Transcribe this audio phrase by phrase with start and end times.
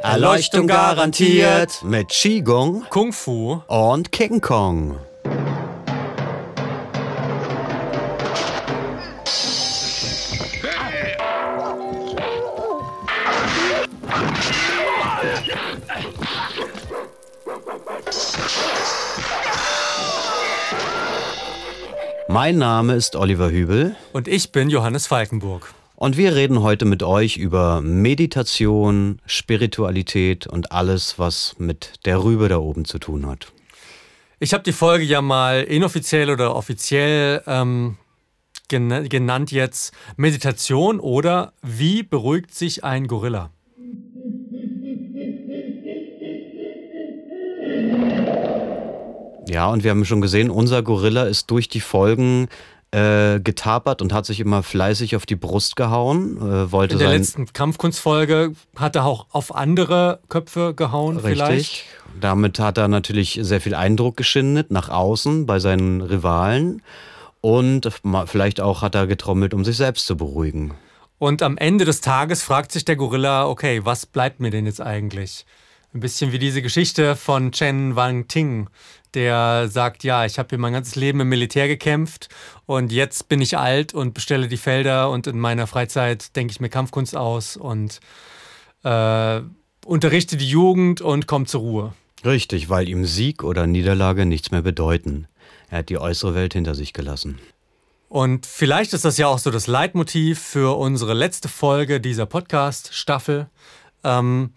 [0.00, 4.98] Erleuchtung garantiert mit Qigong Kung Fu und King Kong.
[22.28, 23.94] Mein Name ist Oliver Hübel.
[24.12, 25.74] Und ich bin Johannes Falkenburg.
[26.02, 32.48] Und wir reden heute mit euch über Meditation, Spiritualität und alles, was mit der Rübe
[32.48, 33.52] da oben zu tun hat.
[34.40, 37.98] Ich habe die Folge ja mal inoffiziell oder offiziell ähm,
[38.68, 43.50] genannt jetzt Meditation oder wie beruhigt sich ein Gorilla?
[49.48, 52.48] Ja, und wir haben schon gesehen, unser Gorilla ist durch die Folgen
[52.92, 56.36] äh, getapert und hat sich immer fleißig auf die Brust gehauen.
[56.36, 61.32] Äh, wollte In der letzten Kampfkunstfolge hat er auch auf andere Köpfe gehauen, Richtig.
[61.32, 61.84] vielleicht.
[62.20, 66.82] Damit hat er natürlich sehr viel Eindruck geschindet nach außen bei seinen Rivalen.
[67.40, 67.90] Und
[68.26, 70.74] vielleicht auch hat er getrommelt, um sich selbst zu beruhigen.
[71.18, 74.80] Und am Ende des Tages fragt sich der Gorilla, okay, was bleibt mir denn jetzt
[74.80, 75.46] eigentlich?
[75.94, 78.68] Ein bisschen wie diese Geschichte von Chen Wang Ting,
[79.14, 82.28] der sagt, ja, ich habe hier mein ganzes Leben im Militär gekämpft
[82.66, 86.60] und jetzt bin ich alt und bestelle die Felder und in meiner Freizeit denke ich
[86.60, 88.00] mir Kampfkunst aus und
[88.84, 89.40] äh,
[89.84, 91.92] unterrichte die Jugend und komme zur Ruhe.
[92.24, 95.26] Richtig, weil ihm Sieg oder Niederlage nichts mehr bedeuten.
[95.68, 97.38] Er hat die äußere Welt hinter sich gelassen.
[98.08, 103.48] Und vielleicht ist das ja auch so das Leitmotiv für unsere letzte Folge dieser Podcast-Staffel.
[104.04, 104.52] Ähm,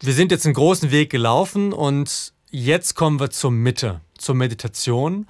[0.00, 5.26] wir sind jetzt einen großen Weg gelaufen und Jetzt kommen wir zur Mitte, zur Meditation.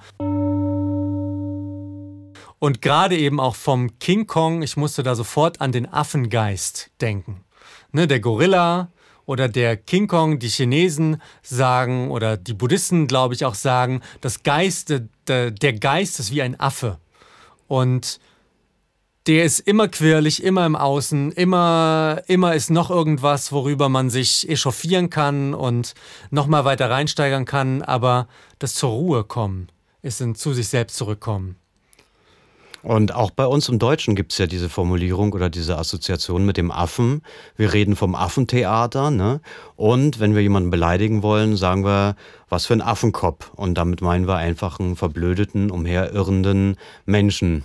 [2.59, 7.43] Und gerade eben auch vom King Kong, ich musste da sofort an den Affengeist denken.
[7.91, 8.91] Ne, der Gorilla
[9.25, 14.43] oder der King Kong, die Chinesen sagen oder die Buddhisten, glaube ich, auch sagen, das
[14.43, 14.93] Geist,
[15.27, 16.99] der, Geist ist wie ein Affe.
[17.67, 18.19] Und
[19.27, 24.47] der ist immer quirlig, immer im Außen, immer, immer ist noch irgendwas, worüber man sich
[24.47, 25.93] echauffieren kann und
[26.29, 28.27] nochmal weiter reinsteigern kann, aber
[28.59, 29.69] das zur Ruhe kommen
[30.05, 31.55] ist ein zu sich selbst zurückkommen.
[32.83, 36.55] Und auch bei uns im Deutschen gibt es ja diese Formulierung oder diese Assoziation mit
[36.55, 37.23] dem Affen.
[37.57, 39.41] Wir reden vom Affentheater, ne?
[39.75, 42.15] Und wenn wir jemanden beleidigen wollen, sagen wir,
[42.47, 43.49] was für ein Affenkopf.
[43.55, 47.63] Und damit meinen wir einfach einen verblödeten, umherirrenden Menschen.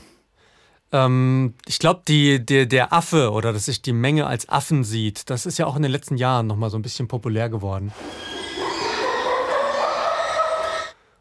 [0.93, 5.47] Ähm, ich glaube, der, der Affe oder dass sich die Menge als Affen sieht, das
[5.47, 7.93] ist ja auch in den letzten Jahren nochmal so ein bisschen populär geworden.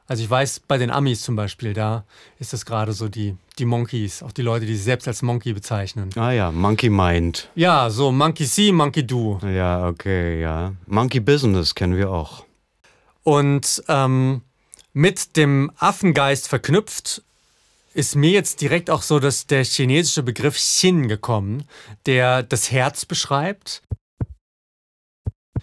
[0.09, 2.03] Also ich weiß, bei den Amis zum Beispiel, da
[2.39, 5.53] ist das gerade so die, die Monkeys, auch die Leute, die sich selbst als Monkey
[5.53, 6.09] bezeichnen.
[6.15, 7.47] Ah ja, Monkey Mind.
[7.53, 9.39] Ja, so Monkey See, Monkey Do.
[9.43, 10.73] Ja, okay, ja.
[10.87, 12.43] Monkey Business kennen wir auch.
[13.21, 14.41] Und ähm,
[14.93, 17.21] mit dem Affengeist verknüpft
[17.93, 21.65] ist mir jetzt direkt auch so, dass der chinesische Begriff Xin gekommen,
[22.05, 23.81] der das Herz beschreibt.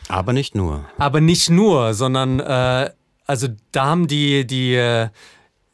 [0.09, 0.85] Aber nicht nur.
[0.99, 2.91] Aber nicht nur, sondern äh,
[3.27, 5.09] also da haben die, die äh,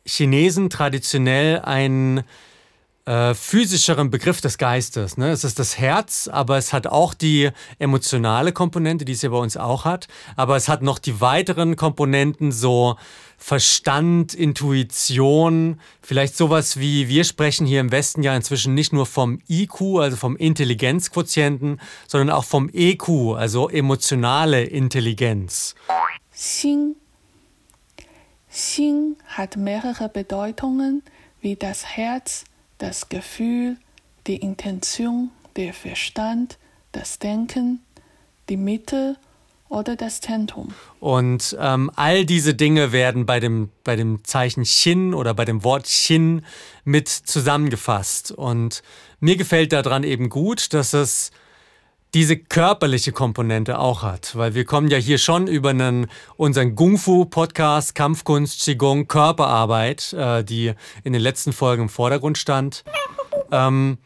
[0.04, 2.24] Chinesen traditionell einen
[3.04, 5.16] äh, physischeren Begriff des Geistes.
[5.16, 5.30] Ne?
[5.30, 9.38] Es ist das Herz, aber es hat auch die emotionale Komponente, die es ja bei
[9.38, 10.08] uns auch hat.
[10.36, 12.96] Aber es hat noch die weiteren Komponenten, so
[13.42, 19.40] Verstand, Intuition, vielleicht sowas wie, wir sprechen hier im Westen ja inzwischen nicht nur vom
[19.48, 25.74] IQ, also vom Intelligenzquotienten, sondern auch vom EQ, also emotionale Intelligenz.
[26.32, 26.94] Xin.
[28.48, 31.02] Xin hat mehrere Bedeutungen
[31.40, 32.44] wie das Herz,
[32.78, 33.76] das Gefühl,
[34.28, 36.58] die Intention, der Verstand,
[36.92, 37.80] das Denken,
[38.48, 39.16] die Mitte
[39.72, 40.68] oder das Zentrum.
[41.00, 45.64] Und ähm, all diese Dinge werden bei dem, bei dem Zeichen Chin oder bei dem
[45.64, 46.44] Wort Chin
[46.84, 48.30] mit zusammengefasst.
[48.32, 48.82] Und
[49.18, 51.30] mir gefällt daran eben gut, dass es
[52.14, 57.94] diese körperliche Komponente auch hat, weil wir kommen ja hier schon über einen, unseren Kung-Fu-Podcast,
[57.94, 60.74] Kampfkunst, Qigong, Körperarbeit, äh, die
[61.04, 62.84] in den letzten Folgen im Vordergrund stand.
[63.50, 63.96] Ähm,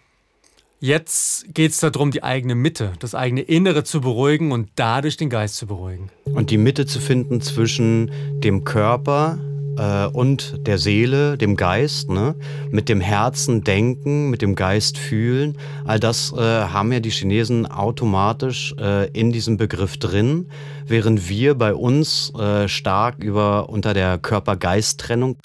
[0.78, 5.31] Jetzt geht es darum, die eigene Mitte, das eigene Innere zu beruhigen und dadurch den
[5.31, 6.11] Geist zu beruhigen.
[6.25, 9.38] Und die Mitte zu finden zwischen dem Körper
[9.78, 12.34] äh, und der Seele, dem Geist, ne?
[12.70, 15.56] mit dem Herzen denken, mit dem Geist fühlen.
[15.87, 20.50] All das äh, haben ja die Chinesen automatisch äh, in diesem Begriff drin,
[20.84, 25.38] während wir bei uns äh, stark über unter der Körper-Geist-Trennung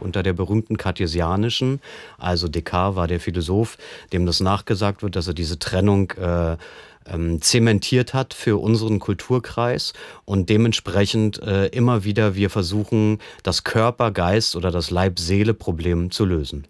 [0.00, 1.80] unter der berühmten kartesianischen.
[2.18, 3.78] Also Descartes war der Philosoph,
[4.12, 6.56] dem das nachgesagt wird, dass er diese Trennung äh,
[7.06, 9.92] ähm, zementiert hat für unseren Kulturkreis
[10.24, 16.66] und dementsprechend äh, immer wieder wir versuchen, das Körper-Geist oder das Leib-Seele-Problem zu lösen.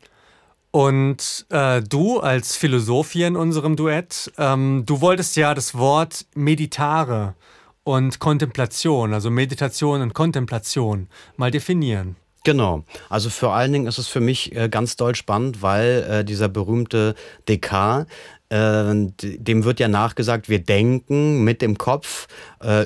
[0.70, 6.26] Und äh, du als Philosoph hier in unserem Duett, ähm, du wolltest ja das Wort
[6.34, 7.36] meditare
[7.84, 12.16] und Kontemplation, also Meditation und Kontemplation, mal definieren.
[12.44, 12.85] Genau.
[13.08, 16.49] Also vor allen Dingen ist es für mich äh, ganz doll spannend, weil äh, dieser
[16.49, 17.14] berühmte
[17.49, 18.06] Descartes
[18.50, 22.29] äh, dem wird ja nachgesagt, wir denken mit dem Kopf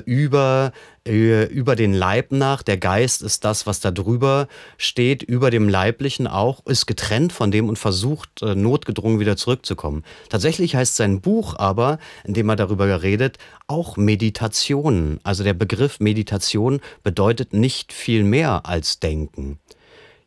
[0.05, 0.71] über,
[1.09, 2.61] über den Leib nach.
[2.61, 4.47] Der Geist ist das, was da drüber
[4.77, 10.03] steht, über dem Leiblichen auch, ist getrennt von dem und versucht äh, notgedrungen wieder zurückzukommen.
[10.29, 15.19] Tatsächlich heißt sein Buch aber, in dem er darüber redet, auch Meditation.
[15.23, 19.59] Also der Begriff Meditation bedeutet nicht viel mehr als Denken.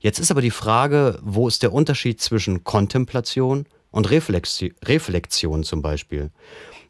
[0.00, 5.80] Jetzt ist aber die Frage, wo ist der Unterschied zwischen Kontemplation und Reflexi Reflexion zum
[5.80, 6.30] Beispiel.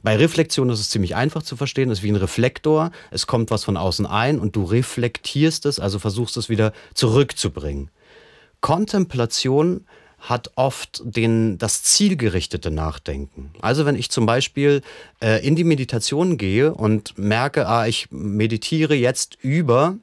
[0.03, 3.51] Bei Reflexion ist es ziemlich einfach zu verstehen, es ist wie ein Reflektor, es kommt
[3.51, 7.91] was von außen ein und du reflektierst es, also versuchst es wieder zurückzubringen.
[8.61, 9.87] Kontemplation
[10.19, 13.51] hat oft den, das zielgerichtete Nachdenken.
[13.61, 14.83] Also wenn ich zum Beispiel
[15.21, 19.97] äh, in die Meditation gehe und merke, ah, ich meditiere jetzt über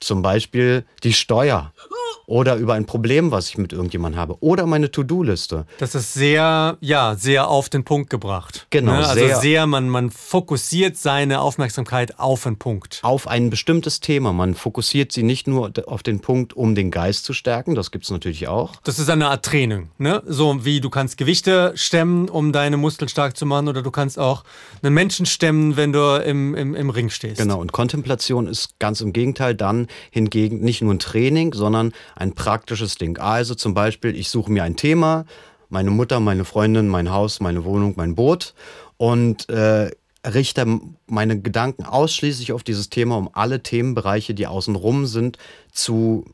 [0.00, 1.74] zum Beispiel die Steuer
[2.30, 5.66] oder über ein Problem, was ich mit irgendjemandem habe oder meine To-Do-Liste.
[5.78, 8.68] Das ist sehr, ja, sehr auf den Punkt gebracht.
[8.70, 8.92] Genau.
[8.92, 8.98] Ne?
[8.98, 13.00] Also sehr, sehr man, man fokussiert seine Aufmerksamkeit auf einen Punkt.
[13.02, 14.32] Auf ein bestimmtes Thema.
[14.32, 18.04] Man fokussiert sie nicht nur auf den Punkt, um den Geist zu stärken, das gibt
[18.04, 18.76] es natürlich auch.
[18.84, 20.22] Das ist eine Art Training, ne?
[20.24, 24.20] So wie du kannst Gewichte stemmen, um deine Muskeln stark zu machen, oder du kannst
[24.20, 24.44] auch
[24.82, 27.40] einen Menschen stemmen, wenn du im, im, im Ring stehst.
[27.40, 32.34] Genau, und Kontemplation ist ganz im Gegenteil dann hingegen nicht nur ein Training, sondern ein
[32.34, 33.18] praktisches Ding.
[33.18, 35.24] Also zum Beispiel, ich suche mir ein Thema,
[35.70, 38.54] meine Mutter, meine Freundin, mein Haus, meine Wohnung, mein Boot
[38.98, 39.90] und äh,
[40.26, 40.66] richte
[41.06, 45.38] meine Gedanken ausschließlich auf dieses Thema, um alle Themenbereiche, die außenrum sind,
[45.72, 46.26] zu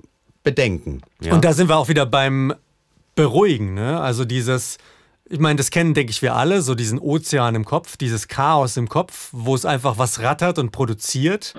[0.42, 1.02] bedenken.
[1.20, 1.34] Ja?
[1.34, 2.52] Und da sind wir auch wieder beim
[3.14, 4.00] Beruhigen, ne?
[4.00, 4.78] Also dieses,
[5.28, 8.76] ich meine, das kennen, denke ich, wir alle, so diesen Ozean im Kopf, dieses Chaos
[8.76, 11.54] im Kopf, wo es einfach was rattert und produziert.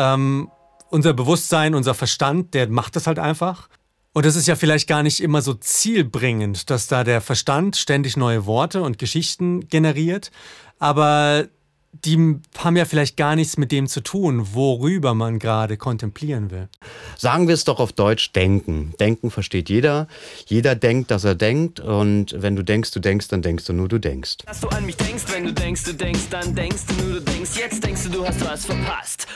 [0.00, 0.48] Ähm,
[0.88, 3.68] unser Bewusstsein, unser Verstand, der macht das halt einfach.
[4.12, 8.16] Und es ist ja vielleicht gar nicht immer so zielbringend, dass da der Verstand ständig
[8.16, 10.32] neue Worte und Geschichten generiert.
[10.80, 11.46] Aber
[11.92, 16.68] die haben ja vielleicht gar nichts mit dem zu tun, worüber man gerade kontemplieren will.
[17.16, 18.94] Sagen wir es doch auf Deutsch, denken.
[18.98, 20.08] Denken versteht jeder.
[20.46, 21.78] Jeder denkt, dass er denkt.
[21.78, 24.38] Und wenn du denkst, du denkst, dann denkst du nur, du denkst.
[24.46, 27.20] Dass du an mich denkst, wenn du denkst, du denkst, dann denkst du nur, du
[27.22, 27.50] denkst.
[27.56, 29.26] Jetzt denkst du, du hast was verpasst.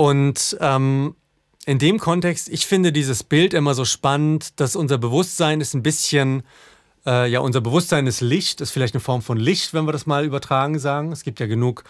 [0.00, 1.14] Und ähm,
[1.66, 5.82] in dem Kontext, ich finde dieses Bild immer so spannend, dass unser Bewusstsein ist ein
[5.82, 6.42] bisschen,
[7.04, 10.06] äh, ja, unser Bewusstsein ist Licht, ist vielleicht eine Form von Licht, wenn wir das
[10.06, 11.12] mal übertragen sagen.
[11.12, 11.84] Es gibt ja genug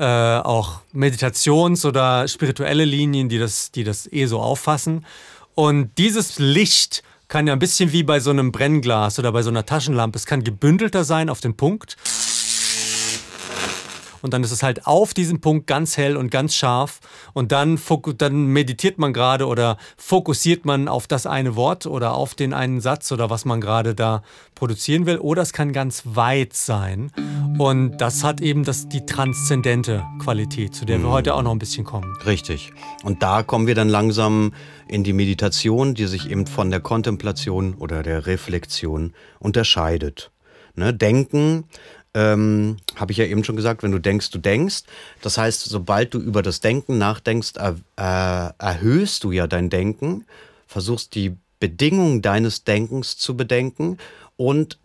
[0.00, 5.06] äh, auch Meditations- oder spirituelle Linien, die das, die das eh so auffassen.
[5.54, 9.50] Und dieses Licht kann ja ein bisschen wie bei so einem Brennglas oder bei so
[9.50, 11.96] einer Taschenlampe, es kann gebündelter sein auf den Punkt
[14.22, 17.00] und dann ist es halt auf diesem Punkt ganz hell und ganz scharf
[17.32, 17.78] und dann,
[18.18, 22.80] dann meditiert man gerade oder fokussiert man auf das eine Wort oder auf den einen
[22.80, 24.22] Satz oder was man gerade da
[24.54, 27.10] produzieren will oder es kann ganz weit sein
[27.58, 31.12] und das hat eben das, die transzendente Qualität, zu der wir mhm.
[31.12, 32.16] heute auch noch ein bisschen kommen.
[32.24, 32.72] Richtig.
[33.02, 34.52] Und da kommen wir dann langsam
[34.88, 40.30] in die Meditation, die sich eben von der Kontemplation oder der Reflexion unterscheidet.
[40.74, 41.64] Ne, Denken
[42.14, 44.82] ähm, habe ich ja eben schon gesagt, wenn du denkst, du denkst.
[45.22, 50.26] Das heißt, sobald du über das Denken nachdenkst, er, äh, erhöhst du ja dein Denken,
[50.66, 53.98] versuchst die Bedingungen deines Denkens zu bedenken
[54.36, 54.78] und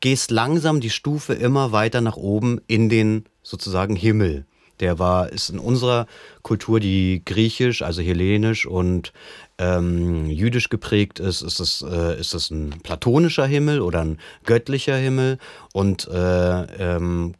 [0.00, 4.44] gehst langsam die Stufe immer weiter nach oben in den sozusagen Himmel.
[4.78, 6.06] Der war, ist in unserer
[6.42, 9.12] Kultur, die griechisch, also hellenisch und
[9.60, 14.96] ähm, jüdisch geprägt ist, ist es, äh, ist es ein platonischer Himmel oder ein göttlicher
[14.96, 15.38] Himmel.
[15.72, 17.34] Und äh, ähm,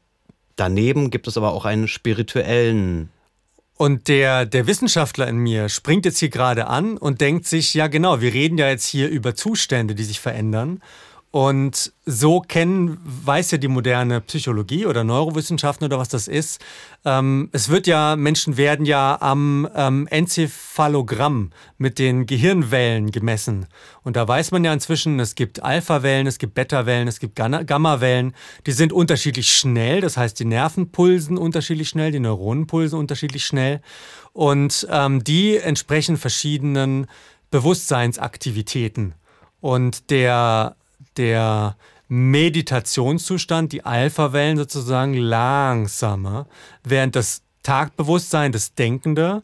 [0.56, 3.08] daneben gibt es aber auch einen spirituellen
[3.80, 7.86] und der, der Wissenschaftler in mir springt jetzt hier gerade an und denkt sich, ja
[7.86, 10.82] genau, wir reden ja jetzt hier über Zustände, die sich verändern.
[11.32, 16.60] Und so kennen, weiß ja die moderne Psychologie oder Neurowissenschaften oder was das ist.
[17.04, 23.66] Ähm, es wird ja, Menschen werden ja am ähm, Enzephalogramm mit den Gehirnwellen gemessen.
[24.02, 28.34] Und da weiß man ja inzwischen, es gibt Alpha-Wellen, es gibt Beta-Wellen, es gibt Gamma-Wellen.
[28.66, 33.46] Die sind unterschiedlich schnell, das heißt, die Nerven pulsen unterschiedlich schnell, die Neuronen pulsen unterschiedlich
[33.46, 33.82] schnell.
[34.32, 37.06] Und ähm, die entsprechen verschiedenen
[37.52, 39.14] Bewusstseinsaktivitäten.
[39.60, 40.75] Und der
[41.20, 41.76] der
[42.08, 46.46] Meditationszustand, die Alpha-Wellen sozusagen langsamer,
[46.82, 49.42] während das Tagbewusstsein, das Denkende,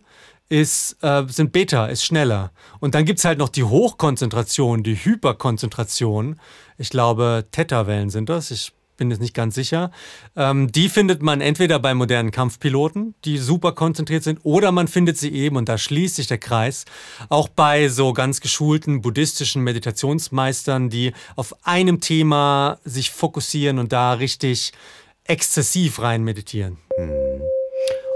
[0.48, 2.50] ist, äh, sind Beta, ist schneller.
[2.80, 6.40] Und dann gibt es halt noch die Hochkonzentration, die Hyperkonzentration.
[6.78, 8.50] Ich glaube, Theta-Wellen sind das.
[8.50, 9.90] Ich bin jetzt nicht ganz sicher.
[10.36, 15.18] Ähm, die findet man entweder bei modernen Kampfpiloten, die super konzentriert sind, oder man findet
[15.18, 16.84] sie eben, und da schließt sich der Kreis,
[17.28, 24.14] auch bei so ganz geschulten buddhistischen Meditationsmeistern, die auf einem Thema sich fokussieren und da
[24.14, 24.72] richtig
[25.24, 26.78] exzessiv rein meditieren.
[26.96, 27.42] Hm.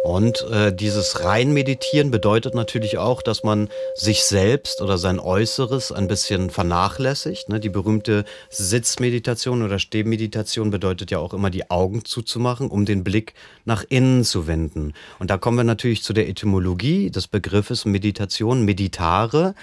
[0.02, 6.09] Und äh, dieses Reinmeditieren bedeutet natürlich auch, dass man sich selbst oder sein Äußeres ein
[6.09, 7.50] bisschen vernachlässigt.
[7.50, 7.61] Ne?
[7.61, 13.35] Die berühmte Sitzmeditation oder Stehmeditation bedeutet ja auch immer die Augen zuzumachen, um den Blick
[13.66, 14.95] nach innen zu wenden.
[15.19, 19.54] Und da kommen wir natürlich zu der Etymologie des Begriffes Meditation, meditare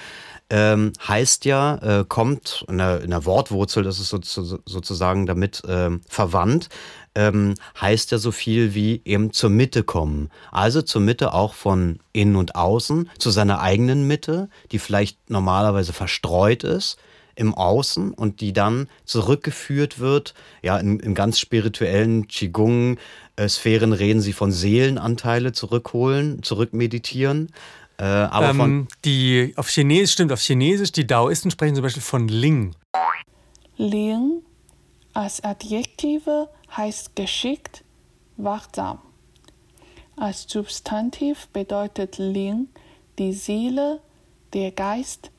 [0.49, 5.25] ähm, heißt ja, äh, kommt in der, in der, Wortwurzel, das ist so, so, sozusagen
[5.25, 6.69] damit ähm, verwandt,
[7.15, 10.29] ähm, heißt ja so viel wie eben zur Mitte kommen.
[10.51, 15.93] Also zur Mitte auch von innen und außen, zu seiner eigenen Mitte, die vielleicht normalerweise
[15.93, 16.97] verstreut ist
[17.35, 20.33] im Außen und die dann zurückgeführt wird.
[20.63, 27.49] Ja, in, in ganz spirituellen Qigong-Sphären reden sie von Seelenanteile zurückholen, zurückmeditieren.
[27.99, 32.03] Äh, aber ähm, von die auf Chinesisch stimmt, auf Chinesisch, die Daoisten sprechen zum Beispiel
[32.03, 32.75] von Ling.
[33.77, 34.43] Ling
[35.13, 37.83] als Adjektive heißt geschickt,
[38.37, 38.99] wachsam.
[40.15, 42.67] Als Substantiv bedeutet Ling
[43.17, 43.99] die Seele,
[44.53, 45.31] der Geist,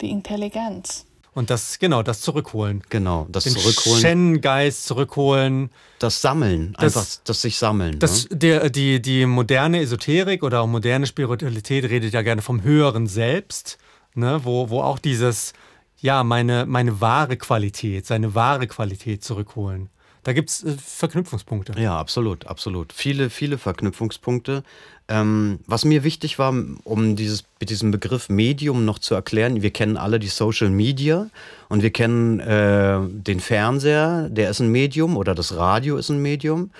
[0.00, 1.06] die Intelligenz.
[1.34, 2.82] Und das, genau, das Zurückholen.
[2.90, 4.00] Genau, das Den Zurückholen.
[4.00, 5.70] Shen-Geist zurückholen.
[5.98, 7.98] Das Sammeln, das, einfach das sich sammeln.
[7.98, 8.36] Das, ne?
[8.36, 13.78] der, die, die moderne Esoterik oder auch moderne Spiritualität redet ja gerne vom höheren Selbst,
[14.14, 14.40] ne?
[14.44, 15.54] wo, wo auch dieses,
[15.98, 19.88] ja, meine, meine wahre Qualität, seine wahre Qualität zurückholen.
[20.22, 21.80] Da gibt es äh, Verknüpfungspunkte.
[21.80, 22.92] Ja, absolut, absolut.
[22.92, 24.62] Viele, viele Verknüpfungspunkte.
[25.08, 29.96] Ähm, was mir wichtig war, um dieses, diesem Begriff Medium noch zu erklären, wir kennen
[29.96, 31.28] alle die Social Media
[31.68, 36.22] und wir kennen äh, den Fernseher, der ist ein Medium oder das Radio ist ein
[36.22, 36.70] Medium.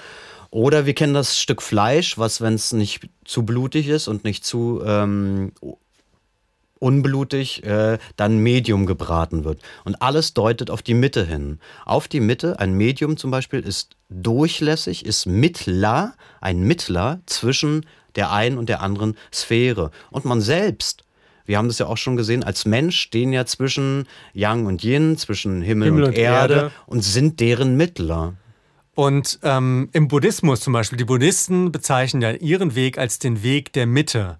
[0.50, 4.44] Oder wir kennen das Stück Fleisch, was, wenn es nicht zu blutig ist und nicht
[4.44, 5.52] zu ähm,
[6.82, 9.60] unblutig äh, dann Medium gebraten wird.
[9.84, 11.60] Und alles deutet auf die Mitte hin.
[11.86, 17.86] Auf die Mitte, ein Medium zum Beispiel ist durchlässig, ist Mittler, ein Mittler zwischen
[18.16, 19.90] der einen und der anderen Sphäre.
[20.10, 21.04] Und man selbst
[21.44, 25.16] wir haben das ja auch schon gesehen, als Mensch stehen ja zwischen Yang und Yin,
[25.18, 28.34] zwischen Himmel, Himmel und, und Erde, Erde, und sind deren Mittler.
[28.94, 33.72] Und ähm, im Buddhismus zum Beispiel, die Buddhisten bezeichnen ja ihren Weg als den Weg
[33.72, 34.38] der Mitte.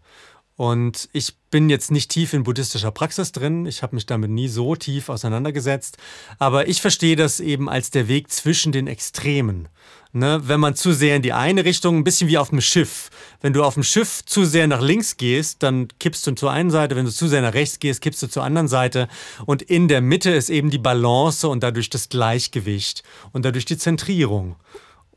[0.57, 3.67] Und ich bin jetzt nicht tief in buddhistischer Praxis drin.
[3.67, 5.97] Ich habe mich damit nie so tief auseinandergesetzt.
[6.39, 9.69] Aber ich verstehe das eben als der Weg zwischen den Extremen.
[10.13, 10.43] Ne?
[10.45, 13.09] Wenn man zu sehr in die eine Richtung, ein bisschen wie auf dem Schiff.
[13.41, 16.71] Wenn du auf dem Schiff zu sehr nach links gehst, dann kippst du zur einen
[16.71, 16.97] Seite.
[16.97, 19.09] Wenn du zu sehr nach rechts gehst, kippst du zur anderen Seite.
[19.47, 23.79] Und in der Mitte ist eben die Balance und dadurch das Gleichgewicht und dadurch die
[23.79, 24.57] Zentrierung.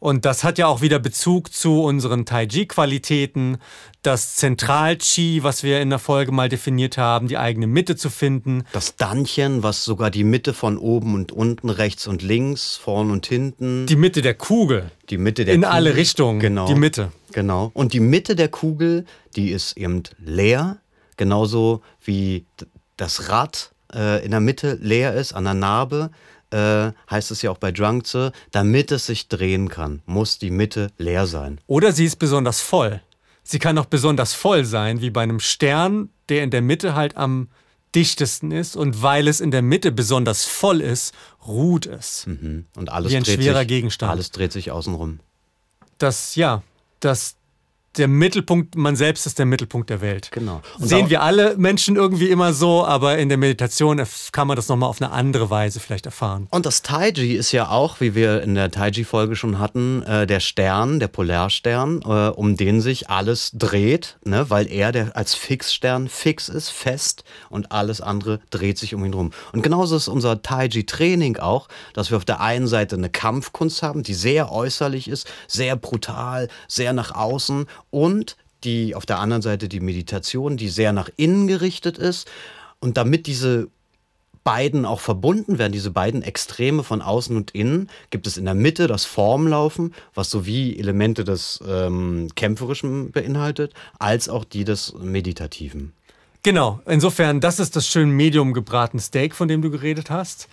[0.05, 3.57] Und das hat ja auch wieder Bezug zu unseren Tai-Chi-Qualitäten,
[4.03, 8.65] das Zentral-Chi, was wir in der Folge mal definiert haben, die eigene Mitte zu finden.
[8.71, 13.25] Das Danchen, was sogar die Mitte von oben und unten, rechts und links, vorn und
[13.25, 13.87] hinten.
[13.87, 14.91] Die Mitte der Kugel.
[15.09, 15.71] Die Mitte der in Kugel.
[15.71, 16.39] In alle Richtungen.
[16.39, 16.67] Genau.
[16.67, 17.11] Die Mitte.
[17.31, 17.71] Genau.
[17.73, 20.77] Und die Mitte der Kugel, die ist eben leer,
[21.17, 22.45] genauso wie
[22.95, 26.11] das Rad äh, in der Mitte leer ist, an der Narbe
[26.55, 30.91] äh, heißt es ja auch bei Drunkze, damit es sich drehen kann, muss die Mitte
[30.97, 31.59] leer sein.
[31.67, 33.01] Oder sie ist besonders voll.
[33.43, 37.17] Sie kann auch besonders voll sein, wie bei einem Stern, der in der Mitte halt
[37.17, 37.49] am
[37.93, 41.13] dichtesten ist und weil es in der Mitte besonders voll ist,
[41.45, 42.25] ruht es.
[42.25, 42.65] Mhm.
[42.75, 44.11] Und alles wie ein dreht schwerer sich, Gegenstand.
[44.11, 45.19] Alles dreht sich außenrum.
[45.97, 46.63] Das, ja,
[46.99, 47.35] das
[47.97, 50.29] der Mittelpunkt, man selbst ist der Mittelpunkt der Welt.
[50.31, 50.61] Genau.
[50.79, 54.67] Und Sehen wir alle Menschen irgendwie immer so, aber in der Meditation kann man das
[54.67, 56.47] nochmal auf eine andere Weise vielleicht erfahren.
[56.51, 60.39] Und das Taiji ist ja auch, wie wir in der Taiji-Folge schon hatten, äh, der
[60.39, 64.49] Stern, der Polarstern, äh, um den sich alles dreht, ne?
[64.49, 69.13] weil er der als Fixstern fix ist, fest und alles andere dreht sich um ihn
[69.13, 69.31] rum.
[69.53, 74.03] Und genauso ist unser Taiji-Training auch, dass wir auf der einen Seite eine Kampfkunst haben,
[74.03, 78.35] die sehr äußerlich ist, sehr brutal, sehr nach außen und
[78.65, 82.29] die auf der anderen Seite die Meditation, die sehr nach innen gerichtet ist.
[82.81, 83.69] Und damit diese
[84.43, 88.53] beiden auch verbunden werden, diese beiden Extreme von außen und innen, gibt es in der
[88.53, 95.93] Mitte das Formlaufen, was sowie Elemente des ähm, Kämpferischen beinhaltet, als auch die des Meditativen.
[96.43, 100.49] Genau, insofern, das ist das schön medium gebraten Steak, von dem du geredet hast.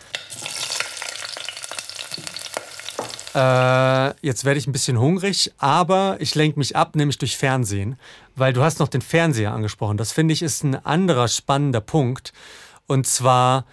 [3.34, 7.96] Äh, jetzt werde ich ein bisschen hungrig, aber ich lenke mich ab, nämlich durch Fernsehen,
[8.36, 9.96] weil du hast noch den Fernseher angesprochen.
[9.96, 12.32] Das finde ich ist ein anderer spannender Punkt.
[12.86, 13.64] Und zwar,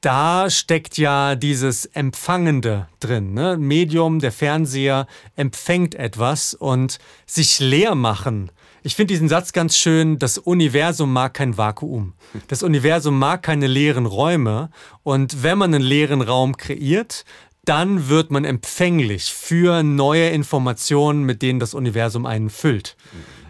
[0.00, 3.34] da steckt ja dieses Empfangende drin.
[3.34, 3.58] Ne?
[3.58, 5.06] Medium, der Fernseher
[5.36, 8.50] empfängt etwas und sich leer machen.
[8.82, 12.14] Ich finde diesen Satz ganz schön, das Universum mag kein Vakuum.
[12.48, 14.70] Das Universum mag keine leeren Räume.
[15.02, 17.26] Und wenn man einen leeren Raum kreiert,
[17.64, 22.96] dann wird man empfänglich für neue Informationen, mit denen das Universum einen füllt.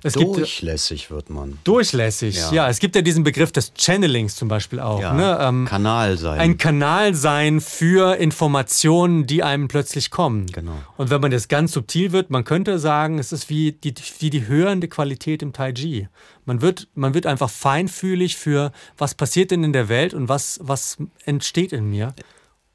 [0.03, 1.59] Es durchlässig gibt, wird man.
[1.65, 2.53] Durchlässig, ja.
[2.53, 2.69] ja.
[2.69, 5.01] Es gibt ja diesen Begriff des Channelings zum Beispiel auch.
[5.01, 5.39] Ja, ne?
[5.41, 6.41] ähm, Kanal sein.
[6.41, 10.47] Ein Kanal sein für Informationen, die einem plötzlich kommen.
[10.47, 10.77] Genau.
[10.97, 14.31] Und wenn man jetzt ganz subtil wird, man könnte sagen, es ist wie die, wie
[14.31, 16.09] die hörende Qualität im Tai Chi.
[16.47, 20.61] Man wird, man wird einfach feinfühlig für, was passiert denn in der Welt und was,
[20.63, 22.15] was entsteht in mir.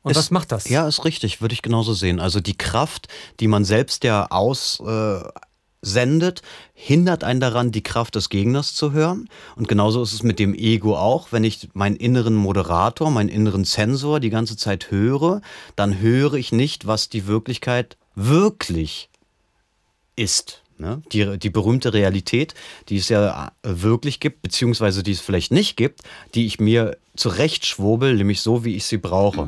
[0.06, 0.70] Und ist, was macht das?
[0.70, 2.20] Ja, ist richtig, würde ich genauso sehen.
[2.20, 3.08] Also die Kraft,
[3.40, 5.34] die man selbst ja aussendet,
[5.82, 6.42] äh,
[6.76, 9.28] hindert einen daran, die Kraft des Gegners zu hören.
[9.56, 11.32] Und genauso ist es mit dem Ego auch.
[11.32, 15.42] Wenn ich meinen inneren Moderator, meinen inneren Zensor die ganze Zeit höre,
[15.76, 19.10] dann höre ich nicht, was die Wirklichkeit wirklich
[20.16, 20.62] ist.
[20.78, 21.02] Ne?
[21.12, 22.54] Die, die berühmte Realität,
[22.90, 26.02] die es ja äh, wirklich gibt, beziehungsweise die es vielleicht nicht gibt,
[26.34, 29.48] die ich mir zurechtschwurbel, nämlich so, wie ich sie brauche.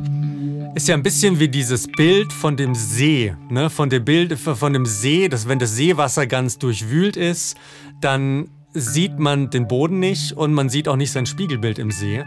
[0.76, 3.70] Ist ja ein bisschen wie dieses Bild von dem See, ne?
[3.70, 7.58] von, dem Bild, von dem See, dass wenn das Seewasser ganz durchwühlt ist,
[8.00, 12.24] dann sieht man den Boden nicht und man sieht auch nicht sein Spiegelbild im See.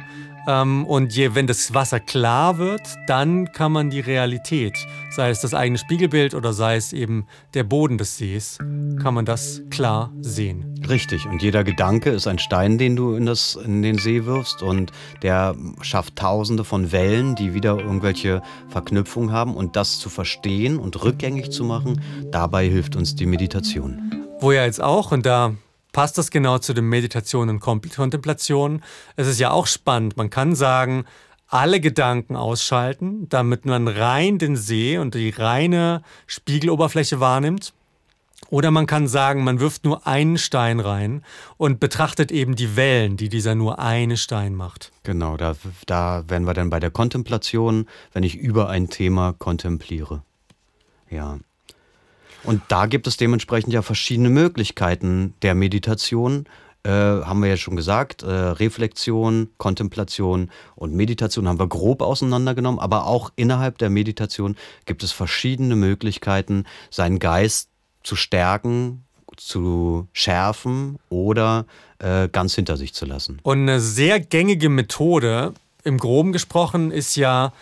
[0.49, 4.75] Ähm, und je, wenn das Wasser klar wird, dann kann man die Realität,
[5.11, 8.59] sei es das eigene Spiegelbild oder sei es eben der Boden des Sees,
[9.03, 10.83] kann man das klar sehen.
[10.89, 11.27] Richtig.
[11.27, 14.93] Und jeder Gedanke ist ein Stein, den du in, das, in den See wirfst und
[15.23, 19.55] der schafft tausende von Wellen, die wieder irgendwelche Verknüpfungen haben.
[19.55, 24.27] Und das zu verstehen und rückgängig zu machen, dabei hilft uns die Meditation.
[24.41, 25.55] Wo ja jetzt auch, und da
[25.93, 28.83] passt das genau zu den Meditationen und Kontemplationen.
[29.17, 30.17] Es ist ja auch spannend.
[30.17, 31.05] Man kann sagen,
[31.49, 37.75] alle Gedanken ausschalten, damit man rein den See und die reine Spiegeloberfläche wahrnimmt.
[38.49, 41.23] Oder man kann sagen, man wirft nur einen Stein rein
[41.59, 44.93] und betrachtet eben die Wellen, die dieser nur eine Stein macht.
[45.03, 45.55] Genau, da,
[45.87, 50.23] da wären wir dann bei der Kontemplation, wenn ich über ein Thema kontempliere.
[51.11, 51.39] Ja.
[52.45, 56.47] Und da gibt es dementsprechend ja verschiedene Möglichkeiten der Meditation.
[56.83, 62.81] Äh, haben wir ja schon gesagt, äh, Reflexion, Kontemplation und Meditation haben wir grob auseinandergenommen,
[62.81, 67.69] aber auch innerhalb der Meditation gibt es verschiedene Möglichkeiten, seinen Geist
[68.03, 69.05] zu stärken,
[69.37, 71.67] zu schärfen oder
[71.99, 73.41] äh, ganz hinter sich zu lassen.
[73.43, 75.53] Und eine sehr gängige Methode,
[75.85, 77.53] im groben gesprochen, ist ja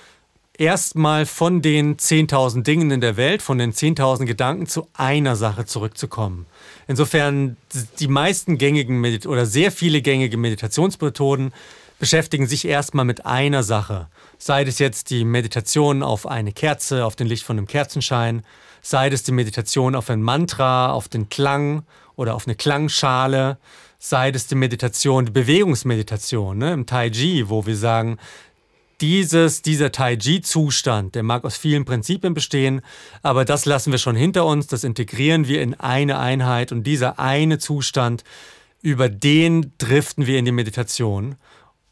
[0.58, 5.64] erstmal von den 10.000 Dingen in der Welt, von den 10.000 Gedanken zu einer Sache
[5.64, 6.46] zurückzukommen.
[6.86, 7.56] Insofern
[7.98, 11.52] die meisten gängigen Medit oder sehr viele gängige Meditationsmethoden
[11.98, 14.08] beschäftigen sich erstmal mit einer Sache.
[14.36, 18.44] Sei es jetzt die Meditation auf eine Kerze, auf den Licht von einem Kerzenschein,
[18.82, 21.82] sei es die Meditation auf ein Mantra, auf den Klang
[22.14, 23.58] oder auf eine Klangschale,
[23.98, 28.18] sei es die Meditation, die Bewegungsmeditation ne, im Tai Chi, wo wir sagen,
[29.00, 32.80] dieses, dieser Tai-Chi-Zustand, der mag aus vielen Prinzipien bestehen,
[33.22, 37.18] aber das lassen wir schon hinter uns, das integrieren wir in eine Einheit und dieser
[37.18, 38.24] eine Zustand,
[38.80, 41.36] über den driften wir in die Meditation,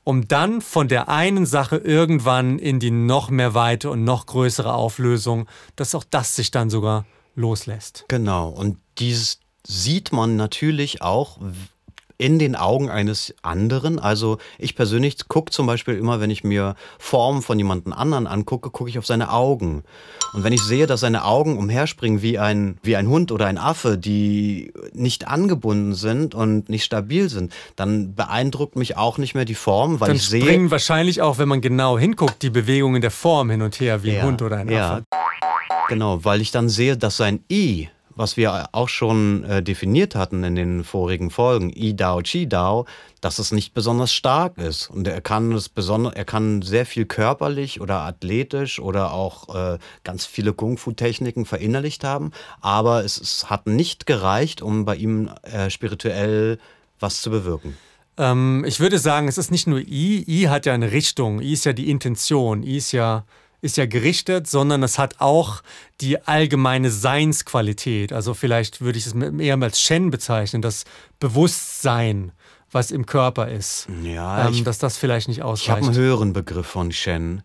[0.05, 4.73] um dann von der einen Sache irgendwann in die noch mehr Weite und noch größere
[4.73, 8.05] Auflösung, dass auch das sich dann sogar loslässt.
[8.09, 11.39] Genau, und dieses sieht man natürlich auch
[12.19, 13.99] in den Augen eines anderen.
[13.99, 18.71] Also ich persönlich gucke zum Beispiel immer, wenn ich mir Formen von jemandem anderen angucke,
[18.71, 19.85] gucke ich auf seine Augen.
[20.33, 23.59] Und wenn ich sehe, dass seine Augen umherspringen wie ein, wie ein Hund oder ein
[23.59, 29.45] Affe, die nicht angebunden sind und nicht stabil sind, dann beeindruckt mich auch nicht mehr
[29.45, 30.43] die Form, weil Dann ich sehe.
[30.43, 34.11] springen wahrscheinlich auch, wenn man genau hinguckt, die Bewegungen der Form hin und her, wie
[34.11, 34.93] ein Ja, Hund oder ein ja.
[34.95, 35.05] Affe.
[35.89, 40.43] Genau, weil ich dann sehe, dass sein I, was wir auch schon äh, definiert hatten
[40.43, 42.87] in den vorigen Folgen, I Dao, Chi Dao,
[43.21, 44.91] dass es nicht besonders stark ist.
[44.91, 49.79] Und er kann es besonders, er kann sehr viel körperlich oder athletisch oder auch äh,
[50.03, 55.71] ganz viele Kung-Fu-Techniken verinnerlicht haben, aber es, es hat nicht gereicht, um bei ihm äh,
[55.71, 56.59] spirituell
[56.99, 57.77] was zu bewirken.
[58.19, 60.25] Ähm, ich würde sagen, es ist nicht nur I.
[60.27, 61.41] I hat ja eine Richtung.
[61.41, 62.63] I ist ja die Intention.
[62.63, 63.25] I ist ja,
[63.61, 65.63] ist ja gerichtet, sondern es hat auch
[66.01, 68.13] die allgemeine Seinsqualität.
[68.13, 70.85] Also vielleicht würde ich es eher als Shen bezeichnen, das
[71.21, 72.33] Bewusstsein,
[72.73, 73.87] was im Körper ist.
[74.03, 75.87] Ja, ähm, ich- dass das vielleicht nicht Ich habe ausreicht.
[75.87, 77.43] einen höheren Begriff von Shen.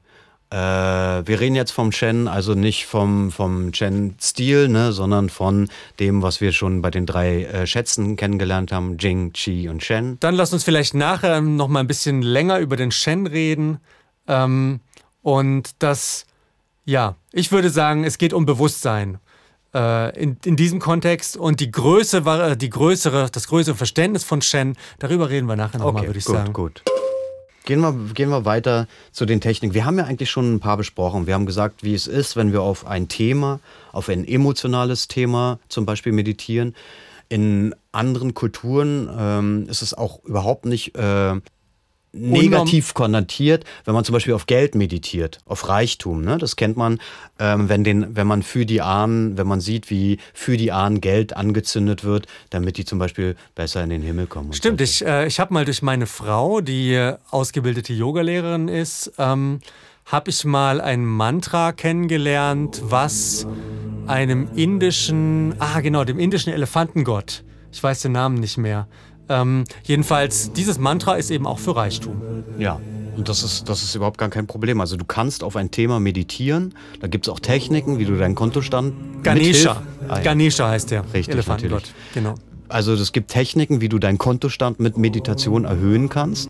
[0.49, 5.69] Äh, wir reden jetzt vom Shen, also nicht vom, vom Chen-Stil, ne, sondern von
[5.99, 10.17] dem, was wir schon bei den drei äh, Schätzen kennengelernt haben: Jing, Qi und Shen.
[10.19, 13.79] Dann lass uns vielleicht nachher noch mal ein bisschen länger über den Shen reden.
[14.27, 14.81] Ähm,
[15.21, 16.25] und das,
[16.85, 19.19] ja, ich würde sagen, es geht um Bewusstsein
[19.73, 24.23] äh, in, in diesem Kontext und die Größe, war- äh, die größere, das größere Verständnis
[24.23, 26.53] von Shen, darüber reden wir nachher nochmal, würde ich gut, sagen.
[26.53, 26.83] gut.
[27.65, 29.75] Gehen wir, gehen wir weiter zu den Techniken.
[29.75, 31.27] Wir haben ja eigentlich schon ein paar besprochen.
[31.27, 33.59] Wir haben gesagt, wie es ist, wenn wir auf ein Thema,
[33.91, 36.75] auf ein emotionales Thema zum Beispiel meditieren.
[37.29, 41.35] In anderen Kulturen ähm, ist es auch überhaupt nicht äh,
[42.13, 46.23] negativ konnotiert, wenn man zum Beispiel auf Geld meditiert, auf Reichtum.
[46.23, 46.37] Ne?
[46.37, 46.99] Das kennt man,
[47.39, 50.99] ähm, wenn, den, wenn man für die Ahnen, wenn man sieht, wie für die Ahnen
[50.99, 54.51] Geld angezündet wird, damit die zum Beispiel besser in den Himmel kommen.
[54.53, 54.83] Stimmt, so.
[54.83, 59.61] ich, äh, ich habe mal durch meine Frau, die äh, ausgebildete Yogalehrerin ist, ähm,
[60.05, 63.47] habe ich mal ein Mantra kennengelernt, was
[64.07, 68.87] einem indischen, ah genau, dem indischen Elefantengott, ich weiß den Namen nicht mehr.
[69.31, 72.21] Ähm, jedenfalls, dieses Mantra ist eben auch für Reichtum.
[72.59, 72.79] Ja,
[73.15, 74.81] und das ist, das ist überhaupt gar kein Problem.
[74.81, 76.73] Also du kannst auf ein Thema meditieren.
[76.99, 79.81] Da gibt es auch Techniken, wie du deinen Kontostand Ganesha.
[80.07, 80.21] Ah, ja.
[80.21, 81.93] Ganesha heißt der Richtig, Elefantengott.
[82.13, 82.35] Genau.
[82.67, 86.49] Also es gibt Techniken, wie du deinen Kontostand mit Meditation erhöhen kannst.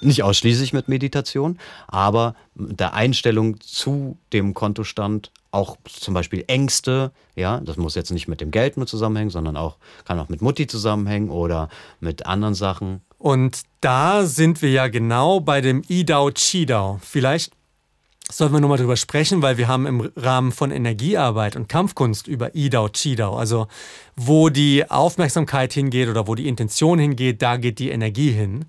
[0.00, 7.12] Nicht ausschließlich mit Meditation, aber mit der Einstellung zu dem Kontostand auch zum Beispiel Ängste,
[7.36, 10.42] ja, das muss jetzt nicht mit dem Geld nur zusammenhängen, sondern auch kann auch mit
[10.42, 11.68] Mutti zusammenhängen oder
[12.00, 13.02] mit anderen Sachen.
[13.18, 16.98] Und da sind wir ja genau bei dem Idao Chidao.
[17.02, 17.52] Vielleicht
[18.30, 22.54] sollten wir nochmal drüber sprechen, weil wir haben im Rahmen von Energiearbeit und Kampfkunst über
[22.54, 23.68] Idao Chidao, also
[24.16, 28.64] wo die Aufmerksamkeit hingeht oder wo die Intention hingeht, da geht die Energie hin.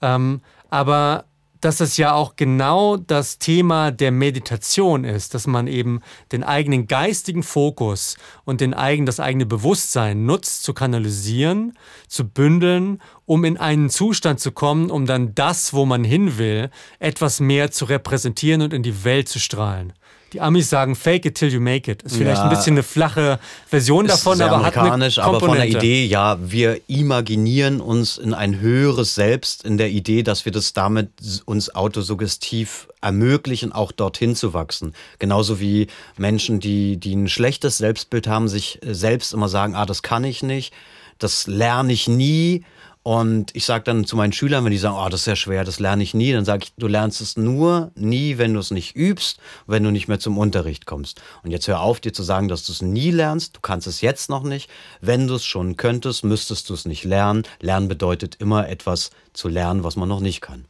[0.00, 0.40] Ähm,
[0.70, 1.26] aber
[1.62, 6.00] dass es ja auch genau das Thema der Meditation ist, dass man eben
[6.32, 13.00] den eigenen geistigen Fokus und den eigen, das eigene Bewusstsein nutzt, zu kanalisieren, zu bündeln,
[13.26, 17.70] um in einen Zustand zu kommen, um dann das, wo man hin will, etwas mehr
[17.70, 19.92] zu repräsentieren und in die Welt zu strahlen.
[20.32, 22.02] Die Amis sagen Fake it till you make it.
[22.02, 22.44] Ist vielleicht Ja.
[22.44, 25.78] ein bisschen eine flache Version davon, aber hat eine amerikanisch, aber von der Komponente.
[25.86, 30.72] Idee, ja, wir imaginieren uns in ein höheres Selbst, in der Idee, dass wir das
[30.72, 31.10] damit
[31.44, 34.94] uns autosuggestiv ermöglichen, auch dorthin zu wachsen.
[35.18, 39.86] Genauso wie Menschen, die, die ein schlechtes Selbstbild haben, sich äh, selbst immer sagen, ah,
[39.86, 40.72] das kann ich nicht,
[41.18, 42.64] das lerne ich nie.
[43.02, 45.64] Und ich sage dann zu meinen Schülern, wenn die sagen, oh, das ist ja schwer,
[45.64, 48.70] das lerne ich nie, dann sage ich, du lernst es nur nie, wenn du es
[48.70, 51.20] nicht übst, wenn du nicht mehr zum Unterricht kommst.
[51.42, 53.56] Und jetzt hör auf, dir zu sagen, dass du es nie lernst.
[53.56, 54.70] Du kannst es jetzt noch nicht.
[55.00, 57.42] Wenn du es schon könntest, müsstest du es nicht lernen.
[57.60, 60.66] Lernen bedeutet immer etwas zu lernen, was man noch nicht kann.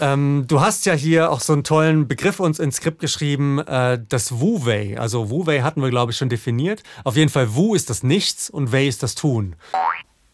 [0.00, 4.00] Ähm, du hast ja hier auch so einen tollen Begriff uns ins Skript geschrieben, äh,
[4.08, 4.98] das Wu-Wei.
[4.98, 6.82] Also Wu-Wei hatten wir, glaube ich, schon definiert.
[7.04, 9.56] Auf jeden Fall Wu ist das Nichts und Wei ist das Tun.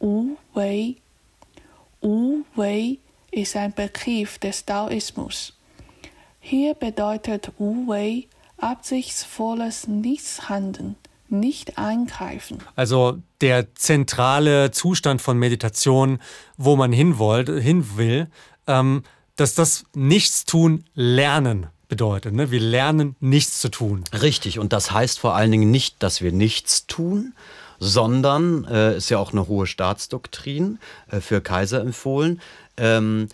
[0.01, 0.97] Wu Wei.
[2.01, 2.99] Wu Wei
[3.31, 5.57] ist ein Begriff des Taoismus.
[6.41, 8.27] Hier bedeutet Wu Wei
[8.59, 10.97] absichtsvolles Nichtshandeln,
[11.29, 12.59] nicht eingreifen.
[12.77, 16.19] Also der zentrale Zustand von Meditation,
[16.57, 18.29] wo man hin, wollt, hin will,
[18.67, 19.03] ähm,
[19.37, 22.35] dass das Nichtstun lernen bedeutet.
[22.35, 22.51] Ne?
[22.51, 24.05] Wir lernen nichts zu tun.
[24.13, 27.35] Richtig, und das heißt vor allen Dingen nicht, dass wir nichts tun,
[27.79, 30.79] sondern, äh, ist ja auch eine hohe Staatsdoktrin
[31.11, 32.41] äh, für Kaiser empfohlen,
[32.77, 33.29] ähm,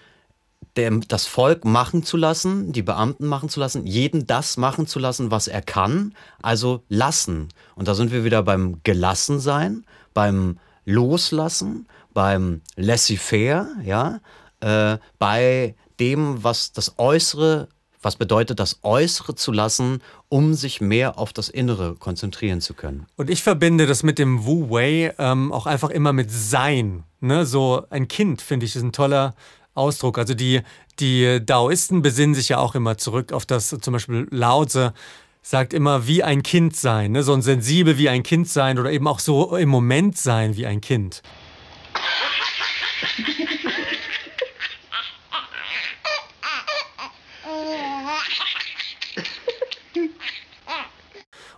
[0.76, 4.98] dem, das Volk machen zu lassen, die Beamten machen zu lassen, jeden das machen zu
[4.98, 7.48] lassen, was er kann, also lassen.
[7.74, 9.84] Und da sind wir wieder beim Gelassensein,
[10.14, 14.20] beim Loslassen, beim Laissez-faire, ja,
[14.60, 17.68] äh, bei dem, was das Äußere,
[18.02, 23.06] was bedeutet, das Äußere zu lassen, um sich mehr auf das Innere konzentrieren zu können.
[23.16, 27.04] Und ich verbinde das mit dem Wu Wei ähm, auch einfach immer mit Sein.
[27.20, 27.44] Ne?
[27.44, 29.34] So ein Kind, finde ich, ist ein toller
[29.74, 30.18] Ausdruck.
[30.18, 30.62] Also die,
[30.98, 34.94] die Daoisten besinnen sich ja auch immer zurück auf das, zum Beispiel Lao Tse
[35.42, 37.22] sagt immer, wie ein Kind sein, ne?
[37.22, 40.66] so ein sensibel wie ein Kind sein oder eben auch so im Moment sein wie
[40.66, 41.22] ein Kind.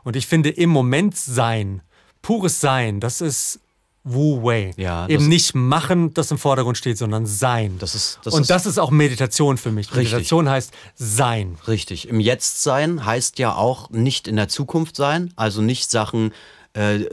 [0.04, 1.82] Und ich finde, im Moment sein,
[2.22, 3.60] pures Sein, das ist
[4.04, 4.72] Wu Wei.
[4.76, 7.78] Ja, Eben nicht machen, das im Vordergrund steht, sondern sein.
[7.78, 9.86] Das ist, das Und ist das ist auch Meditation für mich.
[9.88, 10.12] Richtig.
[10.12, 11.56] Meditation heißt sein.
[11.68, 12.08] Richtig.
[12.08, 16.32] Im Jetzt sein heißt ja auch nicht in der Zukunft sein, also nicht Sachen
[16.72, 17.04] äh,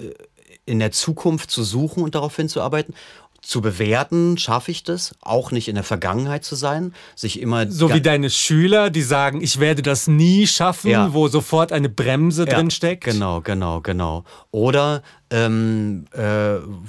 [0.65, 2.95] in der Zukunft zu suchen und darauf hinzuarbeiten.
[3.41, 7.93] Zu bewerten, schaffe ich das, auch nicht in der Vergangenheit zu sein, sich immer So
[7.93, 11.13] wie deine Schüler, die sagen, ich werde das nie schaffen, Ja.
[11.13, 13.03] wo sofort eine Bremse Ja, drin steckt.
[13.05, 14.23] Genau, genau, genau.
[14.51, 16.19] Oder ähm, äh,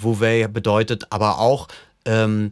[0.03, 1.69] Wei bedeutet aber auch,
[2.05, 2.51] ähm,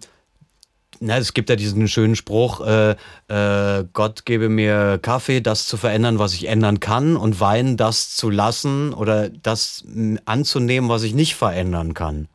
[1.00, 2.96] na, es gibt ja diesen schönen Spruch, äh,
[3.28, 8.16] äh, Gott gebe mir Kaffee, das zu verändern, was ich ändern kann, und Wein, das
[8.16, 9.84] zu lassen oder das
[10.24, 12.28] anzunehmen, was ich nicht verändern kann.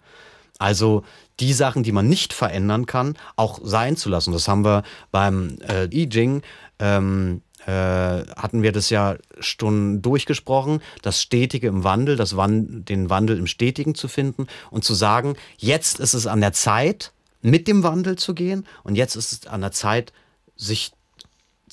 [0.60, 1.04] Also
[1.39, 4.33] die Sachen, die man nicht verändern kann, auch sein zu lassen.
[4.33, 6.41] Das haben wir beim äh, I Ching,
[6.79, 13.09] ähm, äh, hatten wir das ja schon durchgesprochen, das Stetige im Wandel, das Wan den
[13.09, 17.67] Wandel im Stetigen zu finden und zu sagen, jetzt ist es an der Zeit, mit
[17.67, 20.13] dem Wandel zu gehen und jetzt ist es an der Zeit,
[20.55, 20.91] sich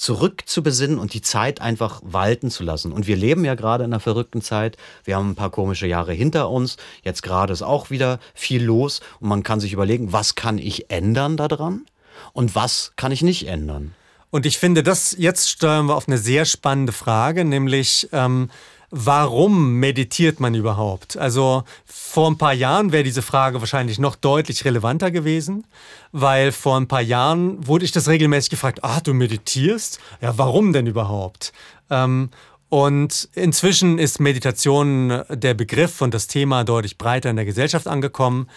[0.00, 2.90] zurück zu besinnen und die Zeit einfach walten zu lassen.
[2.90, 4.78] Und wir leben ja gerade in einer verrückten Zeit.
[5.04, 6.78] Wir haben ein paar komische Jahre hinter uns.
[7.02, 10.90] Jetzt gerade ist auch wieder viel los und man kann sich überlegen, was kann ich
[10.90, 11.84] ändern daran
[12.32, 13.94] und was kann ich nicht ändern.
[14.30, 18.48] Und ich finde, das jetzt steuern wir auf eine sehr spannende Frage, nämlich ähm,
[18.90, 21.16] warum meditiert man überhaupt?
[21.16, 25.64] Also vor ein paar Jahren wäre diese Frage wahrscheinlich noch deutlich relevanter gewesen,
[26.12, 30.00] weil vor ein paar Jahren wurde ich das regelmäßig gefragt, ah, du meditierst?
[30.20, 31.52] Ja, warum denn überhaupt?
[31.88, 32.30] Ähm,
[32.68, 37.86] und inzwischen ist Meditation äh, der Begriff und das Thema deutlich breiter in der Gesellschaft
[37.86, 38.48] angekommen.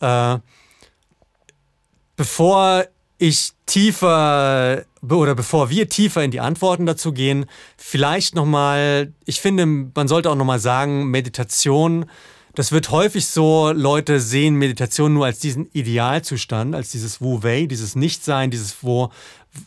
[0.00, 0.38] Äh,
[2.16, 2.84] bevor
[3.18, 9.66] ich tiefer oder bevor wir tiefer in die Antworten dazu gehen, vielleicht nochmal, ich finde,
[9.66, 12.06] man sollte auch nochmal sagen, Meditation,
[12.54, 17.66] das wird häufig so, Leute sehen Meditation nur als diesen Idealzustand, als dieses Wu Wei,
[17.66, 19.10] dieses Nichtsein, dieses wo,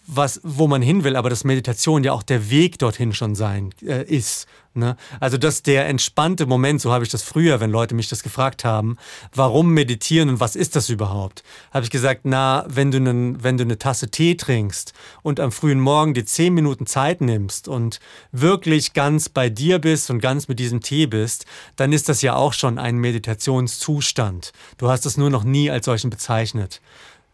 [0.07, 3.69] was, wo man hin will, aber dass Meditation ja auch der Weg dorthin schon sein
[3.81, 4.45] äh, ist.
[4.73, 4.95] Ne?
[5.19, 8.63] Also dass der entspannte Moment, so habe ich das früher, wenn Leute mich das gefragt
[8.63, 8.95] haben,
[9.35, 11.43] warum meditieren und was ist das überhaupt?
[11.71, 15.51] Habe ich gesagt, na, wenn du, nen, wenn du eine Tasse Tee trinkst und am
[15.51, 17.99] frühen Morgen dir zehn Minuten Zeit nimmst und
[18.31, 22.35] wirklich ganz bei dir bist und ganz mit diesem Tee bist, dann ist das ja
[22.35, 24.53] auch schon ein Meditationszustand.
[24.77, 26.79] Du hast es nur noch nie als solchen bezeichnet.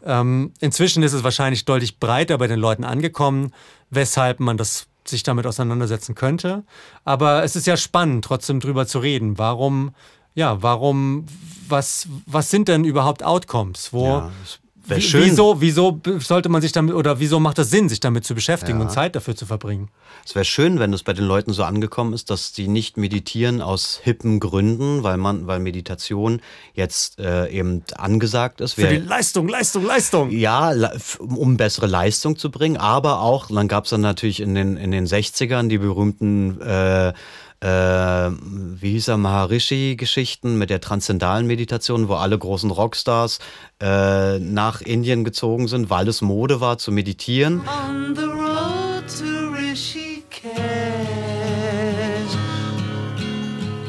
[0.04, 3.52] Ähm, inzwischen ist es wahrscheinlich deutlich breiter bei den Leuten angekommen,
[3.90, 6.64] weshalb man das sich damit auseinandersetzen könnte.
[7.04, 9.38] Aber es ist ja spannend, trotzdem drüber zu reden.
[9.38, 9.92] Warum,
[10.36, 11.26] ja, warum,
[11.68, 13.94] was, was sind denn überhaupt Outcomes?
[13.94, 14.32] Wo, Ja,
[14.88, 15.24] wär wie- schön.
[15.26, 18.80] Wieso, wieso sollte man sich damit oder wieso macht es Sinn, sich damit zu beschäftigen
[18.80, 18.86] Ja.
[18.86, 19.90] und Zeit dafür zu verbringen?
[20.26, 23.62] Es wäre schön, wenn es bei den Leuten so angekommen ist, dass die nicht meditieren
[23.62, 26.42] aus hippen Gründen, weil man, weil Meditation
[26.74, 28.74] jetzt äh, eben angesagt ist.
[28.74, 30.30] Für die Leistung, Leistung, Leistung.
[30.32, 30.74] Ja,
[31.20, 34.92] um bessere Leistung zu bringen, aber auch, dann gab es dann natürlich in den, in
[34.92, 37.14] den 60ern die berühmten, äh,
[37.62, 43.40] äh, wie hieß er, Maharishi-Geschichten mit der transzendalen Meditation, wo alle großen Rockstars
[43.82, 47.62] äh, nach Indien gezogen sind, weil es Mode war zu meditieren.
[47.90, 51.18] On the road to Rishikesh.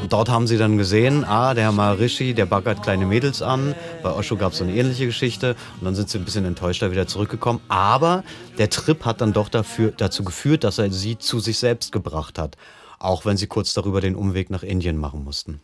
[0.09, 3.75] Und dort haben sie dann gesehen, ah, der Herr Maharishi, der baggert kleine Mädels an.
[4.01, 5.55] Bei Osho gab es so eine ähnliche Geschichte.
[5.79, 7.61] Und dann sind sie ein bisschen enttäuschter wieder zurückgekommen.
[7.67, 8.23] Aber
[8.57, 12.39] der Trip hat dann doch dafür, dazu geführt, dass er sie zu sich selbst gebracht
[12.39, 12.57] hat.
[12.99, 15.61] Auch wenn sie kurz darüber den Umweg nach Indien machen mussten.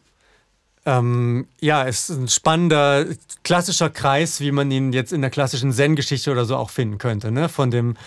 [0.85, 3.05] Ähm, ja, es ist ein spannender,
[3.43, 7.31] klassischer Kreis, wie man ihn jetzt in der klassischen Zen-Geschichte oder so auch finden könnte.
[7.31, 7.49] Ne?
[7.49, 7.97] Von dem,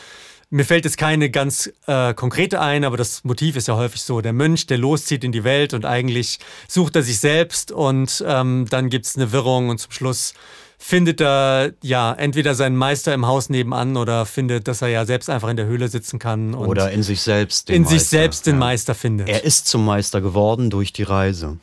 [0.51, 4.21] mir fällt jetzt keine ganz äh, konkrete ein, aber das Motiv ist ja häufig so,
[4.21, 6.38] der Mönch, der loszieht in die Welt und eigentlich
[6.69, 10.35] sucht er sich selbst und ähm, dann gibt es eine Wirrung und zum Schluss
[10.81, 15.29] findet er ja entweder seinen Meister im Haus nebenan oder findet, dass er ja selbst
[15.29, 18.09] einfach in der Höhle sitzen kann Oder in sich selbst den in sich Meister.
[18.09, 18.61] selbst den Ja.
[18.61, 19.29] Meister findet.
[19.29, 21.59] Er ist zum Meister geworden durch die Reise.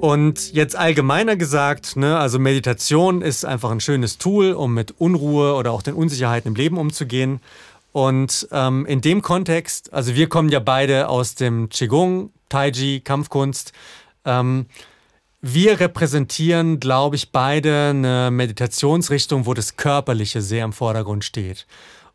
[0.00, 5.54] Und jetzt allgemeiner gesagt, ne, also Meditation ist einfach ein schönes Tool, um mit Unruhe
[5.54, 7.40] oder auch den Unsicherheiten im Leben umzugehen.
[7.92, 13.72] Und ähm, in dem Kontext, also wir kommen ja beide aus dem Qigong, Taiji, Kampfkunst.
[14.26, 14.66] Ähm,
[15.54, 21.66] wir repräsentieren, glaube ich, beide eine Meditationsrichtung, wo das Körperliche sehr im Vordergrund steht.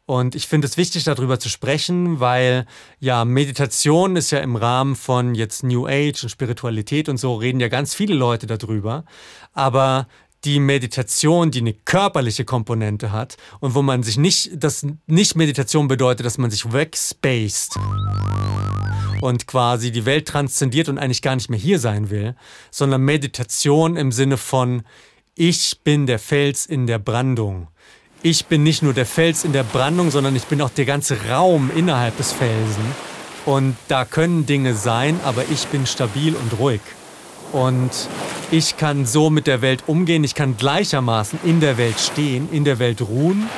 [0.05, 2.65] Und ich finde es wichtig, darüber zu sprechen, weil
[2.99, 7.61] ja, Meditation ist ja im Rahmen von jetzt New Age und Spiritualität und so, reden
[7.61, 9.05] ja ganz viele Leute darüber.
[9.53, 10.07] Aber
[10.43, 15.87] die Meditation, die eine körperliche Komponente hat und wo man sich nicht, das nicht Meditation
[15.87, 17.77] bedeutet, dass man sich wegspaced
[19.21, 22.35] und quasi die Welt transzendiert und eigentlich gar nicht mehr hier sein will,
[22.69, 24.83] sondern Meditation im Sinne von
[25.35, 27.67] ich bin der Fels in der Brandung
[28.23, 31.17] ich bin nicht nur der Fels in der Brandung, sondern ich bin auch der ganze
[31.29, 32.85] Raum innerhalb des Felsen.
[33.45, 36.81] Und da können Dinge sein, aber ich bin stabil und ruhig.
[37.51, 37.89] Und
[38.51, 40.23] ich kann so mit der Welt umgehen.
[40.23, 43.49] Ich kann gleichermaßen in der Welt stehen, in der Welt ruhen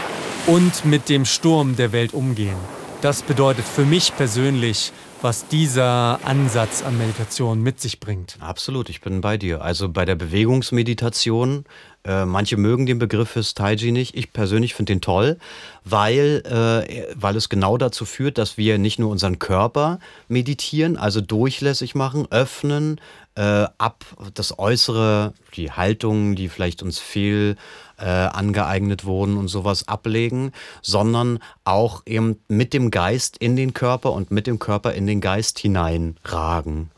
[0.47, 2.56] und mit dem Sturm der Welt umgehen.
[3.02, 8.38] Das bedeutet für mich persönlich, was dieser Ansatz an Meditation mit sich bringt.
[8.41, 9.62] Absolut, ich bin bei dir.
[9.62, 11.63] Also bei der Bewegungsmeditation
[12.05, 14.17] äh, manche mögen den Begriff fürs Taiji nicht.
[14.17, 15.38] Ich persönlich finde den toll,
[15.86, 21.21] weil, äh, weil es genau dazu führt, dass wir nicht nur unseren Körper meditieren, also
[21.21, 22.99] durchlässig machen, öffnen,
[23.36, 27.55] äh, ab das Äußere, die Haltungen, die vielleicht uns fehl
[28.04, 34.12] äh, angeeignet wurden und sowas ablegen, sondern auch eben mit dem Geist in den Körper
[34.12, 36.92] und mit dem Körper in den Geist hineinragen.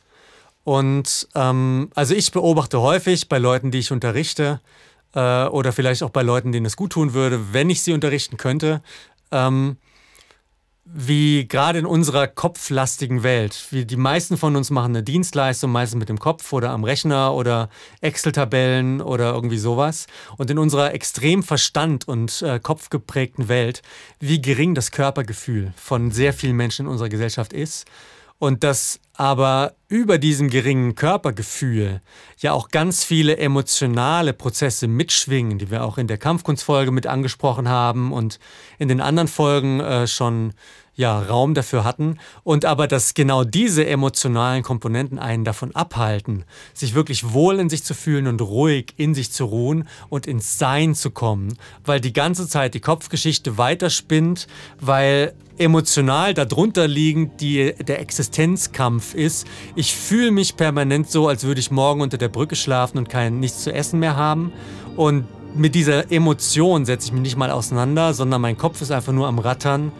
[0.64, 4.60] Und ähm, also ich beobachte häufig bei Leuten, die ich unterrichte,
[5.14, 8.38] äh, oder vielleicht auch bei Leuten, denen es gut tun würde, wenn ich sie unterrichten
[8.38, 8.82] könnte,
[9.32, 9.78] ähm,
[10.86, 15.98] wie gerade in unserer kopflastigen Welt, wie die meisten von uns machen eine Dienstleistung, meistens
[16.00, 17.70] mit dem Kopf oder am Rechner oder
[18.02, 20.06] Excel-Tabellen oder irgendwie sowas.
[20.38, 23.82] Und in unserer extrem Verstand und äh, kopfgeprägten Welt,
[24.20, 27.86] wie gering das Körpergefühl von sehr vielen Menschen in unserer Gesellschaft ist
[28.40, 32.02] und dass aber über diesem geringen Körpergefühl
[32.38, 37.70] ja auch ganz viele emotionale Prozesse mitschwingen, die wir auch in der Kampfkunstfolge mit angesprochen
[37.70, 38.40] haben und
[38.78, 40.54] in den anderen Folgen äh, schon
[40.96, 46.96] ja, Raum dafür hatten und aber, dass genau diese emotionalen Komponenten einen davon abhalten, sich
[46.96, 50.96] wirklich wohl in sich zu fühlen und ruhig in sich zu ruhen und ins Sein
[50.96, 54.48] zu kommen, weil die ganze Zeit die Kopfgeschichte weiterspinnt,
[54.80, 59.48] weil emotional darunter liegend die, der Existenzkampf ist.
[59.76, 63.40] Ich fühle mich permanent so, als würde ich morgen unter der Brücke schlafen und kein
[63.40, 64.52] nichts zu essen mehr haben
[64.96, 69.14] und mit dieser Emotion setze ich mich nicht mal auseinander, sondern mein Kopf ist einfach
[69.14, 69.92] nur am Rattern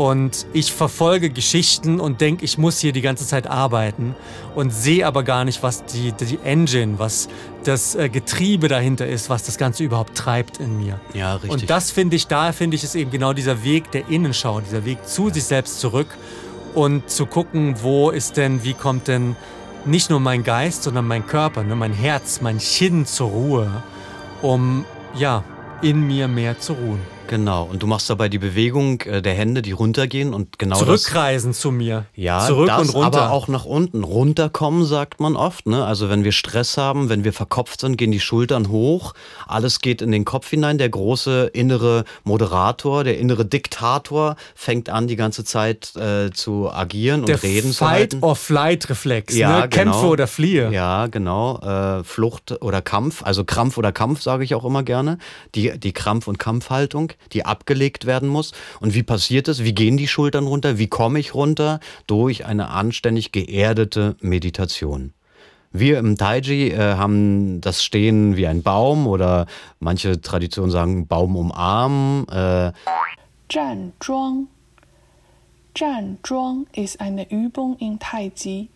[0.00, 4.14] und ich verfolge Geschichten und denke, ich muss hier die ganze Zeit arbeiten
[4.54, 7.28] und sehe aber gar nicht, was die, die Engine, was
[7.64, 10.98] das äh, Getriebe dahinter ist, was das Ganze überhaupt treibt in mir.
[11.12, 11.50] Ja, richtig.
[11.50, 14.86] Und das finde ich, da finde ich, ist eben genau dieser Weg der Innenschau, dieser
[14.86, 16.08] Weg zu sich selbst zurück
[16.74, 19.36] und zu gucken, wo ist denn, wie kommt denn
[19.84, 23.82] nicht nur mein Geist, sondern mein Körper, ne, mein Herz, mein Chin zur Ruhe,
[24.40, 25.44] um ja,
[25.82, 27.19] in mir mehr zu ruhen.
[27.30, 31.52] Genau, und du machst dabei die Bewegung äh, der Hände, die runtergehen und genau Zurückreisen
[31.52, 32.06] das, zu mir.
[32.16, 33.22] Ja, Zurück das, und runter.
[33.22, 34.02] aber auch nach unten.
[34.02, 35.68] Runterkommen, sagt man oft.
[35.68, 35.84] Ne?
[35.84, 39.14] Also wenn wir Stress haben, wenn wir verkopft sind, gehen die Schultern hoch.
[39.46, 40.76] Alles geht in den Kopf hinein.
[40.78, 47.26] Der große innere Moderator, der innere Diktator fängt an, die ganze Zeit äh, zu agieren
[47.26, 48.18] der und reden zu halten.
[48.18, 49.36] Fight-or-Flight-Reflex.
[49.36, 49.68] Ja, ne?
[49.68, 49.92] genau.
[49.92, 50.72] Kämpfe oder fliehe.
[50.72, 51.60] Ja, genau.
[51.60, 55.18] Äh, Flucht oder Kampf, also Krampf oder Kampf, sage ich auch immer gerne.
[55.54, 58.52] Die, die Krampf- und Kampfhaltung, die abgelegt werden muss.
[58.80, 59.64] Und wie passiert es?
[59.64, 60.78] Wie gehen die Schultern runter?
[60.78, 61.80] Wie komme ich runter?
[62.06, 65.12] Durch eine anständig geerdete Meditation.
[65.72, 69.46] Wir im Taiji äh, haben das Stehen wie ein Baum oder
[69.78, 72.26] manche Traditionen sagen Baum umarmen.
[72.28, 72.72] Äh.
[73.48, 73.92] Zhan
[76.22, 78.68] Zhuang ist eine Übung in Taiji.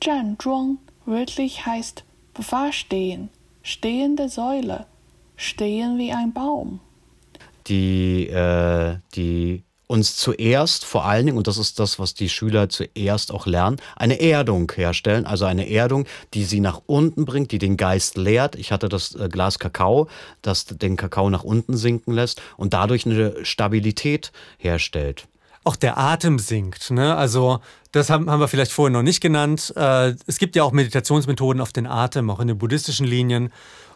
[0.00, 2.04] Zhanzhuang wörtlich heißt
[2.38, 3.30] Verstehen,
[3.62, 4.86] stehende Säule,
[5.36, 6.78] stehen wie ein Baum
[7.68, 12.68] die, äh, die uns zuerst vor allen Dingen, und das ist das, was die Schüler
[12.68, 15.24] zuerst auch lernen, eine Erdung herstellen.
[15.24, 16.04] Also eine Erdung,
[16.34, 18.54] die sie nach unten bringt, die den Geist leert.
[18.54, 20.08] Ich hatte das äh, Glas Kakao,
[20.42, 25.26] das den Kakao nach unten sinken lässt und dadurch eine Stabilität herstellt.
[25.64, 26.90] Auch der Atem sinkt.
[26.90, 27.16] Ne?
[27.16, 27.60] Also
[27.92, 29.72] das haben, haben wir vielleicht vorhin noch nicht genannt.
[29.74, 33.50] Äh, es gibt ja auch Meditationsmethoden auf den Atem, auch in den buddhistischen Linien.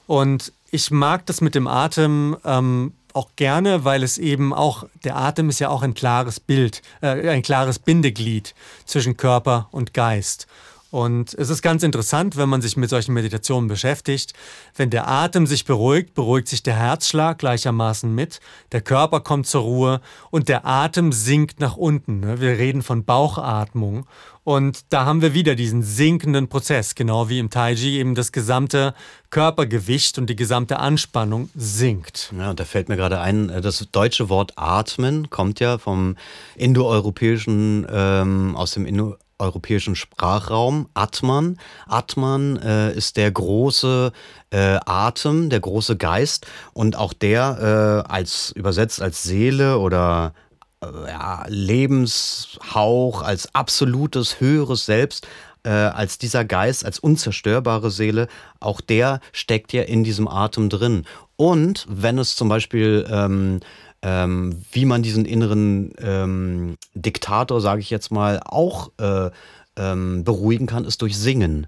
[0.07, 5.17] Und ich mag das mit dem Atem ähm, auch gerne, weil es eben auch, der
[5.17, 10.47] Atem ist ja auch ein klares Bild, äh, ein klares Bindeglied zwischen Körper und Geist.
[10.93, 14.35] Und es ist ganz interessant, wenn man sich mit solchen Meditationen beschäftigt.
[14.77, 18.41] Wenn der Atem sich beruhigt, beruhigt sich der Herzschlag gleichermaßen mit,
[18.73, 22.39] der Körper kommt zur Ruhe und der Atem sinkt nach unten.
[22.41, 24.05] Wir reden von Bauchatmung.
[24.45, 28.93] Und da haben wir wieder diesen sinkenden Prozess, genau wie im Taiji eben das gesamte
[29.31, 32.33] Körpergewicht und die gesamte Anspannung sinkt.
[32.37, 36.17] Ja, und da fällt mir gerade ein, äh, das deutsche Wort atmen kommt ja vom
[36.57, 41.57] indoeuropäischen, ähm, aus dem indoeuropäischen Sprachraum, Atman.
[41.87, 44.11] Atman äh, ist der große
[44.51, 50.35] äh, Atem, der große Geist und auch der äh, als übersetzt als Seele oder
[51.07, 55.27] ja, Lebenshauch, als absolutes höheres Selbst,
[55.65, 58.29] äh, als dieser Geist, als unzerstörbare Seele,
[58.61, 61.05] auch der steckt ja in diesem Atem drin.
[61.37, 63.61] Und wenn es zum Beispiel, ähm,
[64.03, 69.31] ähm, wie man diesen inneren ähm, Diktator, sage ich jetzt mal, auch äh,
[69.77, 71.67] ähm, beruhigen kann, ist durch Singen.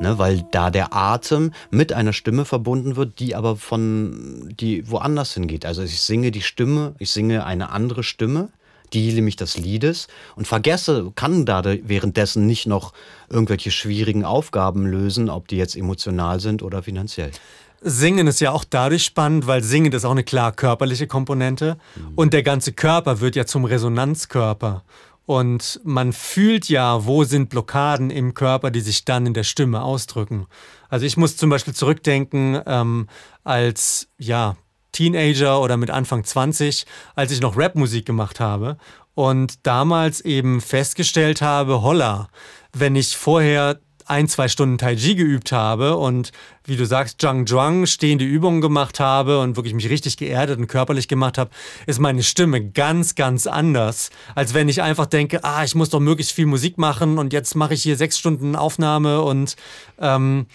[0.00, 5.34] Ne, weil da der Atem mit einer Stimme verbunden wird, die aber von, die woanders
[5.34, 5.66] hingeht.
[5.66, 8.50] Also ich singe die Stimme, ich singe eine andere Stimme,
[8.92, 12.92] die nämlich des Liedes und vergesse, kann da währenddessen nicht noch
[13.28, 17.32] irgendwelche schwierigen Aufgaben lösen, ob die jetzt emotional sind oder finanziell.
[17.80, 21.76] Singen ist ja auch dadurch spannend, weil Singen ist auch eine klar körperliche Komponente
[22.16, 24.82] und der ganze Körper wird ja zum Resonanzkörper.
[25.28, 29.82] Und man fühlt ja, wo sind Blockaden im Körper, die sich dann in der Stimme
[29.82, 30.46] ausdrücken.
[30.88, 33.08] Also ich muss zum Beispiel zurückdenken, ähm,
[33.44, 34.56] als ja,
[34.92, 38.78] Teenager oder mit Anfang 20, als ich noch Rapmusik gemacht habe
[39.12, 42.28] und damals eben festgestellt habe, holla,
[42.72, 46.32] wenn ich vorher ein, zwei Stunden Tai Chi geübt habe und
[46.64, 50.66] wie du sagst, Zhang Zhuang stehende Übungen gemacht habe und wirklich mich richtig geerdet und
[50.66, 51.50] körperlich gemacht habe,
[51.86, 56.00] ist meine Stimme ganz, ganz anders, als wenn ich einfach denke, ah, ich muss doch
[56.00, 59.56] möglichst viel Musik machen und jetzt mache ich hier sechs Stunden Aufnahme und,
[59.98, 60.46] ähm,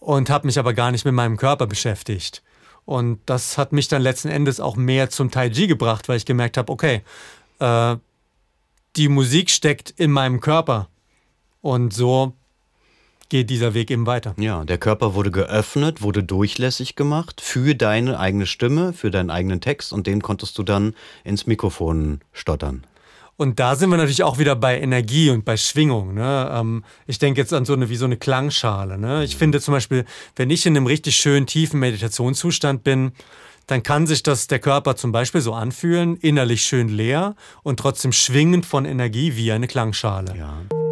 [0.00, 2.42] und habe mich aber gar nicht mit meinem Körper beschäftigt.
[2.84, 6.24] Und das hat mich dann letzten Endes auch mehr zum Tai Chi gebracht, weil ich
[6.24, 7.02] gemerkt habe, okay,
[7.58, 7.96] äh,
[8.96, 10.88] die Musik steckt in meinem Körper.
[11.60, 12.32] Und so
[13.28, 14.34] geht dieser Weg eben weiter.
[14.38, 19.60] Ja, der Körper wurde geöffnet, wurde durchlässig gemacht für deine eigene Stimme, für deinen eigenen
[19.60, 22.84] Text und den konntest du dann ins Mikrofon stottern.
[23.36, 26.12] Und da sind wir natürlich auch wieder bei Energie und bei Schwingung.
[26.12, 26.50] Ne?
[26.52, 28.98] Ähm, ich denke jetzt an so eine wie so eine Klangschale.
[28.98, 29.22] Ne?
[29.22, 30.04] Ich finde zum Beispiel,
[30.34, 33.12] wenn ich in einem richtig schönen tiefen Meditationszustand bin,
[33.68, 38.10] dann kann sich das der Körper zum Beispiel so anfühlen, innerlich schön leer und trotzdem
[38.12, 40.34] schwingend von Energie wie eine Klangschale.
[40.36, 40.87] Ja.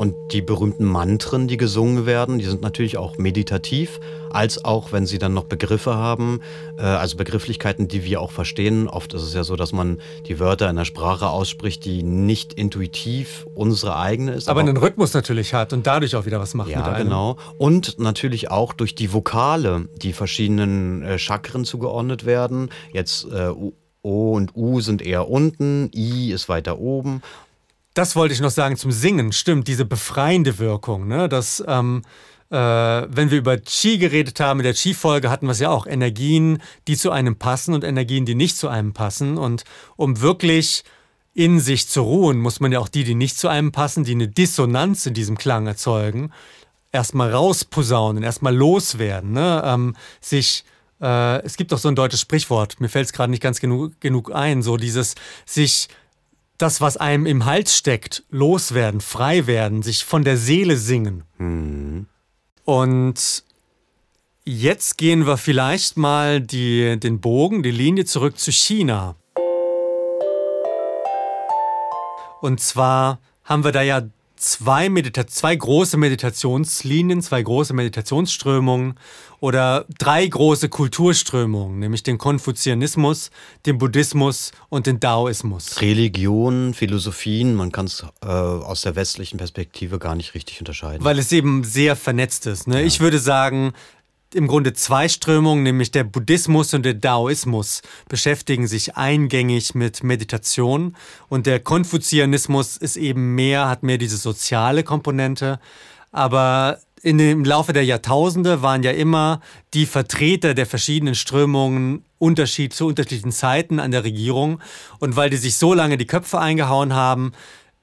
[0.00, 5.04] Und die berühmten Mantren, die gesungen werden, die sind natürlich auch meditativ, als auch wenn
[5.04, 6.40] sie dann noch Begriffe haben,
[6.78, 8.88] äh, also Begrifflichkeiten, die wir auch verstehen.
[8.88, 12.54] Oft ist es ja so, dass man die Wörter in einer Sprache ausspricht, die nicht
[12.54, 14.48] intuitiv unsere eigene ist.
[14.48, 17.08] Aber einen Rhythmus natürlich hat und dadurch auch wieder was macht mit ja, einem.
[17.08, 17.36] genau.
[17.58, 22.70] Und natürlich auch durch die Vokale, die verschiedenen äh, Chakren zugeordnet werden.
[22.94, 23.50] Jetzt äh,
[24.02, 27.20] O und U sind eher unten, I ist weiter oben.
[28.00, 29.30] Das wollte ich noch sagen zum Singen.
[29.30, 31.06] Stimmt, diese befreiende Wirkung.
[31.06, 31.28] Ne?
[31.28, 32.00] Dass, ähm,
[32.48, 35.86] äh, wenn wir über Qi geredet haben, in der Qi-Folge hatten wir es ja auch.
[35.86, 39.36] Energien, die zu einem passen und Energien, die nicht zu einem passen.
[39.36, 39.64] Und
[39.96, 40.82] um wirklich
[41.34, 44.12] in sich zu ruhen, muss man ja auch die, die nicht zu einem passen, die
[44.12, 46.32] eine Dissonanz in diesem Klang erzeugen,
[46.92, 49.32] erstmal rausposaunen, erstmal loswerden.
[49.32, 49.62] Ne?
[49.62, 50.64] Ähm, sich
[51.02, 54.00] äh, es gibt doch so ein deutsches Sprichwort, mir fällt es gerade nicht ganz genug,
[54.00, 55.14] genug ein, so dieses
[55.46, 55.88] sich
[56.60, 61.24] das, was einem im Hals steckt, loswerden, frei werden, sich von der Seele singen.
[62.64, 63.44] Und
[64.44, 69.16] jetzt gehen wir vielleicht mal die, den Bogen, die Linie zurück zu China.
[72.42, 74.02] Und zwar haben wir da ja
[74.36, 78.94] zwei, Medita zwei große Meditationslinien, zwei große Meditationsströmungen
[79.40, 83.30] oder drei große Kulturströmungen, nämlich den Konfuzianismus,
[83.66, 85.80] den Buddhismus und den Daoismus.
[85.80, 91.04] Religion, Philosophien, man kann es äh, aus der westlichen Perspektive gar nicht richtig unterscheiden.
[91.04, 92.68] Weil es eben sehr vernetzt ist.
[92.68, 92.82] Ne?
[92.82, 93.72] Ich würde sagen,
[94.34, 100.96] im Grunde zwei Strömungen, nämlich der Buddhismus und der Daoismus, beschäftigen sich eingängig mit Meditation
[101.28, 105.58] und der Konfuzianismus ist eben mehr, hat mehr diese soziale Komponente.
[106.12, 109.40] Aber in dem Laufe der Jahrtausende waren ja immer
[109.74, 114.60] die Vertreter der verschiedenen Strömungen Unterschied zu unterschiedlichen Zeiten an der Regierung.
[114.98, 117.32] Und weil die sich so lange die Köpfe eingehauen haben,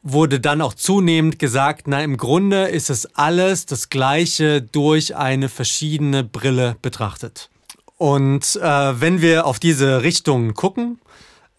[0.03, 5.49] wurde dann auch zunehmend gesagt, na im Grunde ist es alles das Gleiche durch eine
[5.49, 7.49] verschiedene Brille betrachtet.
[7.97, 10.99] Und äh, wenn wir auf diese Richtungen gucken,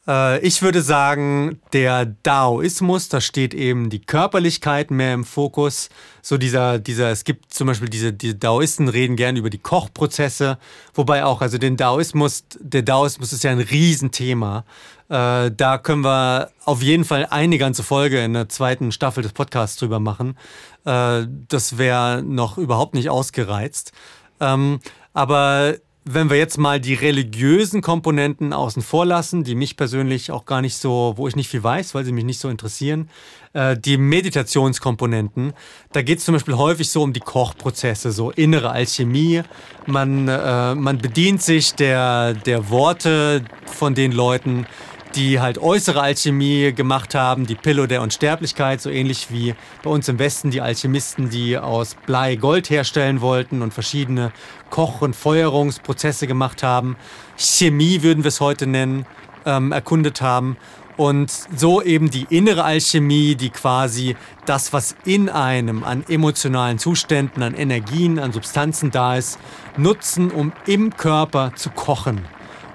[0.09, 5.91] äh, ich würde sagen, der Daoismus, da steht eben die Körperlichkeit mehr im Fokus.
[6.23, 10.59] So dieser, dieser, es gibt zum Beispiel diese, die Daoisten reden gerne über die Kochprozesse,
[10.95, 14.65] wobei auch, also den Daoismus, der Daoismus ist ja ein Riesenthema.
[15.11, 19.33] Äh, da können wir auf jeden Fall eine ganze Folge in der zweiten Staffel des
[19.33, 20.37] Podcasts drüber machen.
[20.85, 23.93] Äh, das wäre noch überhaupt nicht ausgereizt.
[24.41, 24.81] Ähm,
[25.13, 25.75] aber
[26.11, 30.63] wenn wir jetzt mal die religiösen Komponenten außen vor lassen, die mich persönlich auch gar
[30.63, 33.11] nicht so, wo ich nicht viel weiß, weil sie mich nicht so interessieren,
[33.53, 35.53] äh, die Meditationskomponenten,
[35.93, 39.43] da geht es zum Beispiel häufig so um die Kochprozesse, so innere Alchemie.
[39.87, 44.67] Man, äh, man bedient sich der, der Worte von den Leuten,
[45.15, 50.09] die halt äußere Alchemie gemacht haben, die Pillow der Unsterblichkeit, so ähnlich wie bei uns
[50.09, 54.33] im Westen die Alchemisten, die aus Blei Gold herstellen wollten und verschiedene
[54.71, 56.97] Koch- und Feuerungsprozesse gemacht haben.
[57.37, 59.07] Chemie würden wir es heute nennen,
[59.47, 60.57] ähm, erkundet haben.
[60.97, 67.43] Und so eben die innere Alchemie, die quasi das, was in einem an emotionalen Zuständen,
[67.45, 69.39] an Energien, an Substanzen da ist,
[69.77, 72.25] nutzen, um im Körper zu kochen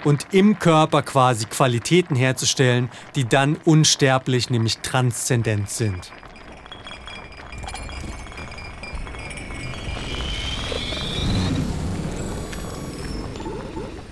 [0.03, 6.11] und im Körper quasi Qualitäten herzustellen, die dann unsterblich, nämlich transzendent sind.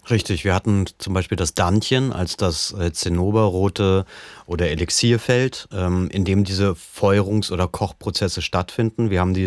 [0.09, 4.05] Richtig, wir hatten zum Beispiel das Dantchen als das äh, Zinnoberrote
[4.45, 9.09] oder Elixierfeld, ähm, in dem diese Feuerungs- oder Kochprozesse stattfinden.
[9.09, 9.45] Wir haben die.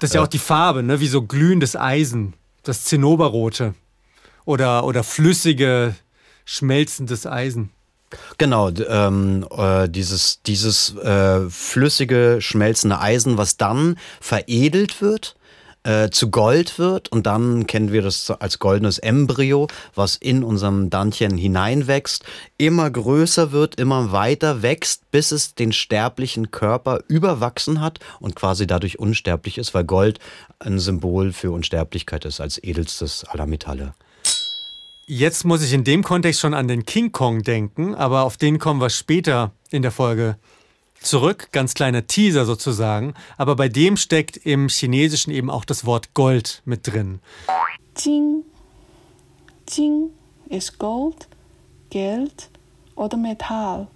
[0.00, 1.00] Das ist ja auch die Farbe, ne?
[1.00, 2.32] wie so glühendes Eisen,
[2.62, 3.74] das Zinnoberrote
[4.48, 5.94] oder, oder flüssige,
[6.46, 7.68] schmelzendes Eisen.
[8.38, 15.36] Genau, ähm, äh, dieses, dieses äh, flüssige, schmelzende Eisen, was dann veredelt wird
[15.82, 20.88] äh, zu Gold wird und dann kennen wir das als goldenes Embryo, was in unserem
[20.88, 22.24] Dantchen hineinwächst,
[22.56, 28.66] immer größer wird, immer weiter wächst, bis es den sterblichen Körper überwachsen hat und quasi
[28.66, 30.20] dadurch unsterblich ist, weil Gold
[30.58, 33.92] ein Symbol für Unsterblichkeit ist als edelstes aller Metalle.
[35.10, 38.58] Jetzt muss ich in dem Kontext schon an den King Kong denken, aber auf den
[38.58, 40.36] kommen wir später in der Folge
[41.00, 41.48] zurück.
[41.50, 43.14] Ganz kleiner Teaser sozusagen.
[43.38, 47.20] Aber bei dem steckt im Chinesischen eben auch das Wort Gold mit drin.
[47.96, 48.44] Jing.
[49.66, 50.10] Jing
[50.50, 51.26] ist Gold,
[51.88, 52.50] Geld
[52.94, 53.88] oder Metall.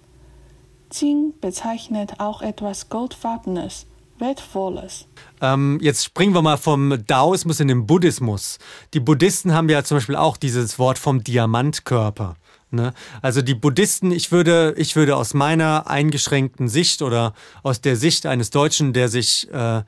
[0.91, 3.85] Jing bezeichnet auch etwas Goldfarbenes,
[4.23, 5.05] Wertvolles.
[5.41, 8.57] Ähm, jetzt springen wir mal vom Daoismus in den Buddhismus.
[8.93, 12.35] Die Buddhisten haben ja zum Beispiel auch dieses Wort vom Diamantkörper.
[12.71, 12.93] Ne?
[13.21, 18.25] Also die Buddhisten, ich würde, ich würde aus meiner eingeschränkten Sicht oder aus der Sicht
[18.25, 19.83] eines Deutschen, der sich äh,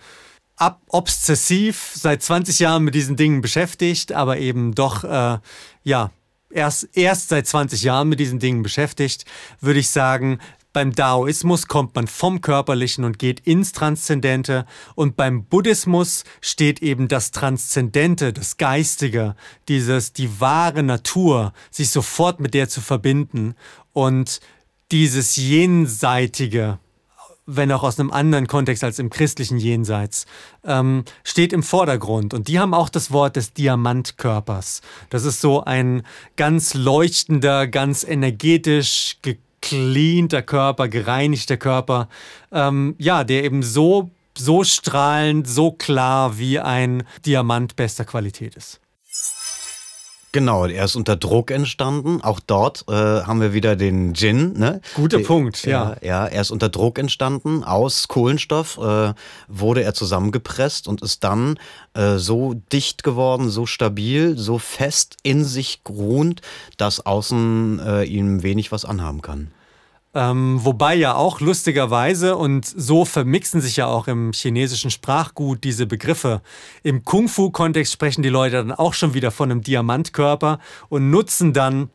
[0.57, 5.39] ab obsessiv seit 20 Jahren mit diesen Dingen beschäftigt, aber eben doch äh,
[5.83, 6.11] ja
[6.49, 9.25] erst, erst seit 20 Jahren mit diesen Dingen beschäftigt,
[9.61, 10.39] würde ich sagen,
[10.75, 14.65] beim Daoismus kommt man vom Körperlichen und geht ins Transzendente.
[14.95, 19.37] Und beim Buddhismus steht eben das Transzendente, das Geistige,
[19.69, 23.55] dieses, die wahre Natur, sich sofort mit der zu verbinden
[23.93, 24.41] und
[24.91, 26.79] dieses Jenseitige,
[27.45, 30.25] wenn auch aus einem anderen Kontext als im christlichen Jenseits,
[30.65, 32.33] ähm, steht im Vordergrund.
[32.33, 34.81] Und die haben auch das Wort des Diamantkörpers.
[35.09, 36.03] Das ist so ein
[36.35, 39.19] ganz leuchtender, ganz energetisch
[39.69, 42.07] gecleanter Körper, gereinigter Körper,
[42.51, 48.79] ähm, ja, der eben so, so strahlend, so klar wie ein Diamant bester Qualität ist.
[50.35, 52.19] Genau, er ist unter Druck entstanden.
[52.21, 54.51] Auch dort äh, haben wir wieder den Gin.
[54.59, 54.81] Ne?
[54.93, 55.95] Guter Punkt, ja.
[56.01, 56.25] ja.
[56.25, 57.63] er ist unter Druck entstanden.
[57.63, 59.13] Aus Kohlenstoff äh,
[59.47, 61.57] wurde er zusammengepresst und ist dann
[61.93, 66.41] äh, so dicht geworden, so stabil, so fest in sich ruhend,
[66.75, 69.51] dass außen äh, ihm wenig was anhaben kann.
[70.17, 75.85] Ähm, wobei ja auch lustigerweise, und so vermixen sich ja auch im chinesischen Sprachgut diese
[75.85, 76.41] Begriffe.
[76.83, 81.89] Im Kung-Fu-Kontext sprechen die Leute dann auch schon wieder von einem Diamantkörper und nutzen dann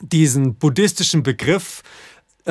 [0.00, 1.82] diesen buddhistischen Begriff
[2.44, 2.50] äh,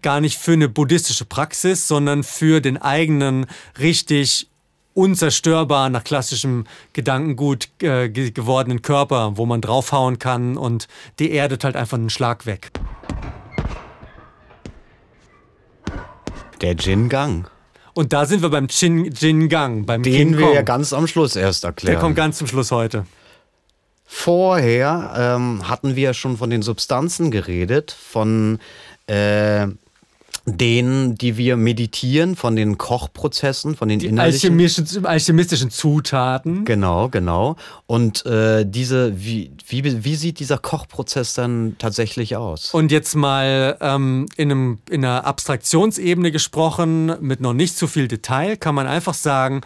[0.00, 3.44] gar nicht für eine buddhistische Praxis, sondern für den eigenen
[3.78, 4.48] richtig
[4.94, 6.64] unzerstörbar nach klassischem
[6.94, 10.88] Gedankengut äh, gewordenen Körper, wo man draufhauen kann und
[11.18, 12.72] die erdet halt einfach einen Schlag weg.
[16.60, 17.50] Der Gin Gang.
[17.94, 20.54] Und da sind wir beim Chin, Jin Gang, beim Den King wir Kong.
[20.54, 21.94] ja ganz am Schluss erst erklären.
[21.94, 23.06] Der kommt ganz zum Schluss heute.
[24.06, 28.58] Vorher ähm, hatten wir schon von den Substanzen geredet, von
[29.06, 29.66] äh,
[30.46, 34.50] denen, die wir meditieren, von den Kochprozessen, von den Die innerlichen.
[34.50, 36.64] alchemistischen, alchemistischen Zutaten.
[36.64, 37.56] Genau, genau.
[37.86, 42.72] Und äh, diese, wie, wie, wie sieht dieser Kochprozess dann tatsächlich aus?
[42.72, 48.08] Und jetzt mal ähm, in, einem, in einer Abstraktionsebene gesprochen, mit noch nicht zu viel
[48.08, 49.60] Detail, kann man einfach sagen,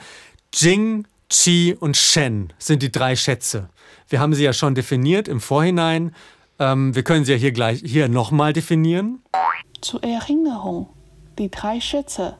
[0.52, 3.68] Jing, Qi und Shen sind die drei Schätze.
[4.08, 6.14] Wir haben sie ja schon definiert im Vorhinein.
[6.58, 9.20] Ähm, wir können sie ja hier gleich hier nochmal definieren.
[9.84, 10.88] Zur Erinnerung,
[11.38, 12.38] die drei Schätze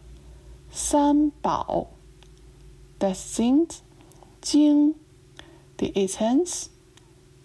[0.72, 1.90] San Bao,
[2.98, 3.82] das sind
[4.42, 4.94] Jing,
[5.78, 6.70] die Essenz,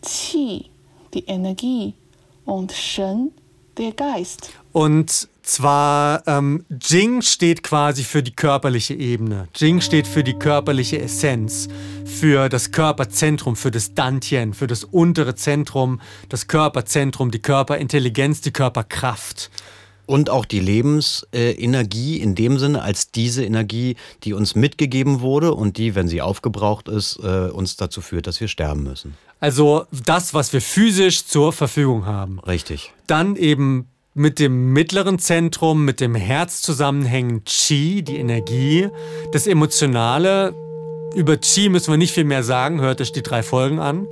[0.02, 0.70] Qi,
[1.14, 1.96] die Energie
[2.46, 3.34] und Shen,
[3.78, 4.52] der Geist.
[4.72, 9.50] Und zwar, ähm, Jing steht quasi für die körperliche Ebene.
[9.54, 11.68] Jing steht für die körperliche Essenz,
[12.06, 18.52] für das Körperzentrum, für das Dantien, für das untere Zentrum, das Körperzentrum, die Körperintelligenz, die
[18.52, 19.52] Körperkraft.
[20.10, 25.78] Und auch die Lebensenergie in dem Sinne als diese Energie, die uns mitgegeben wurde und
[25.78, 29.14] die, wenn sie aufgebraucht ist, äh, uns dazu führt, dass wir sterben müssen.
[29.40, 32.40] Also das, was wir physisch zur Verfügung haben.
[32.40, 32.92] Richtig.
[33.06, 38.90] Dann eben mit dem mittleren Zentrum, mit dem Herz zusammenhängen Qi, die Energie,
[39.32, 40.56] das Emotionale.
[41.14, 44.08] Über Qi müssen wir nicht viel mehr sagen, hört euch die drei Folgen an.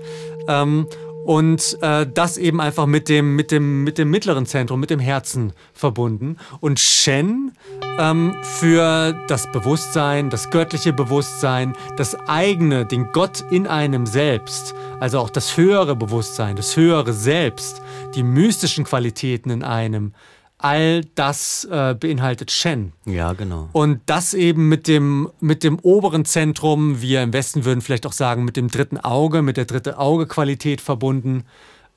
[0.48, 0.86] Ähm,
[1.28, 5.02] und äh, das eben einfach mit dem, mit, dem, mit dem mittleren Zentrum, mit dem
[5.02, 6.38] Herzen verbunden.
[6.62, 7.52] Und Shen
[8.00, 15.20] ähm, für das Bewusstsein, das göttliche Bewusstsein, das eigene, den Gott in einem selbst, also
[15.20, 17.82] auch das höhere Bewusstsein, das höhere Selbst,
[18.16, 20.14] die mystischen Qualitäten in einem,
[20.60, 22.94] all das äh, beinhaltet Shen.
[23.06, 23.70] Ja, genau.
[23.74, 28.14] Und das eben mit dem, mit dem oberen Zentrum, wir im Westen würden vielleicht auch
[28.14, 31.44] sagen, mit dem dritten Auge, mit der dritte Auge-Qualität verbunden.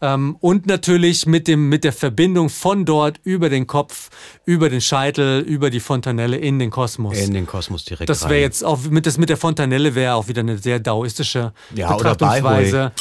[0.03, 4.09] Ähm, und natürlich mit, dem, mit der Verbindung von dort über den Kopf,
[4.47, 7.19] über den Scheitel, über die Fontanelle in den Kosmos.
[7.19, 10.29] In den Kosmos direkt das wäre jetzt auch mit, das mit der Fontanelle wäre auch
[10.29, 12.93] wieder eine sehr daoistische Ja, oder Betrachtungsweise.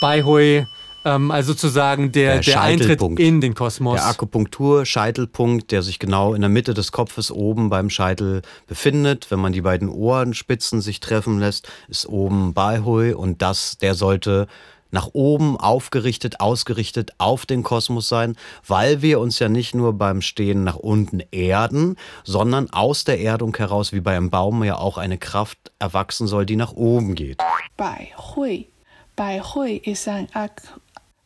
[0.00, 0.64] Baihui,
[1.04, 3.20] ähm, also sozusagen der, Der der, Eintritt Scheitelpunkt.
[3.20, 3.96] in den Kosmos.
[4.00, 9.30] Der Akupunktur-Scheitelpunkt, der sich genau in der Mitte des Kopfes oben beim Scheitel befindet.
[9.30, 14.46] Wenn man die beiden Ohrenspitzen sich treffen lässt, ist oben Baihui und das, der sollte
[14.90, 18.36] nach oben aufgerichtet, ausgerichtet auf den Kosmos sein,
[18.66, 23.54] weil wir uns ja nicht nur beim Stehen nach unten erden, sondern aus der Erdung
[23.56, 27.38] heraus, wie bei einem Baum, ja auch eine Kraft erwachsen soll, die nach oben geht.
[27.76, 28.68] Bai Hui.
[29.14, 30.62] Bai Hui ist ein Ak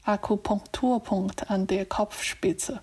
[0.04, 2.80] Akupunkturpunkt an der Kopfspitze.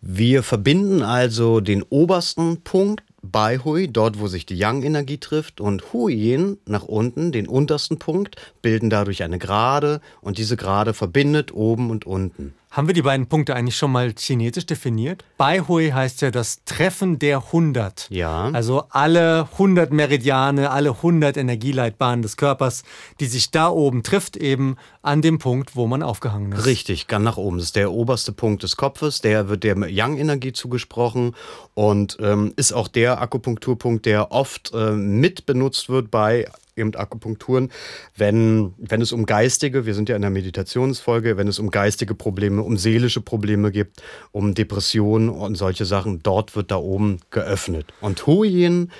[0.00, 5.92] Wir verbinden also den obersten Punkt bei Hui, dort wo sich die Yang-Energie trifft, und
[5.92, 11.90] Huyin nach unten, den untersten Punkt, bilden dadurch eine Gerade und diese Gerade verbindet oben
[11.90, 12.54] und unten.
[12.70, 15.24] Haben wir die beiden Punkte eigentlich schon mal chinesisch definiert?
[15.38, 18.08] Baihui heißt ja das Treffen der 100.
[18.10, 18.50] Ja.
[18.52, 22.82] Also alle 100 Meridiane, alle 100 Energieleitbahnen des Körpers,
[23.18, 26.66] die sich da oben trifft, eben an dem Punkt, wo man aufgehangen ist.
[26.66, 27.56] Richtig, ganz nach oben.
[27.56, 31.34] Das ist der oberste Punkt des Kopfes, der wird der Yang-Energie zugesprochen
[31.74, 36.46] und ähm, ist auch der Akupunkturpunkt, der oft ähm, mit benutzt wird bei
[36.76, 37.70] eben Akupunkturen,
[38.16, 42.14] wenn, wenn es um geistige, wir sind ja in der Meditationsfolge, wenn es um geistige
[42.14, 44.02] Probleme, um seelische Probleme gibt,
[44.32, 47.86] um Depressionen und solche Sachen, dort wird da oben geöffnet.
[48.00, 48.90] Und Huyin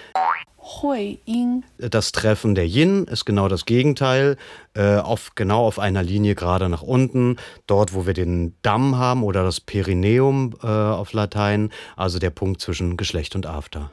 [0.83, 4.37] Hui Yin das Treffen der Yin ist genau das Gegenteil,
[4.75, 7.37] äh, auf, genau auf einer Linie gerade nach unten,
[7.69, 12.61] dort wo wir den Damm haben oder das Perineum äh, auf Latein, also der Punkt
[12.61, 13.93] zwischen Geschlecht und After.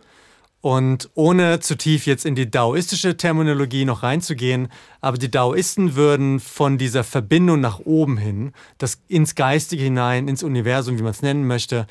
[0.63, 4.69] Und ohne zu tief jetzt in die daoistische Terminologie noch reinzugehen,
[5.01, 10.41] aber die Daoisten würden von dieser Verbindung nach oben hin, das ins Geistige hinein, ins
[10.41, 11.85] Universum, wie man es nennen möchte,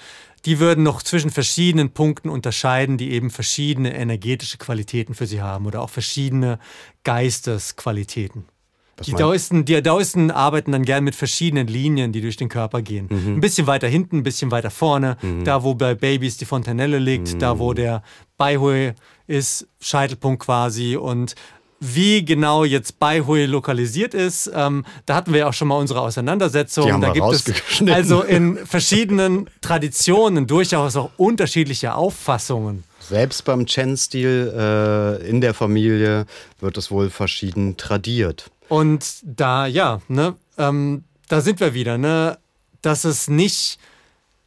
[0.46, 5.66] die würden noch zwischen verschiedenen Punkten unterscheiden, die eben verschiedene energetische Qualitäten für sie haben
[5.66, 6.58] oder auch verschiedene
[7.04, 8.46] Geistesqualitäten.
[8.98, 12.82] Was Die Daoisten, die Daoisten arbeiten dann gern mit verschiedenen Linien, die durch den Körper
[12.82, 13.06] gehen.
[13.10, 13.36] Mhm.
[13.36, 15.16] Ein bisschen weiter hinten, ein bisschen weiter vorne.
[15.44, 17.58] Da, wo bei Babys die Fontanelle liegt, da, Mhm.
[17.58, 18.02] wo der
[18.36, 18.92] Baihui
[19.26, 20.96] ist, Scheitelpunkt quasi.
[20.96, 21.34] Und
[21.80, 26.00] wie genau jetzt Baihui lokalisiert ist, ähm, da hatten wir ja auch schon mal unsere
[26.00, 26.86] Auseinandersetzung.
[26.86, 32.84] Die haben da wir gibt es also in verschiedenen Traditionen durchaus auch unterschiedliche Auffassungen.
[33.00, 36.26] Selbst beim Chen-Stil äh, in der Familie
[36.60, 38.51] wird es wohl verschieden tradiert.
[38.72, 42.38] Und da, ja, ne, ähm, da sind wir wieder, ne,
[42.80, 43.78] dass es nicht,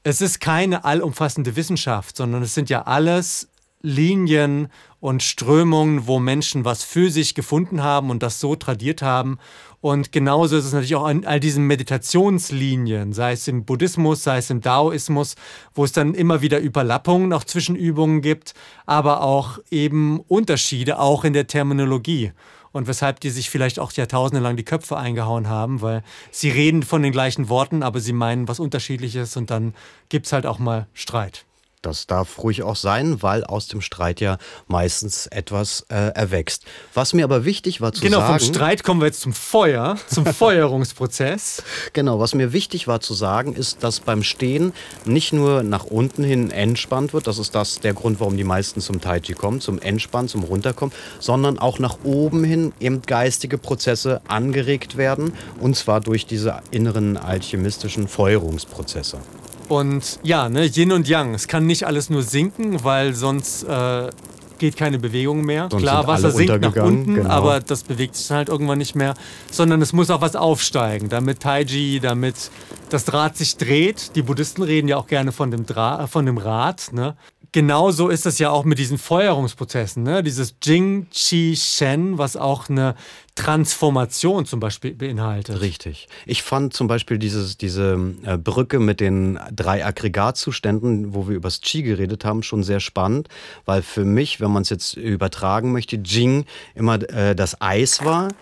[0.01, 3.49] es ist keine allumfassende Wissenschaft, sondern es sind ja alles
[3.84, 4.69] Linien
[4.99, 9.38] und Strömungen, wo Menschen was für sich gefunden haben und das so tradiert haben.
[9.80, 14.39] Und genauso ist es natürlich auch an all diesen Meditationslinien, sei es im Buddhismus, sei
[14.39, 15.36] es im Daoismus,
[15.76, 18.55] wo es dann immer wieder Überlappungen auch zwischen Übungen gibt,
[18.88, 22.32] aber auch eben Unterschiede, auch in der Terminologie
[22.76, 26.84] und weshalb die sich vielleicht auch jahrtausende lang die Köpfe eingehauen haben, weil sie reden
[26.84, 29.73] von den gleichen Worten, aber sie meinen was Unterschiedliches und dann
[30.09, 31.45] gibt es halt auch mal Streit.
[31.86, 36.65] Das darf ruhig auch sein, weil aus dem Streit ja meistens etwas äh, erwächst.
[36.93, 38.33] Was mir aber wichtig war zu genau, sagen.
[38.33, 41.61] Genau, vom Streit kommen wir jetzt zum Feuer, zum Feuerungsprozess.
[41.93, 44.73] Genau, was mir wichtig war zu sagen, ist, dass beim Stehen
[45.05, 48.81] nicht nur nach unten hin entspannt wird, das ist das der Grund, warum die meisten
[48.81, 53.59] zum Tai Chi kommen, zum Entspannen, zum Runterkommen, sondern auch nach oben hin eben geistige
[53.59, 59.19] Prozesse angeregt werden und zwar durch diese inneren alchemistischen Feuerungsprozesse.
[59.68, 61.34] Und ja, ne, Yin und Yang.
[61.34, 64.09] Es kann nicht alles nur sinken, weil sonst äh,
[64.57, 65.68] geht keine Bewegung mehr.
[65.70, 67.30] Sonst Klar, Wasser sinkt nach unten, genau.
[67.30, 69.13] aber das bewegt sich halt irgendwann nicht mehr.
[69.51, 72.51] Sondern es muss auch was aufsteigen, damit Taiji, damit
[72.89, 74.16] das Draht sich dreht.
[74.16, 76.93] Die Buddhisten reden ja auch gerne von dem, Dra von dem Rad.
[76.93, 77.16] Ne?
[77.56, 80.03] Genauso ist es ja auch mit diesen Feuerungsprozessen.
[80.03, 80.22] Ne?
[80.24, 82.95] Dieses Jing, Qi, Shen, was auch eine
[83.36, 85.62] Transformation zum Beispiel beinhaltet.
[85.62, 86.10] Richtig.
[86.26, 91.47] Ich fand zum Beispiel dieses, diese äh, Brücke mit den drei Aggregatzuständen, wo wir über
[91.47, 93.30] das Qi geredet haben, schon sehr spannend,
[93.64, 96.43] weil für mich, wenn man es jetzt übertragen möchte, Jing
[96.74, 98.34] immer äh, das Eis war.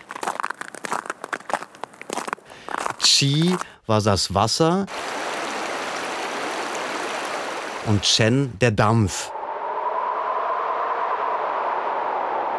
[2.99, 3.55] Qi
[3.86, 4.88] war das Wasser
[7.86, 9.31] und Chen der Dampf,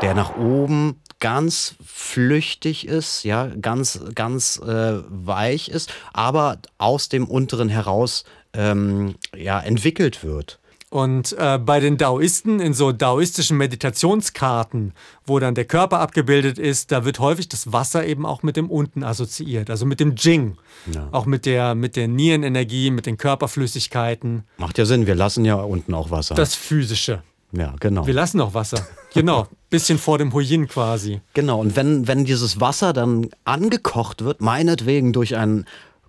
[0.02, 7.26] der nach oben ganz flüchtig ist, ja, ganz, ganz äh, weich ist, aber aus dem
[7.26, 10.58] unteren heraus ähm, ja, entwickelt wird.
[10.94, 14.92] Und äh, bei den Daoisten in so daoistischen Meditationskarten,
[15.26, 18.70] wo dann der Körper abgebildet ist, da wird häufig das Wasser eben auch mit dem
[18.70, 20.56] Unten assoziiert, also mit dem Jing,
[20.92, 21.08] Ja.
[21.10, 25.56] auch mit der, mit der Nierenenergie, mit den Körperflüssigkeiten, Macht ja Sinn, wir lassen ja
[25.56, 26.36] unten auch Wasser.
[26.36, 27.24] das Physische.
[27.50, 28.06] ja, genau.
[28.06, 28.86] Wir lassen auch Wasser.
[29.14, 31.20] Genau, bisschen vor dem Huyin quasi.
[31.32, 35.64] Genau, und wenn, wenn dieses Wasser dann angekocht wird, meinetwegen durch ein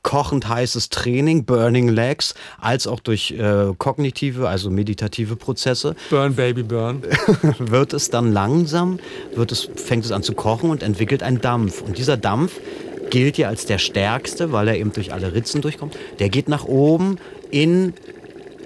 [0.06, 6.62] kochend heißes Training, Burning Legs, als auch durch äh, kognitive, also meditative Prozesse, Burn, Baby,
[6.62, 7.01] burn.
[7.60, 8.99] wird es dann langsam,
[9.34, 11.82] wird es, fängt es an zu kochen und entwickelt einen Dampf.
[11.82, 12.60] Und dieser Dampf
[13.10, 15.97] gilt ja als der stärkste, weil er eben durch alle Ritzen durchkommt.
[16.20, 17.18] Der geht nach oben
[17.49, 17.93] in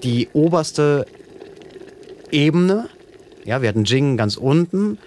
[0.03, 1.05] die oberste
[2.31, 2.89] Ebene.
[3.45, 4.97] Ja, wir hatten Jing ganz unten,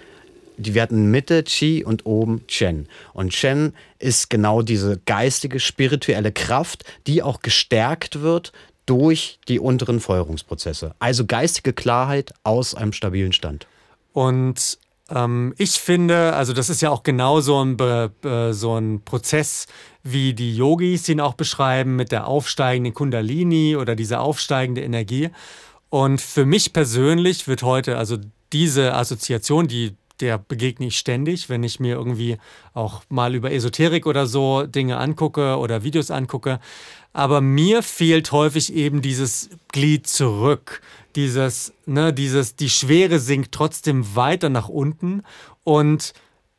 [0.57, 2.87] wir hatten Mitte Qi und oben Chen.
[3.13, 8.51] Und Chen ist genau diese geistige, spirituelle Kraft, die auch gestärkt wird
[8.85, 10.95] durch die unteren Feuerungsprozesse.
[10.99, 13.67] Also geistige Klarheit aus einem stabilen Stand.
[14.11, 14.77] Und
[15.09, 19.01] ähm, ich finde, also das ist ja auch genau so ein, Be Be so ein
[19.03, 19.67] Prozess,
[20.03, 25.29] wie die Yogis ihn auch beschreiben, mit der aufsteigenden Kundalini oder dieser aufsteigende Energie.
[25.89, 28.17] Und für mich persönlich wird heute, also
[28.51, 32.37] diese Assoziation, die der begegne ich ständig, wenn ich mir irgendwie
[32.73, 36.61] auch mal über Esoterik oder so Dinge angucke oder Videos angucke.
[37.11, 40.81] Aber mir fehlt häufig eben dieses Glied zurück.
[41.17, 45.23] Dieses, ne, dieses, die Schwere sinkt trotzdem weiter nach unten.
[45.65, 46.13] Und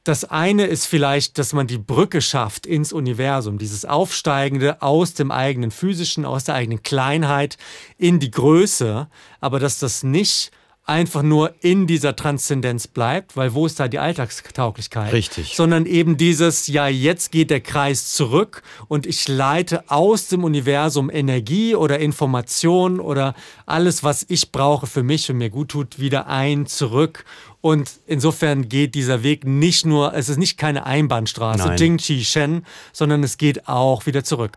[0.04, 5.30] das eine ist vielleicht, dass man die Brücke schafft ins Universum, dieses Aufsteigende aus dem
[5.30, 7.56] eigenen physischen, aus der eigenen Kleinheit
[7.96, 9.08] in die Größe,
[9.40, 10.50] aber dass das nicht
[10.86, 15.12] einfach nur in dieser Transzendenz bleibt, weil wo ist da die Alltagstauglichkeit?
[15.12, 15.54] Richtig.
[15.56, 21.10] Sondern eben dieses, ja, jetzt geht der Kreis zurück und ich leite aus dem Universum
[21.10, 26.26] Energie oder Information oder alles, was ich brauche für mich und mir gut tut, wieder
[26.26, 27.24] ein, zurück.
[27.62, 31.78] Und insofern geht dieser Weg nicht nur, es ist nicht keine Einbahnstraße, Nein.
[31.78, 34.52] Jing Qi Shen, sondern es geht auch wieder zurück.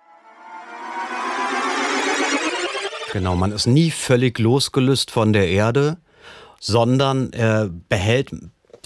[3.14, 5.98] Genau, man ist nie völlig losgelöst von der Erde,
[6.60, 8.32] sondern äh, behält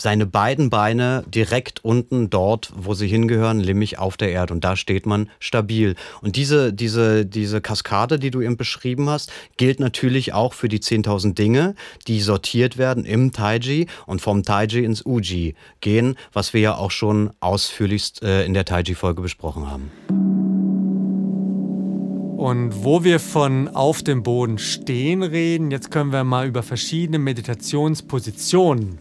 [0.01, 4.53] seine beiden Beine direkt unten dort, wo sie hingehören, nämlich auf der Erde.
[4.53, 5.95] Und da steht man stabil.
[6.21, 10.79] Und diese, diese, diese Kaskade, die du eben beschrieben hast, gilt natürlich auch für die
[10.79, 11.75] 10.000 Dinge,
[12.07, 16.91] die sortiert werden im Taiji und vom Taiji ins Uji gehen, was wir ja auch
[16.91, 20.50] schon ausführlichst äh, in der Taiji-Folge besprochen haben.
[22.41, 27.19] Und wo wir von auf dem Boden stehen reden, jetzt können wir mal über verschiedene
[27.19, 28.97] Meditationspositionen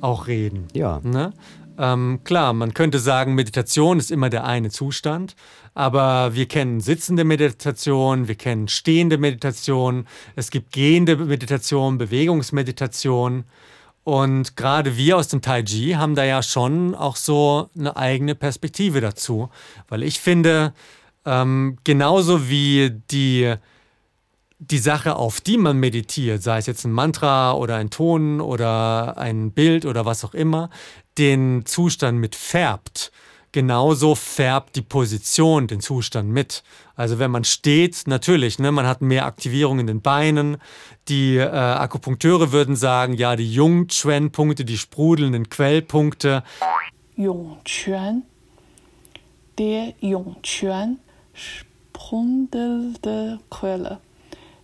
[0.00, 0.66] auch reden.
[0.72, 0.98] Ja.
[1.02, 1.34] Ne?
[1.76, 5.36] Ähm, klar, man könnte sagen, Meditation ist immer der eine Zustand,
[5.74, 13.44] aber wir kennen sitzende Meditation, wir kennen stehende Meditation, es gibt gehende Meditation, Bewegungsmeditation.
[14.04, 18.34] Und gerade wir aus dem Tai Chi haben da ja schon auch so eine eigene
[18.34, 19.50] Perspektive dazu,
[19.90, 20.72] weil ich finde,
[21.24, 23.54] ähm, genauso wie die
[24.60, 29.16] die Sache, auf die man meditiert, sei es jetzt ein Mantra oder ein Ton oder
[29.16, 30.68] ein Bild oder was auch immer,
[31.16, 33.10] den Zustand mit färbt.
[33.52, 36.62] Genauso färbt die Position den Zustand mit.
[36.94, 40.58] Also wenn man steht, natürlich, ne, man hat mehr Aktivierung in den Beinen.
[41.08, 46.44] Die äh, Akupunkteure würden sagen, ja, die Jungquan-Punkte, die sprudelnden Quellpunkte.
[47.16, 48.22] Yongquan,
[49.58, 50.98] der Yongquan,
[51.92, 54.00] sprudelnde Quelle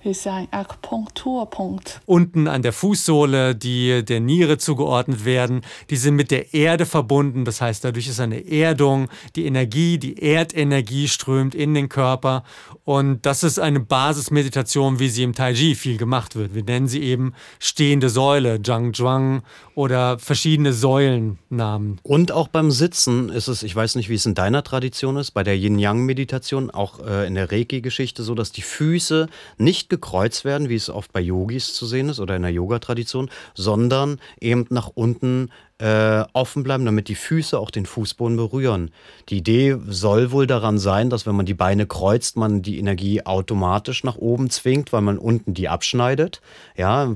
[0.06, 2.00] ist ein Akupunkturpunkt.
[2.06, 7.44] Unten an der Fußsohle, die der Niere zugeordnet werden, die sind mit der Erde verbunden.
[7.44, 9.08] Das heißt, dadurch ist eine Erdung.
[9.34, 12.44] Die Energie, die Erdenergie strömt in den Körper.
[12.84, 16.54] Und das ist eine Basismeditation, wie sie im Tai Chi viel gemacht wird.
[16.54, 19.42] Wir nennen sie eben stehende Säule, Zhang Zhuang
[19.76, 22.00] oder verschiedene Säulennamen.
[22.02, 25.32] Und auch beim Sitzen ist es, ich weiß nicht, wie es in deiner Tradition ist,
[25.32, 30.70] bei der Yin-Yang-Meditation, auch äh, in der Reiki-Geschichte so, dass die Füße nicht gekreuzt werden,
[30.70, 34.90] wie es oft bei Yogis zu sehen ist oder in der Yoga-Tradition, sondern eben nach
[34.94, 38.90] unten äh, offen bleiben, damit die Füße auch den Fußboden berühren.
[39.28, 43.26] Die Idee soll wohl daran sein, dass wenn man die Beine kreuzt, man die Energie
[43.26, 46.40] automatisch nach oben zwingt, weil man unten die abschneidet.
[46.76, 47.14] Ja,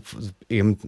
[0.49, 0.79] eben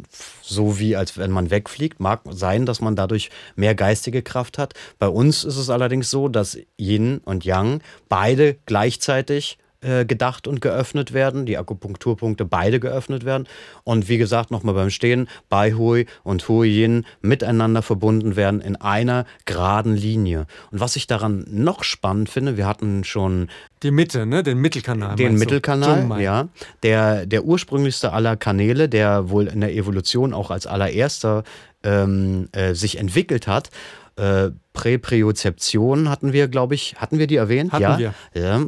[0.42, 1.98] so wie als wenn man wegfliegt.
[1.98, 4.74] Mag sein, dass man dadurch mehr geistige Kraft hat.
[4.98, 10.60] Bei uns ist es allerdings so, dass Yin und Yang beide gleichzeitig äh, gedacht und
[10.60, 13.46] geöffnet werden, die Akupunkturpunkte beide geöffnet werden
[13.84, 18.76] und wie gesagt nochmal beim Stehen Bai Hui und Hui Yin miteinander verbunden werden in
[18.76, 20.46] einer geraden Linie.
[20.70, 23.48] Und was ich daran noch spannend finde, wir hatten schon
[23.82, 24.42] die Mitte, ne?
[24.42, 25.16] Den Mittelkanal.
[25.16, 26.48] Den Mittelkanal, ja.
[26.82, 31.42] Der, der ursprünglichste aller Kanäle, der wohl in der Evolution auch als allererster
[31.82, 33.70] ähm, äh, sich entwickelt hat
[34.16, 37.72] äh, Präpriozeption hatten wir, glaube ich, hatten wir die erwähnt?
[37.72, 37.98] Hatten ja.
[37.98, 38.14] wir.
[38.34, 38.66] ja.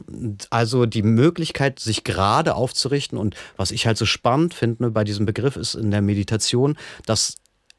[0.51, 5.27] Also die Möglichkeit, sich gerade aufzurichten und was ich halt so spannend finde bei diesem
[5.27, 6.77] Begriff ist in der Meditation,
[7.07, 7.37] dass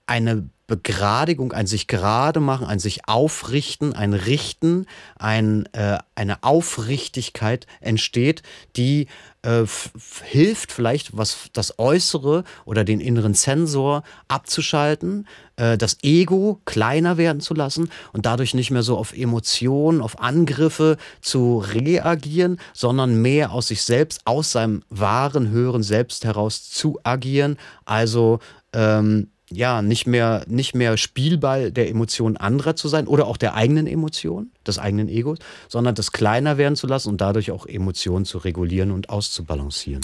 [0.08, 4.88] eine Begradigung, ein sich gerade machen, ein sich aufrichten, ein Richten,
[5.18, 8.42] ein, äh, eine Aufrichtigkeit entsteht,
[8.76, 9.08] die
[9.44, 9.66] äh,
[10.24, 17.42] hilft vielleicht, was das Äußere oder den inneren Sensor abzuschalten, äh, das Ego kleiner werden
[17.42, 23.52] zu lassen und dadurch nicht mehr so auf Emotionen, auf Angriffe zu reagieren, sondern mehr
[23.52, 27.58] aus sich selbst, aus seinem wahren, höheren Selbst heraus zu agieren.
[27.86, 28.40] Also
[28.74, 33.56] ähm, ja, nicht mehr, nicht mehr Spielball der Emotionen anderer zu sein oder auch der
[33.56, 35.40] eigenen Emotionen, des eigenen Egos,
[35.70, 40.02] sondern das kleiner werden zu lassen und dadurch auch Emotionen zu regulieren und auszubalancieren.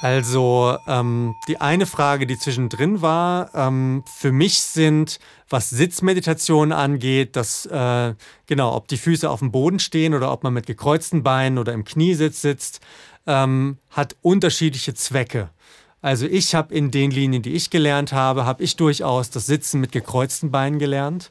[0.00, 5.18] Also ähm, die eine Frage, die zwischendrin war, ähm, für mich sind,
[5.48, 8.14] was Sitzmeditation angeht, dass äh,
[8.46, 11.72] genau, ob die Füße auf dem Boden stehen oder ob man mit gekreuzten Beinen oder
[11.72, 12.80] im Kniesitz sitzt,
[13.26, 15.50] ähm, hat unterschiedliche Zwecke.
[16.00, 19.80] Also ich habe in den Linien, die ich gelernt habe, habe ich durchaus das Sitzen
[19.80, 21.30] mit gekreuzten Beinen gelernt.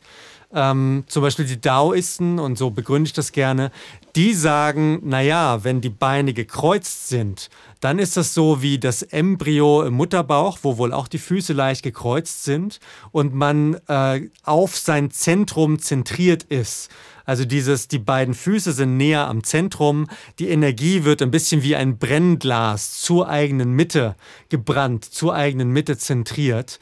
[0.54, 3.72] Ähm, zum Beispiel die Daoisten, und so begründe ich das gerne,
[4.16, 7.50] die sagen, naja, wenn die Beine gekreuzt sind,
[7.82, 11.84] dann ist das so wie das Embryo im Mutterbauch, wo wohl auch die Füße leicht
[11.84, 12.80] gekreuzt sind
[13.12, 16.90] und man äh, auf sein Zentrum zentriert ist.
[17.28, 20.08] Also dieses, die beiden Füße sind näher am Zentrum,
[20.40, 24.16] die Energie wird ein bisschen wie ein Brennglas zur eigenen Mitte
[24.48, 26.80] gebrannt, zur eigenen Mitte zentriert.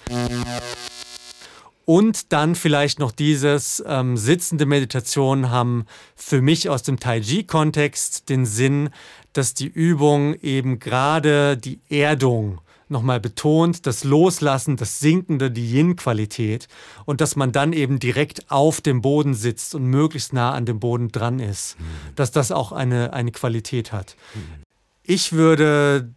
[1.84, 5.86] Und dann vielleicht noch dieses ähm, sitzende Meditation haben
[6.16, 8.92] für mich aus dem Tai Chi-Kontext den Sinn,
[9.34, 12.62] dass die Übung eben gerade die Erdung
[12.96, 16.70] nochmal betont, das Loslassen, das Sinkende, die Yin-Qualität
[17.04, 20.80] und dass man dann eben direkt auf dem Boden sitzt und möglichst nah an dem
[20.80, 21.84] Boden dran ist, mhm.
[22.16, 24.16] dass das auch eine, eine Qualität hat.
[24.34, 24.64] Mhm.
[25.04, 26.10] Ich würde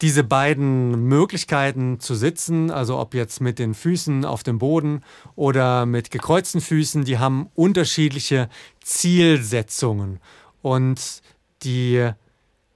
[0.00, 5.02] diese beiden Möglichkeiten zu sitzen, also ob jetzt mit den Füßen auf dem Boden
[5.34, 8.48] oder mit gekreuzten Füßen, die haben unterschiedliche
[8.80, 10.20] Zielsetzungen.
[10.60, 11.22] Und
[11.62, 12.10] die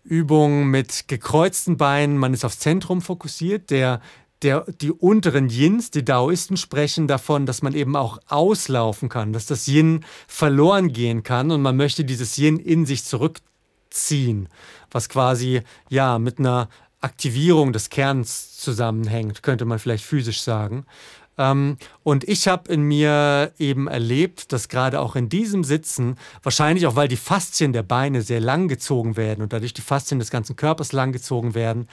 [0.07, 3.70] Übung mit gekreuzten Beinen, man ist aufs Zentrum fokussiert.
[3.70, 4.00] Der,
[4.42, 9.46] der, die unteren Yins, die Daoisten sprechen davon, dass man eben auch auslaufen kann, dass
[9.46, 14.48] das Yin verloren gehen kann und man möchte dieses Yin in sich zurückziehen,
[14.90, 16.68] was quasi ja mit einer
[17.00, 20.86] Aktivierung des Kerns zusammenhängt, könnte man vielleicht physisch sagen.
[21.39, 26.87] Ähm, und ich habe in mir eben erlebt, dass gerade auch in diesem Sitzen, wahrscheinlich
[26.87, 30.30] auch weil die Faszien der Beine sehr lang gezogen werden und dadurch die Faszien des
[30.30, 31.89] ganzen Körpers lang gezogen werden,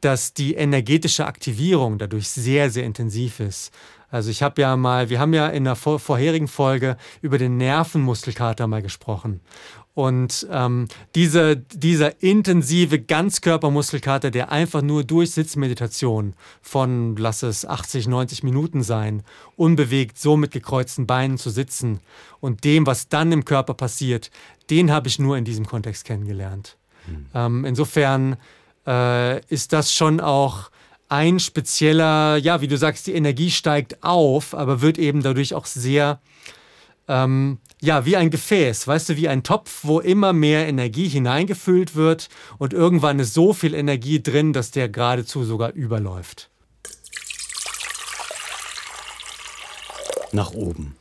[0.00, 3.72] dass die energetische Aktivierung dadurch sehr, sehr intensiv ist.
[4.10, 7.58] Also ich habe ja mal, wir haben ja in der vor vorherigen Folge über den
[7.58, 9.40] Nervenmuskelkater mal gesprochen.
[9.98, 10.86] Und ähm,
[11.16, 18.84] diese, dieser intensive Ganzkörpermuskelkater, der einfach nur durch Sitzmeditation von, lass es 80, 90 Minuten
[18.84, 19.24] sein,
[19.56, 21.98] unbewegt so mit gekreuzten Beinen zu sitzen
[22.38, 24.30] und dem, was dann im Körper passiert,
[24.70, 26.76] den habe ich nur in diesem Kontext kennengelernt.
[27.08, 27.26] Mhm.
[27.34, 28.36] Ähm, insofern
[28.86, 30.70] äh, ist das schon auch
[31.08, 35.66] ein spezieller, ja, wie du sagst, die Energie steigt auf, aber wird eben dadurch auch
[35.66, 36.20] sehr
[37.08, 41.94] ähm, ja, wie ein Gefäß, weißt du, wie ein Topf, wo immer mehr Energie hineingefüllt
[41.94, 46.50] wird und irgendwann ist so viel Energie drin, dass der geradezu sogar überläuft.
[50.32, 50.96] Nach oben.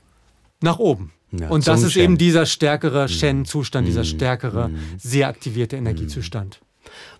[0.61, 1.11] Nach oben.
[1.31, 2.03] Ja, und das ist Shen.
[2.03, 3.07] eben dieser stärkere mhm.
[3.09, 4.05] Shen-Zustand, dieser mhm.
[4.05, 4.77] stärkere, mhm.
[4.97, 6.61] sehr aktivierte Energiezustand.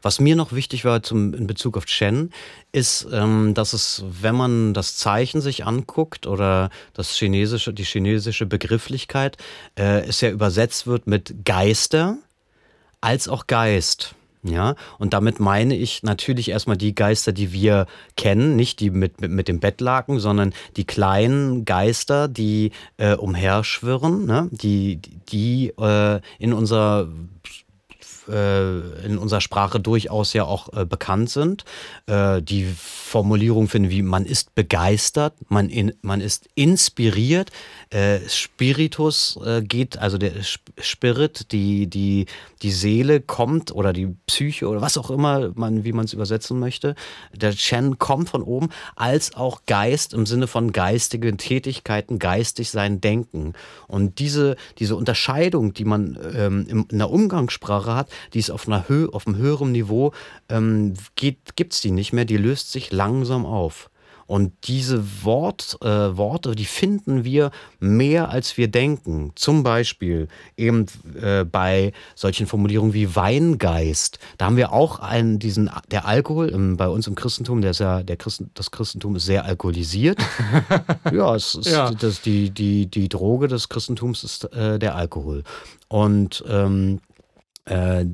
[0.02, 2.32] Was mir noch wichtig war zum, in Bezug auf Chen,
[2.72, 8.46] ist, ähm, dass es, wenn man das Zeichen sich anguckt oder das chinesische, die chinesische
[8.46, 9.38] Begrifflichkeit,
[9.78, 12.18] äh, es ja übersetzt wird mit Geister
[13.02, 14.16] als auch Geist.
[14.44, 19.20] Ja, und damit meine ich natürlich erstmal die Geister, die wir kennen, nicht die mit,
[19.20, 24.48] mit, mit dem Bettlaken, sondern die kleinen Geister, die äh, umherschwirren, ne?
[24.52, 27.10] die, die äh, in unserer
[28.30, 31.66] äh, in unserer Sprache durchaus ja auch äh, bekannt sind.
[32.08, 37.52] Äh, die Formulierung finden wie man ist begeistert, man, in, man ist inspiriert.
[37.90, 40.34] Äh, Spiritus äh, geht, also der
[40.80, 42.26] Spirit, die, die,
[42.62, 46.60] die Seele kommt oder die Psyche oder was auch immer, man, wie man es übersetzen
[46.60, 46.96] möchte.
[47.34, 53.00] Der Chen kommt von oben, als auch Geist im Sinne von geistigen Tätigkeiten, geistig sein
[53.00, 53.54] Denken.
[53.88, 58.90] Und diese, diese Unterscheidung, die man ähm, in der Umgangssprache hat, die ist auf, einer
[58.90, 60.12] Höhe, auf einem höheren Niveau,
[60.50, 63.90] ähm, gibt es die nicht mehr, die löst sich langsam auf.
[64.28, 69.32] Und diese Wort, äh, Worte, die finden wir mehr, als wir denken.
[69.36, 70.86] Zum Beispiel eben
[71.20, 74.20] äh, bei solchen Formulierungen wie Weingeist.
[74.38, 77.80] Da haben wir auch einen, diesen, der Alkohol im, bei uns im Christentum, der ist
[77.80, 80.20] ja, der Christen, das Christentum ist sehr alkoholisiert.
[81.12, 81.92] ja, es ist ja.
[81.92, 85.44] Das, die, die, die Droge des Christentums ist äh, der Alkohol.
[85.88, 87.00] Und ähm,
[87.66, 88.06] äh,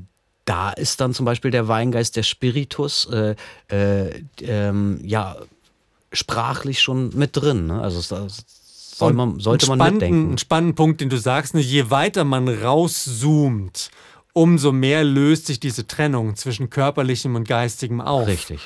[0.45, 3.35] da ist dann zum Beispiel der Weingeist, der Spiritus, äh,
[3.71, 5.37] äh, ähm, ja,
[6.13, 7.67] sprachlich schon mit drin.
[7.67, 7.81] Ne?
[7.81, 8.45] Also das
[8.95, 10.33] soll man, sollte man mitdenken.
[10.33, 11.61] Ein spannender Punkt, den du sagst, ne?
[11.61, 13.89] je weiter man rauszoomt,
[14.33, 18.27] umso mehr löst sich diese Trennung zwischen körperlichem und geistigem auf.
[18.27, 18.61] Richtig.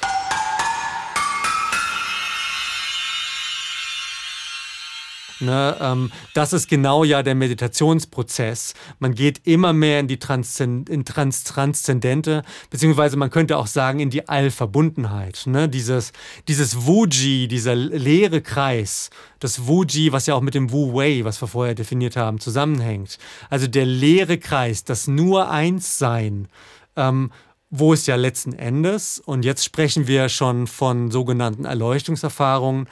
[5.40, 8.74] Ne, ähm, das ist genau ja der Meditationsprozess.
[9.00, 14.00] Man geht immer mehr in die Transzend in Trans Transzendente, beziehungsweise man könnte auch sagen
[14.00, 15.44] in die Allverbundenheit.
[15.46, 15.70] Ne?
[15.70, 16.12] Dieses,
[16.48, 21.40] dieses Wuji, dieser leere Kreis, das Wuji, was ja auch mit dem Wu Wei, was
[21.42, 23.20] wir vorher definiert haben, zusammenhängt.
[23.50, 26.48] Also der leere Kreis, das nur eins sein.
[26.96, 27.32] Ähm,
[27.70, 32.88] wo es ja letzten Endes, und jetzt sprechen wir schon von sogenannten Erleuchtungserfahrungen,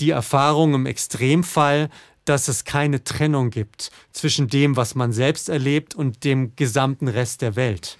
[0.00, 1.88] die Erfahrung im Extremfall,
[2.24, 7.42] dass es keine Trennung gibt zwischen dem, was man selbst erlebt und dem gesamten Rest
[7.42, 7.98] der Welt.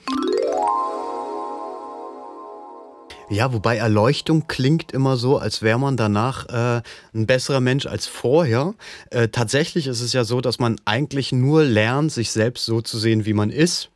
[3.30, 6.82] Ja, wobei Erleuchtung klingt immer so, als wäre man danach äh,
[7.14, 8.74] ein besserer Mensch als vorher.
[9.10, 12.98] Äh, tatsächlich ist es ja so, dass man eigentlich nur lernt, sich selbst so zu
[12.98, 13.90] sehen, wie man ist.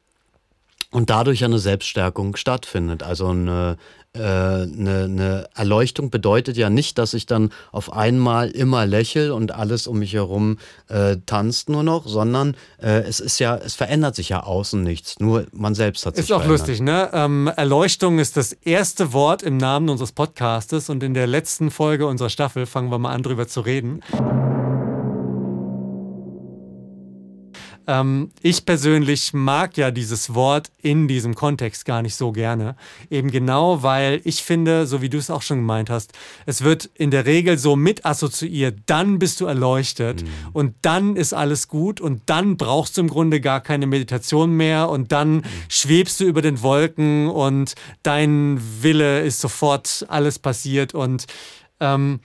[0.91, 3.03] Und dadurch eine Selbststärkung stattfindet.
[3.03, 3.79] Also eine
[4.15, 9.53] eine, äh, eine Erleuchtung bedeutet ja nicht, dass ich dann auf einmal immer lächel und
[9.53, 10.59] alles um mich herum
[10.89, 15.19] äh, tanzt nur noch, sondern äh, es ist ja, es verändert sich ja außen nichts.
[15.19, 16.61] Nur man selbst hat sich Ist auch verändert.
[16.61, 17.11] lustig, ne?
[17.13, 22.07] Ähm, Erleuchtung ist das erste Wort im Namen unseres Podcastes und in der letzten Folge
[22.07, 24.01] unserer Staffel fangen wir mal an, drüber zu reden.
[27.87, 32.77] Ähm, ich persönlich mag ja dieses Wort in diesem Kontext gar nicht so gerne.
[33.11, 36.13] Eben genau, weil ich finde, so wie du es auch schon gemeint hast,
[36.47, 40.29] es wird in der Regel so mit assoziiert, dann bist du erleuchtet mhm.
[40.53, 44.89] und dann ist alles gut und dann brauchst du im Grunde gar keine Meditation mehr
[44.89, 45.43] und dann mhm.
[45.69, 51.27] schwebst du über den Wolken und dein Wille ist sofort alles passiert und
[51.81, 52.21] ähm,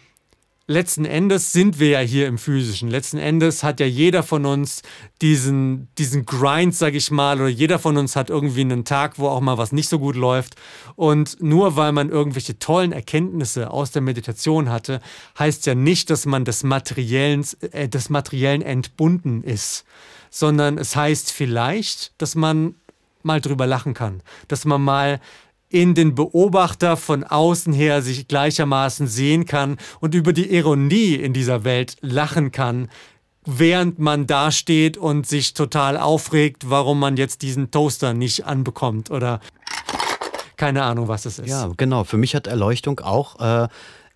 [0.68, 2.90] letzten Endes sind wir ja hier im Physischen.
[2.90, 4.82] Letzten Endes hat ja jeder von uns
[5.22, 9.30] diesen, diesen Grind, sag ich mal, oder jeder von uns hat irgendwie einen Tag, wo
[9.30, 10.56] auch mal was nicht so gut läuft.
[10.96, 15.00] Und nur weil man irgendwelche tollen Erkenntnisse aus der Meditation hatte,
[15.40, 19.86] heißt ja nicht, dass man des Materiellen, äh, des Materiellen entbunden ist,
[20.30, 22.76] sondern es heißt vielleicht, dass man
[23.24, 25.20] mal drüber lachen kann, dass man mal
[25.70, 31.34] in den Beobachter von außen her sich gleichermaßen sehen kann und über die Ironie in
[31.34, 32.90] dieser Welt lachen kann,
[33.46, 39.40] während man dasteht und sich total aufregt, warum man jetzt diesen Toaster nicht anbekommt oder
[40.58, 41.50] keine Ahnung, was es ist.
[41.50, 42.04] Ja, genau.
[42.04, 43.68] Für mich hat Erleuchtung auch äh,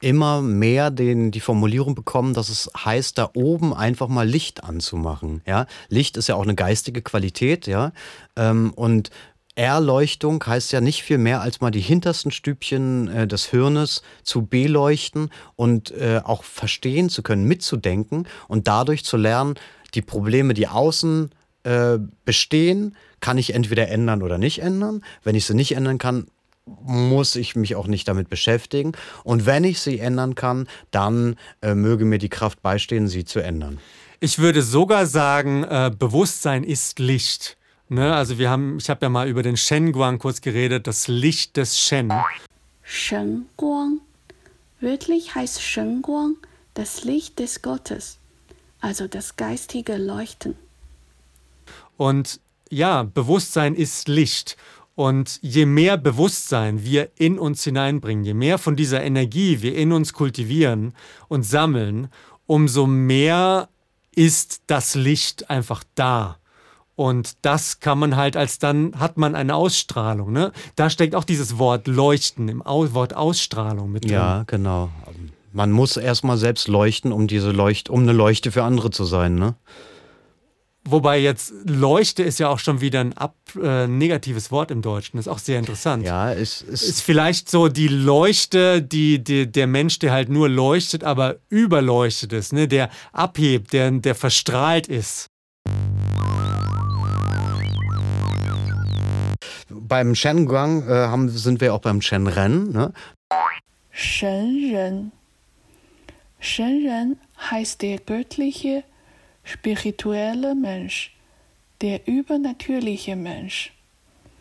[0.02, 5.42] immer mehr den, die Formulierung bekommen, dass es heißt, da oben einfach mal Licht anzumachen.
[5.46, 5.68] Ja?
[5.90, 7.92] Licht ist ja auch eine geistige Qualität, ja.
[8.36, 9.12] Ähm, und
[9.56, 14.46] Erleuchtung heißt ja nicht viel mehr, als mal die hintersten Stübchen äh, des Hirnes zu
[14.46, 19.56] beleuchten und äh, auch verstehen zu können, mitzudenken und dadurch zu lernen,
[19.94, 21.32] die Probleme, die außen
[21.64, 25.04] äh, bestehen, kann ich entweder ändern oder nicht ändern.
[25.24, 26.28] Wenn ich sie nicht ändern kann,
[26.66, 28.94] muss ich mich auch nicht damit beschäftigen.
[29.24, 33.40] Und wenn ich sie ändern kann, dann äh, möge mir die Kraft beistehen, sie zu
[33.40, 33.80] ändern.
[34.20, 37.58] Ich würde sogar sagen, äh, Bewusstsein ist Licht.
[37.92, 38.16] Ne?
[38.16, 41.58] Also wir haben, ich habe ja mal über den Shen Guang kurz geredet, das Licht
[41.58, 42.10] des Shen.
[42.84, 44.00] Shen Guang.
[44.80, 46.38] Wörtlich heißt Shen Guang
[46.74, 48.18] das Licht des Gottes,
[48.80, 50.56] also das geistige Leuchten.
[51.98, 52.40] Und
[52.70, 54.56] ja, Bewusstsein ist Licht.
[54.96, 59.92] Und je mehr Bewusstsein wir in uns hineinbringen, je mehr von dieser Energie wir in
[59.92, 60.94] uns kultivieren
[61.28, 62.08] und sammeln,
[62.48, 63.68] umso mehr
[64.16, 66.38] ist das Licht einfach da.
[67.02, 70.32] Und das kann man halt als dann hat man eine Ausstrahlung.
[70.32, 70.52] Ne?
[70.76, 74.14] Da steckt auch dieses Wort Leuchten im Wort Ausstrahlung mit drin.
[74.14, 74.90] Ja, genau.
[75.52, 79.34] Man muss erstmal selbst leuchten, um diese Leucht, um eine Leuchte für andere zu sein,
[79.36, 79.56] ne?
[80.84, 85.18] Wobei jetzt Leuchte ist ja auch schon wieder ein ab, äh, negatives Wort im Deutschen.
[85.18, 86.06] Das ist auch sehr interessant.
[86.06, 90.50] Ja, es ist, ist vielleicht so die Leuchte, die, die, der Mensch, der halt nur
[90.50, 92.68] leuchtet, aber überleuchtet ist, ne?
[92.68, 95.28] der abhebt, der, der verstrahlt ist.
[99.92, 102.72] Beim Shenguang äh, haben, sind wir auch beim Shenren.
[102.72, 102.94] Ne?
[103.90, 105.12] Shenren.
[106.40, 107.18] Shenren
[107.52, 108.86] heißt der göttliche,
[109.44, 111.14] spirituelle Mensch,
[111.82, 113.74] der übernatürliche Mensch.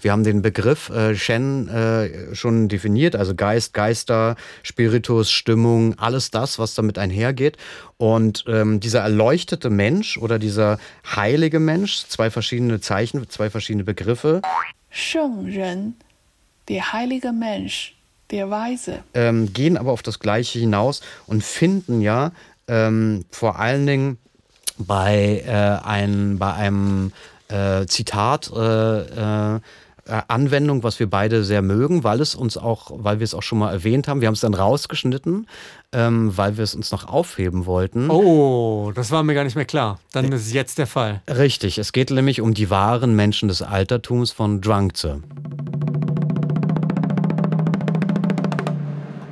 [0.00, 6.30] Wir haben den Begriff äh, Shen äh, schon definiert, also Geist, Geister, Spiritus, Stimmung, alles
[6.30, 7.56] das, was damit einhergeht.
[7.96, 14.42] Und ähm, dieser erleuchtete Mensch oder dieser heilige Mensch, zwei verschiedene Zeichen, zwei verschiedene Begriffe.
[14.90, 15.94] Shengren,
[16.68, 17.96] der heilige Mensch,
[18.30, 19.02] der Weise.
[19.14, 22.32] Ähm, gehen aber auf das Gleiche hinaus und finden ja
[22.68, 24.18] ähm, vor allen Dingen
[24.78, 27.12] bei, äh, ein, bei einem
[27.48, 29.60] äh, Zitat äh äh,
[30.28, 33.58] Anwendung, was wir beide sehr mögen, weil es uns auch, weil wir es auch schon
[33.58, 34.20] mal erwähnt haben.
[34.20, 35.46] Wir haben es dann rausgeschnitten,
[35.92, 38.10] ähm, weil wir es uns noch aufheben wollten.
[38.10, 40.00] Oh, das war mir gar nicht mehr klar.
[40.12, 41.22] Dann ist jetzt der Fall.
[41.28, 45.22] Richtig, es geht nämlich um die wahren Menschen des Altertums von Drangze.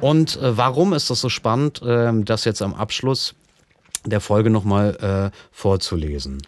[0.00, 3.34] Und äh, warum ist das so spannend, äh, das jetzt am Abschluss
[4.04, 6.42] der Folge nochmal äh, vorzulesen?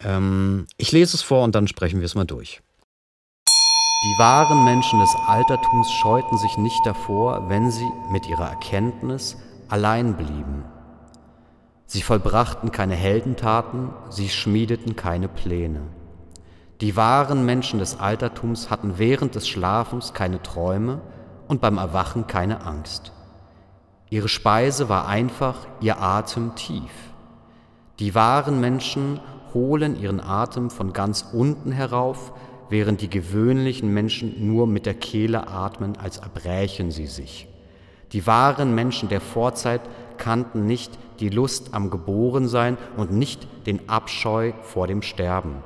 [0.00, 2.62] Ähm, ich lese es vor und dann sprechen wir es mal durch.
[4.04, 9.38] Die wahren Menschen des Altertums scheuten sich nicht davor, wenn sie mit ihrer Erkenntnis
[9.68, 10.64] allein blieben.
[11.86, 15.80] Sie vollbrachten keine Heldentaten, sie schmiedeten keine Pläne.
[16.82, 21.00] Die wahren Menschen des Altertums hatten während des Schlafens keine Träume
[21.48, 23.12] und beim Erwachen keine Angst.
[24.10, 26.92] Ihre Speise war einfach, ihr Atem tief.
[27.98, 29.20] Die wahren Menschen
[29.54, 32.32] holen ihren Atem von ganz unten herauf,
[32.68, 37.48] während die gewöhnlichen Menschen nur mit der Kehle atmen, als erbrächen sie sich.
[38.12, 39.80] Die wahren Menschen der Vorzeit
[40.16, 45.56] kannten nicht die Lust am Geborensein und nicht den Abscheu vor dem Sterben.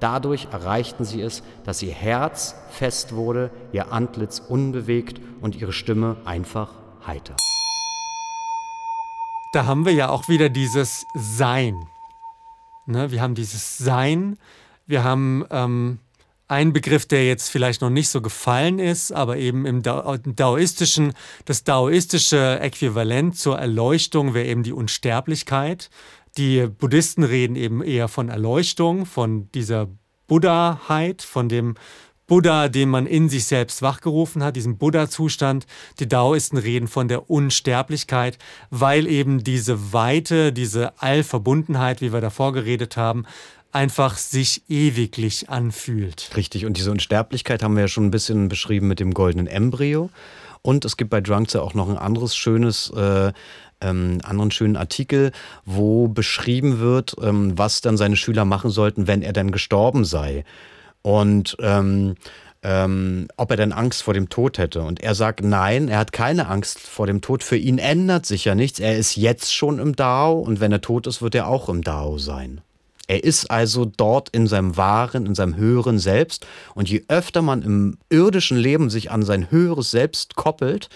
[0.00, 6.16] Dadurch erreichten sie es, dass ihr Herz fest wurde, ihr Antlitz unbewegt und ihre Stimme
[6.24, 6.70] einfach
[7.06, 7.34] heiter.
[9.52, 11.88] Da haben wir ja auch wieder dieses Sein.
[12.86, 14.38] Ne, wir haben dieses Sein,
[14.86, 15.98] wir haben ähm,
[16.48, 21.12] ein Begriff, der jetzt vielleicht noch nicht so gefallen ist, aber eben im Daoistischen,
[21.44, 25.90] das daoistische Äquivalent zur Erleuchtung wäre eben die Unsterblichkeit.
[26.38, 29.88] Die Buddhisten reden eben eher von Erleuchtung, von dieser
[30.26, 31.74] Buddhaheit, von dem
[32.26, 35.66] Buddha, den man in sich selbst wachgerufen hat, diesen Buddha-Zustand.
[35.98, 38.38] Die Daoisten reden von der Unsterblichkeit,
[38.68, 43.24] weil eben diese Weite, diese Allverbundenheit, wie wir davor geredet haben,
[43.72, 46.30] einfach sich ewiglich anfühlt.
[46.36, 50.10] Richtig, und diese Unsterblichkeit haben wir ja schon ein bisschen beschrieben mit dem goldenen Embryo.
[50.62, 53.32] Und es gibt bei Drunkzer auch noch ein anderes schönes, äh,
[53.80, 55.32] ähm, anderen schönen Artikel,
[55.64, 60.44] wo beschrieben wird, ähm, was dann seine Schüler machen sollten, wenn er dann gestorben sei.
[61.02, 62.16] Und ähm,
[62.62, 64.82] ähm, ob er denn Angst vor dem Tod hätte.
[64.82, 67.44] Und er sagt, nein, er hat keine Angst vor dem Tod.
[67.44, 68.80] Für ihn ändert sich ja nichts.
[68.80, 71.82] Er ist jetzt schon im Dao und wenn er tot ist, wird er auch im
[71.82, 72.60] Dao sein.
[73.08, 76.46] Er ist also dort in seinem wahren, in seinem höheren Selbst.
[76.74, 80.90] Und je öfter man im irdischen Leben sich an sein höheres Selbst koppelt,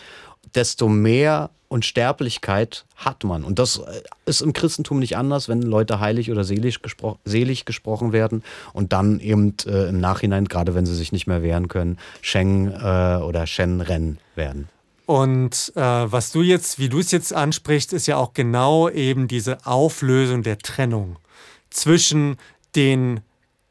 [0.54, 3.44] desto mehr Unsterblichkeit hat man.
[3.44, 7.64] Und das äh, ist im Christentum nicht anders, wenn Leute heilig oder selig, gespro selig
[7.64, 8.44] gesprochen werden
[8.74, 12.68] und dann eben äh, im Nachhinein, gerade wenn sie sich nicht mehr wehren können, Sheng
[12.68, 14.68] äh, oder Shen Ren werden.
[15.06, 19.26] Und äh, was du jetzt, wie du es jetzt ansprichst, ist ja auch genau eben
[19.26, 21.16] diese Auflösung der Trennung
[21.72, 22.36] zwischen
[22.74, 23.20] den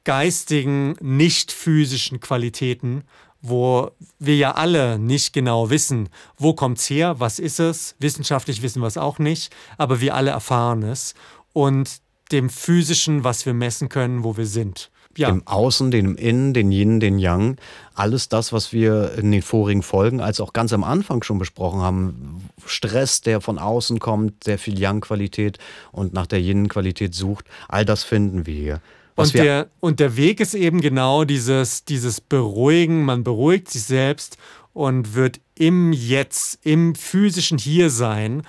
[0.04, 3.04] geistigen, nicht physischen Qualitäten,
[3.42, 8.62] wo wir ja alle nicht genau wissen, wo kommt es her, was ist es, wissenschaftlich
[8.62, 11.16] wissen wir es auch nicht, aber wir alle erfahren es
[11.54, 12.02] und
[12.32, 14.92] dem physischen, was wir messen können, wo wir sind.
[15.18, 15.30] Ja.
[15.30, 17.58] Dem Außen, dem Innen, den Yin, den Yang,
[17.94, 21.82] alles das, was wir in den vorigen Folgen, als auch ganz am Anfang schon besprochen
[21.82, 25.60] haben, Stress, der von außen kommt, sehr viel Yang-Qualität
[25.92, 28.82] und nach der Yin-Qualität sucht, all das finden wir hier.
[29.16, 34.38] Und der, und der Weg ist eben genau dieses, dieses Beruhigen, man beruhigt sich selbst
[34.74, 38.44] und wird im Jetzt, im physischen Hiersein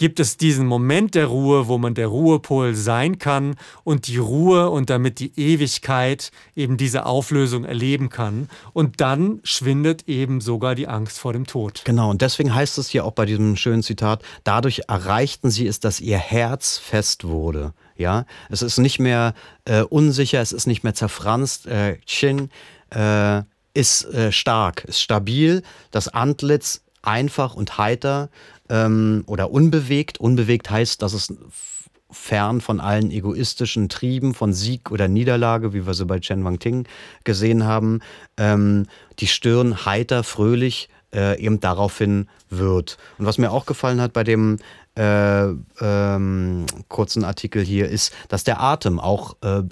[0.00, 4.70] gibt es diesen Moment der Ruhe, wo man der Ruhepol sein kann und die Ruhe
[4.70, 8.48] und damit die Ewigkeit eben diese Auflösung erleben kann.
[8.72, 11.82] Und dann schwindet eben sogar die Angst vor dem Tod.
[11.84, 15.80] Genau, und deswegen heißt es hier auch bei diesem schönen Zitat, dadurch erreichten sie es,
[15.80, 17.74] dass ihr Herz fest wurde.
[17.94, 19.34] Ja, es ist nicht mehr
[19.66, 21.66] äh, unsicher, es ist nicht mehr zerfranst.
[21.66, 22.48] Äh, Chin
[22.88, 23.42] äh,
[23.74, 28.30] ist äh, stark, ist stabil, das Antlitz einfach und heiter
[28.70, 30.18] ähm, oder unbewegt.
[30.18, 31.34] Unbewegt heißt, dass es
[32.10, 36.58] fern von allen egoistischen Trieben von Sieg oder Niederlage, wie wir sie bei Chen Wang
[36.58, 36.86] Ting
[37.24, 38.00] gesehen haben,
[38.36, 38.86] ähm,
[39.18, 42.98] die Stirn heiter, fröhlich äh, eben daraufhin wird.
[43.18, 44.58] Und was mir auch gefallen hat bei dem
[45.00, 49.62] äh, ähm, kurzen Artikel hier ist, dass der Atem auch äh,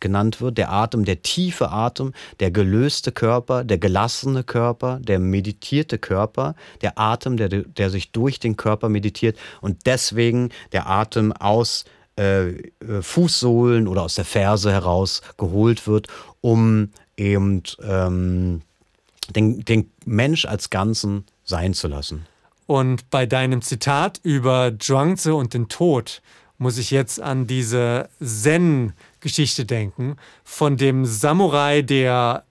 [0.00, 0.56] genannt wird.
[0.56, 6.98] Der Atem, der tiefe Atem, der gelöste Körper, der gelassene Körper, der meditierte Körper, der
[6.98, 11.84] Atem, der, der sich durch den Körper meditiert und deswegen der Atem aus
[12.18, 16.06] äh, äh Fußsohlen oder aus der Ferse heraus geholt wird,
[16.40, 16.88] um
[17.18, 18.62] eben ähm,
[19.36, 22.24] den, den Mensch als Ganzen sein zu lassen.
[22.70, 26.22] Und bei deinem Zitat über Zhuangzi und den Tod
[26.56, 30.14] muss ich jetzt an diese Zen-Geschichte denken,
[30.44, 32.44] von dem Samurai, der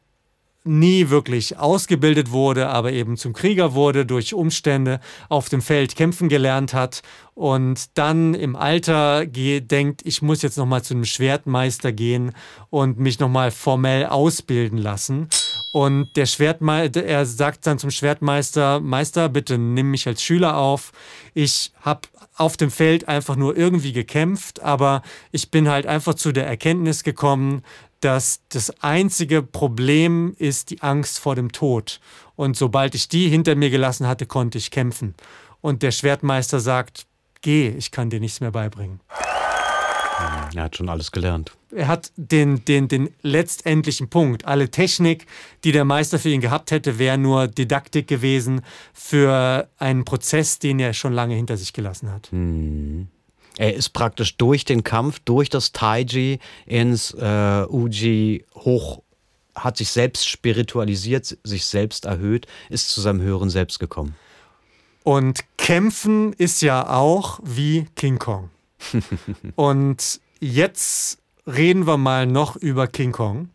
[0.66, 6.28] nie wirklich ausgebildet wurde, aber eben zum Krieger wurde, durch Umstände auf dem Feld kämpfen
[6.28, 7.02] gelernt hat
[7.34, 12.34] und dann im Alter denkt, ich muss jetzt nochmal zu einem Schwertmeister gehen
[12.70, 15.30] und mich nochmal formell ausbilden lassen.
[15.72, 20.91] Und der Schwertmeister, er sagt dann zum Schwertmeister, Meister, bitte nimm mich als Schüler auf.
[21.34, 22.02] Ich habe
[22.36, 27.04] auf dem Feld einfach nur irgendwie gekämpft, aber ich bin halt einfach zu der Erkenntnis
[27.04, 27.64] gekommen,
[28.00, 32.00] dass das einzige Problem ist die Angst vor dem Tod.
[32.36, 35.16] Und sobald ich die hinter mir gelassen hatte, konnte ich kämpfen.
[35.62, 37.06] Und der Schwertmeister sagt,
[37.41, 39.02] geh, ich kann dir nichts mehr beibringen.
[40.56, 41.52] Er hat schon alles gelernt.
[41.72, 44.46] Er hat den, den, den letztendlichen Punkt.
[44.46, 45.28] Alle Technik,
[45.64, 48.62] die der Meister für ihn gehabt hätte, wäre nur Didaktik gewesen
[48.94, 52.32] für einen Prozess, den er schon lange hinter sich gelassen hat.
[52.32, 53.08] Hm.
[53.58, 59.02] Er ist praktisch durch den Kampf, durch das Taiji ins äh, Uji hoch,
[59.54, 64.16] hat sich selbst spiritualisiert, sich selbst erhöht, ist zu seinem höheren Selbst gekommen.
[65.04, 68.50] Und kämpfen ist ja auch wie King Kong.
[69.56, 73.49] Und jetzt reden wir mal noch über King Kong.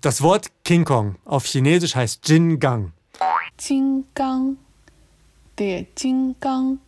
[0.00, 2.92] Das Wort King Kong auf Chinesisch heißt Jin Gang.
[3.58, 4.56] Jin Gang,
[5.58, 6.78] der Jin Gang,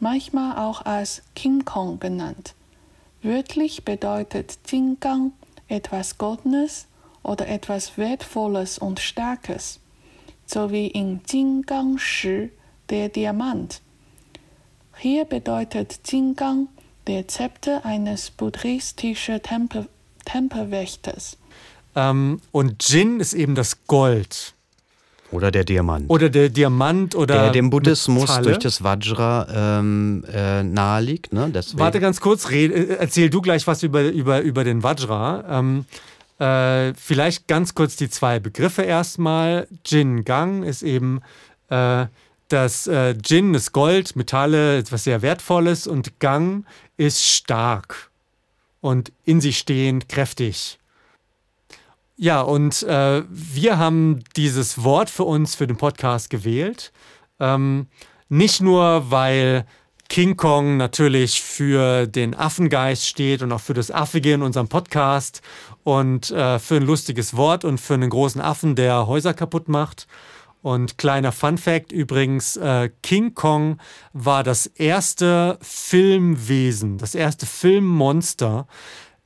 [0.00, 2.54] manchmal auch als King Kong genannt.
[3.22, 5.32] Wörtlich bedeutet Jin Gang
[5.68, 6.86] etwas Goldenes
[7.22, 9.80] oder etwas Wertvolles und Starkes,
[10.44, 12.50] so wie in Jin Gang Shi,
[12.90, 13.80] der Diamant.
[14.98, 16.68] Hier bedeutet Jin Gang
[17.06, 19.88] der Zepter eines buddhistischen Tempel,
[20.24, 21.36] Tempelwächters.
[21.94, 24.54] Ähm, und Jin ist eben das Gold.
[25.30, 26.10] Oder der Diamant.
[26.10, 27.44] Oder der Diamant oder.
[27.44, 28.44] der dem Buddhismus Metalle.
[28.44, 31.32] durch das Vajra ähm, äh, naheliegt.
[31.32, 31.50] Ne?
[31.52, 31.78] Deswegen.
[31.78, 35.44] Warte ganz kurz, red, äh, erzähl du gleich was über, über, über den Vajra.
[35.48, 35.86] Ähm,
[36.38, 39.66] äh, vielleicht ganz kurz die zwei Begriffe erstmal.
[39.86, 41.20] Jin Gang ist eben
[41.70, 42.06] äh,
[42.52, 46.66] das äh, Jin ist Gold, Metalle, etwas sehr Wertvolles und Gang
[46.96, 48.10] ist stark
[48.80, 50.78] und in sich stehend, kräftig.
[52.16, 56.92] Ja, und äh, wir haben dieses Wort für uns für den Podcast gewählt.
[57.40, 57.86] Ähm,
[58.28, 59.66] nicht nur, weil
[60.08, 65.40] King Kong natürlich für den Affengeist steht und auch für das Affige in unserem Podcast
[65.84, 70.06] und äh, für ein lustiges Wort und für einen großen Affen, der Häuser kaputt macht.
[70.62, 73.78] Und kleiner Fun Fact übrigens, äh, King Kong
[74.12, 78.68] war das erste Filmwesen, das erste Filmmonster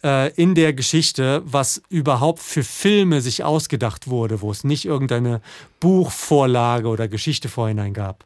[0.02, 5.42] äh, in der Geschichte, was überhaupt für Filme sich ausgedacht wurde, wo es nicht irgendeine
[5.78, 8.24] Buchvorlage oder Geschichte vorhinein gab.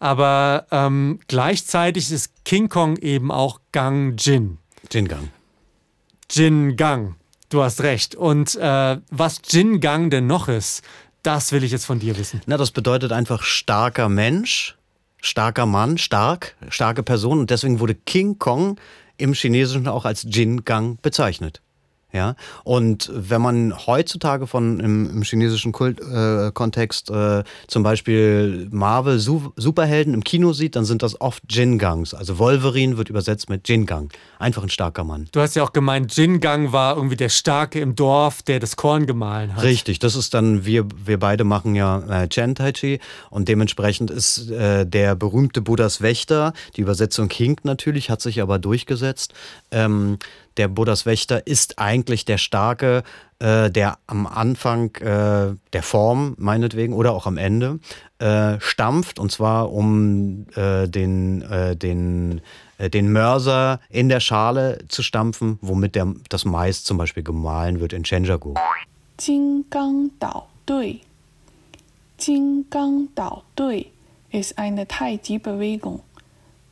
[0.00, 4.58] Aber ähm, gleichzeitig ist King Kong eben auch Gang Jin.
[4.90, 5.30] Jin Gang.
[6.30, 7.16] Jin Gang.
[7.50, 8.14] Du hast recht.
[8.14, 10.82] Und äh, was Jin Gang denn noch ist,
[11.28, 12.40] das will ich jetzt von dir wissen.
[12.46, 14.78] Na, das bedeutet einfach starker Mensch,
[15.20, 17.38] starker Mann, stark, starke Person.
[17.38, 18.80] Und deswegen wurde King Kong
[19.18, 21.60] im Chinesischen auch als Jin Gang bezeichnet.
[22.10, 28.66] Ja, und wenn man heutzutage von im, im chinesischen Kult, äh, Kontext äh, zum Beispiel
[28.70, 32.14] Marvel Su Superhelden im Kino sieht, dann sind das oft Jin-Gangs.
[32.14, 34.10] Also Wolverine wird übersetzt mit Jin-Gang.
[34.38, 35.28] Einfach ein starker Mann.
[35.32, 38.76] Du hast ja auch gemeint, Jin Gang war irgendwie der Starke im Dorf, der das
[38.76, 39.62] Korn gemahlen hat.
[39.62, 44.10] Richtig, das ist dann, wir, wir beide machen ja äh, Chen Tai Chi und dementsprechend
[44.10, 49.34] ist äh, der berühmte Buddhas Wächter, die Übersetzung hinkt natürlich, hat sich aber durchgesetzt.
[49.70, 50.18] Ähm,
[50.57, 53.03] der Buddhas Wächter ist eigentlich der Starke,
[53.39, 57.79] äh, der am Anfang äh, der Form, meinetwegen, oder auch am Ende,
[58.19, 62.41] äh, stampft und zwar um äh, den, äh, den,
[62.77, 67.79] äh, den Mörser in der Schale zu stampfen, womit der, das Mais zum Beispiel gemahlen
[67.79, 68.53] wird in Chenjagu.
[69.17, 71.01] 金刚岛队，
[72.17, 73.87] 金刚岛队
[74.31, 76.01] ist eine Tai-Chi-Bewegung.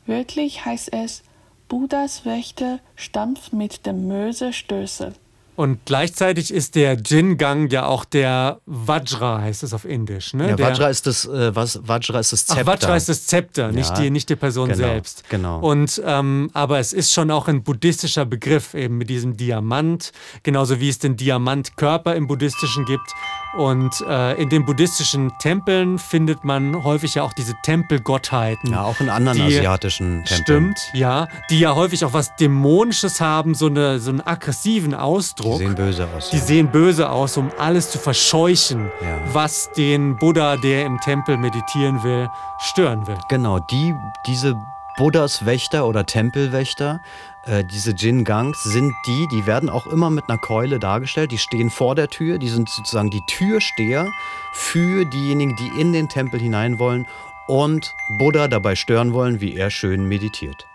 [0.06, 1.22] Wörtlich heißt es,
[1.69, 5.13] Buddhas Wächter stampft mit dem Mörserstößel.
[5.57, 10.33] Und gleichzeitig ist der Jin Gang ja auch der Vajra, heißt es auf Indisch.
[10.35, 10.51] Ne?
[10.51, 12.71] Ja, der, Vajra ist das, äh, was, Vajra ist das Ach, Zepter.
[12.71, 15.23] Vajra ist das Zepter, nicht, Ja, die, nicht die Person genau, selbst.
[15.29, 15.59] genau.
[15.59, 20.11] Und, ähm, aber es ist schon auch ein buddhistischer Begriff, eben mit diesem Diamant,
[20.43, 23.11] genauso wie es den Diamantkörper im Buddhistischen gibt.
[23.57, 28.71] Und äh, in den buddhistischen Tempeln findet man häufig ja auch diese Tempelgottheiten.
[28.71, 30.75] ja, auch in anderen die- asiatischen Tempeln.
[30.75, 31.27] Stimmt, ja.
[31.49, 35.46] Die ja häufig auch was Dämonisches haben, so, eine, so einen aggressiven Ausdruck.
[35.53, 36.29] Die sehen böse aus.
[36.29, 39.19] Die sehen böse aus, um alles zu verscheuchen, Ja.
[39.33, 42.27] was den Buddha, der im Tempel meditieren will,
[42.59, 43.17] stören will.
[43.29, 43.93] Genau, die,
[44.25, 44.55] diese
[44.97, 47.01] Buddhas Wächter oder Tempelwächter,
[47.45, 51.31] äh, diese Jin-Gangs, sind die, die werden auch immer mit einer Keule dargestellt.
[51.31, 54.07] Die stehen vor der Tür, die sind sozusagen die Türsteher
[54.53, 57.05] für diejenigen, die in den Tempel hinein wollen
[57.47, 60.65] und Buddha dabei stören wollen, wie er schön meditiert.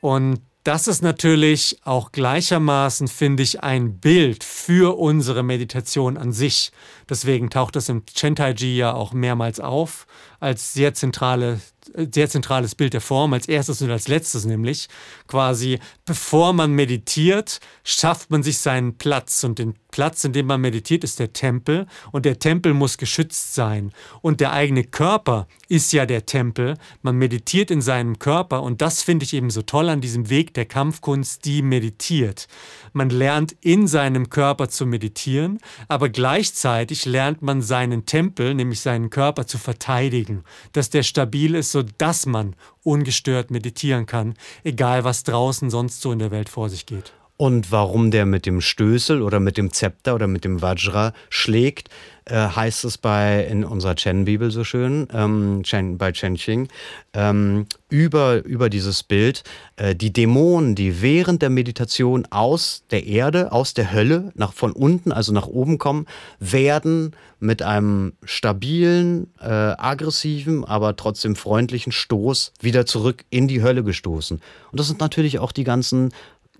[0.00, 6.72] Und das ist natürlich auch gleichermaßen, finde ich, ein Bild für unsere Meditation an sich.
[7.08, 10.08] Deswegen taucht das im Chentai-Ji ja auch mehrmals auf,
[10.40, 11.60] als sehr, zentrale,
[11.94, 14.88] äh, sehr zentrales Bild der Form, als erstes und als letztes nämlich.
[15.26, 19.44] Quasi, bevor man meditiert, schafft man sich seinen Platz.
[19.44, 21.86] Und den Platz, in dem man meditiert, ist der Tempel.
[22.12, 23.92] Und der Tempel muss geschützt sein.
[24.22, 26.76] Und der eigene Körper ist ja der Tempel.
[27.02, 28.62] Man meditiert in seinem Körper.
[28.62, 32.48] Und das finde ich eben so toll an diesem Weg der Kampfkunst, die meditiert.
[32.92, 35.58] Man lernt in seinem Körper zu meditieren,
[35.88, 41.72] aber gleichzeitig lernt man seinen Tempel, nämlich seinen Körper, zu verteidigen, dass der stabil ist,
[41.72, 44.34] sodass man ungestört meditieren kann,
[44.64, 47.12] egal was draußen sonst so in der Welt vor sich geht.
[47.36, 51.90] Und warum der mit dem Stößel oder mit dem Zepter oder mit dem Vajra schlägt,
[52.26, 56.68] äh, heißt es bei in unserer Chen-Bibel so schön, ähm, Chen, bei Chen Qing,
[57.14, 59.44] ähm, über, über dieses Bild,
[59.76, 64.72] äh, die Dämonen, die während der Meditation aus der Erde, aus der Hölle, nach, von
[64.72, 66.06] unten, also nach oben kommen,
[66.40, 73.84] werden mit einem stabilen, äh, aggressiven, aber trotzdem freundlichen Stoß wieder zurück in die Hölle
[73.84, 74.40] gestoßen.
[74.72, 76.12] Und das sind natürlich auch die ganzen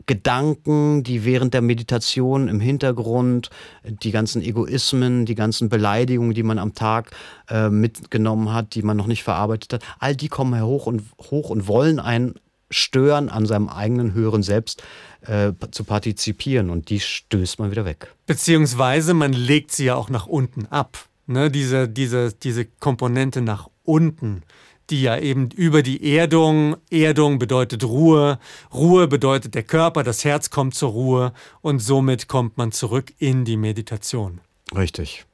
[0.06, 3.50] Gedanken, die während der Meditation im Hintergrund,
[3.84, 7.10] die ganzen Egoismen, die ganzen Beleidigungen, die man am Tag
[7.48, 11.50] äh, mitgenommen hat, die man noch nicht verarbeitet hat, all die kommen hoch und hoch
[11.50, 12.34] und wollen einen
[12.70, 14.82] stören, an seinem eigenen höheren Selbst
[15.22, 16.70] äh, zu partizipieren.
[16.70, 18.12] Und die stößt man wieder weg.
[18.26, 20.98] Beziehungsweise man legt sie ja auch nach unten ab.
[21.26, 21.50] Ne?
[21.50, 24.42] Diese, diese, diese Komponente nach unten,
[24.90, 28.38] die ja eben über die Erdung, Erdung bedeutet Ruhe,
[28.72, 33.44] Ruhe bedeutet der Körper, das Herz kommt zur Ruhe und somit kommt man zurück in
[33.44, 34.40] die Meditation.
[34.76, 35.26] Richtig.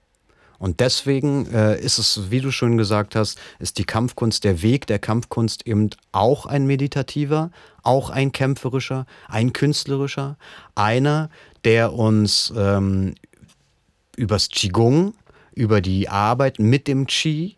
[0.62, 4.86] Und deswegen äh, ist es, wie du schon gesagt hast, ist die Kampfkunst, der Weg
[4.86, 7.50] der Kampfkunst eben auch ein meditativer,
[7.82, 10.36] auch ein kämpferischer, ein künstlerischer,
[10.76, 11.30] einer,
[11.64, 13.16] der uns ähm,
[14.16, 15.14] übers Qigong,
[15.52, 17.56] über die Arbeit mit dem Qi,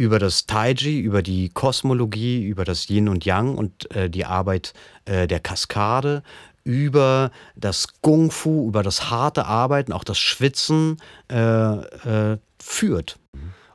[0.00, 4.72] über das Taiji, über die Kosmologie, über das Yin und Yang und äh, die Arbeit
[5.04, 6.22] äh, der Kaskade,
[6.64, 10.96] über das Kung Fu, über das harte Arbeiten, auch das Schwitzen
[11.30, 13.18] äh, äh, führt.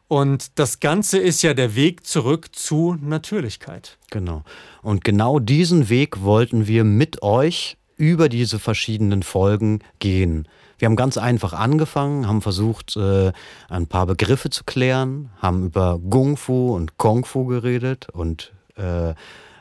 [0.08, 4.00] Und das Ganze ist ja der Weg zurück zu Natürlichkeit.
[4.10, 4.44] Genau.
[4.82, 10.48] Und genau diesen Weg wollten wir mit euch über diese verschiedenen Folgen gehen.
[10.78, 13.32] Wir haben ganz einfach angefangen, haben versucht, äh,
[13.70, 19.14] ein paar Begriffe zu klären, haben über Kung Fu und Kung Fu geredet und äh,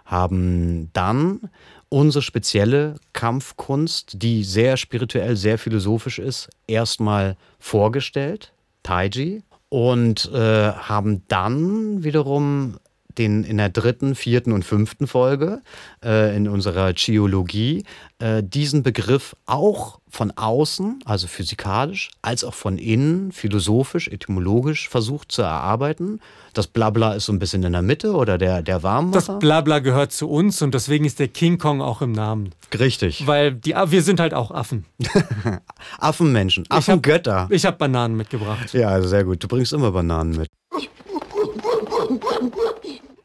[0.05, 1.51] haben dann
[1.89, 11.23] unsere spezielle Kampfkunst, die sehr spirituell, sehr philosophisch ist, erstmal vorgestellt, Taiji, und äh, haben
[11.29, 12.79] dann wiederum
[13.19, 15.61] den in der dritten, vierten und fünften Folge
[16.05, 17.85] äh, in unserer Geologie
[18.19, 25.33] äh, diesen Begriff auch von außen, also physikalisch, als auch von innen, philosophisch, etymologisch versucht
[25.33, 26.21] zu erarbeiten.
[26.53, 29.33] Das Blabla ist so ein bisschen in der Mitte oder der, der Warmmacher.
[29.33, 32.55] Das Blabla gehört zu uns und deswegen ist der King Kong auch im Namen.
[32.79, 33.27] Richtig.
[33.27, 34.85] Weil die, wir sind halt auch Affen.
[35.99, 37.49] Affenmenschen, Affengötter.
[37.51, 38.73] Ich habe hab Bananen mitgebracht.
[38.73, 39.43] Ja, also sehr gut.
[39.43, 40.49] Du bringst immer Bananen mit.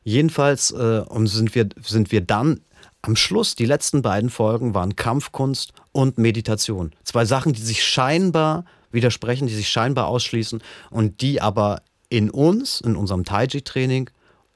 [0.03, 2.61] Jedenfalls äh, und sind, wir, sind wir dann
[3.01, 6.91] am Schluss, die letzten beiden Folgen waren Kampfkunst und Meditation.
[7.03, 12.81] Zwei Sachen, die sich scheinbar widersprechen, die sich scheinbar ausschließen und die aber in uns,
[12.81, 14.09] in unserem Taiji-Training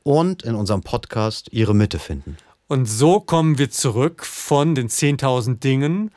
[0.04, 2.38] und in unserem Podcast ihre Mitte finden.
[2.68, 6.12] Und so kommen wir zurück von den 10.000 Dingen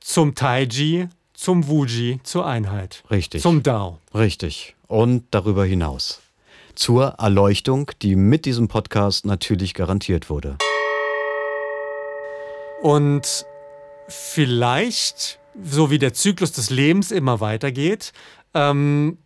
[0.00, 3.04] zum Taiji, zum Wuji, zur Einheit.
[3.10, 3.42] Richtig.
[3.42, 3.98] Zum Dao.
[4.14, 4.74] Richtig.
[4.86, 6.20] Und darüber hinaus.
[6.74, 10.56] Zur Erleuchtung, die mit diesem Podcast natürlich garantiert wurde.
[12.82, 13.44] Und
[14.08, 18.12] vielleicht, so wie der Zyklus des Lebens immer weitergeht,
[18.54, 19.18] ähm,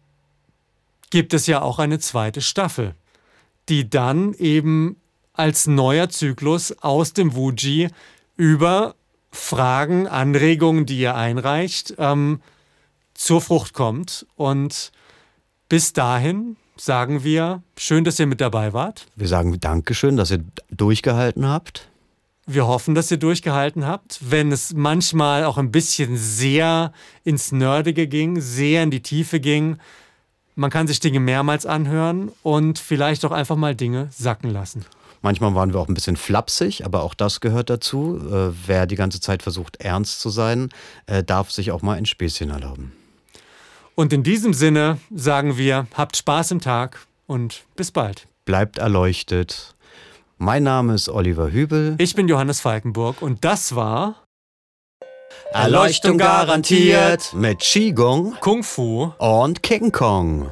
[1.10, 2.94] gibt es ja auch eine zweite Staffel,
[3.68, 4.96] die dann eben
[5.32, 7.88] als neuer Zyklus aus dem Wuji
[8.36, 8.94] über
[9.30, 12.40] Fragen, Anregungen, die ihr einreicht, ähm,
[13.14, 14.26] zur Frucht kommt.
[14.36, 14.92] Und
[15.68, 19.06] bis dahin sagen wir, schön, dass ihr mit dabei wart.
[19.16, 21.88] Wir sagen Dankeschön, dass ihr durchgehalten habt.
[22.46, 26.92] Wir hoffen, dass ihr durchgehalten habt, wenn es manchmal auch ein bisschen sehr
[27.24, 29.78] ins Nerdige ging, sehr in die Tiefe ging.
[30.54, 34.84] Man kann sich Dinge mehrmals anhören und vielleicht auch einfach mal Dinge sacken lassen.
[35.22, 38.20] Manchmal waren wir auch ein bisschen flapsig, aber auch das gehört dazu.
[38.30, 40.68] Äh, wer die ganze Zeit versucht, ernst zu sein,
[41.06, 42.92] äh, darf sich auch mal ein Späßchen erlauben.
[43.96, 48.26] Und in diesem Sinne sagen wir, habt Spaß im Tag und bis bald.
[48.44, 49.74] Bleibt erleuchtet.
[50.36, 51.94] Mein Name ist Oliver Hübel.
[51.98, 54.24] Ich bin Johannes Falkenburg und das war
[55.52, 60.50] Erleuchtung garantiert mit Qigong Kung Fu und King Kong.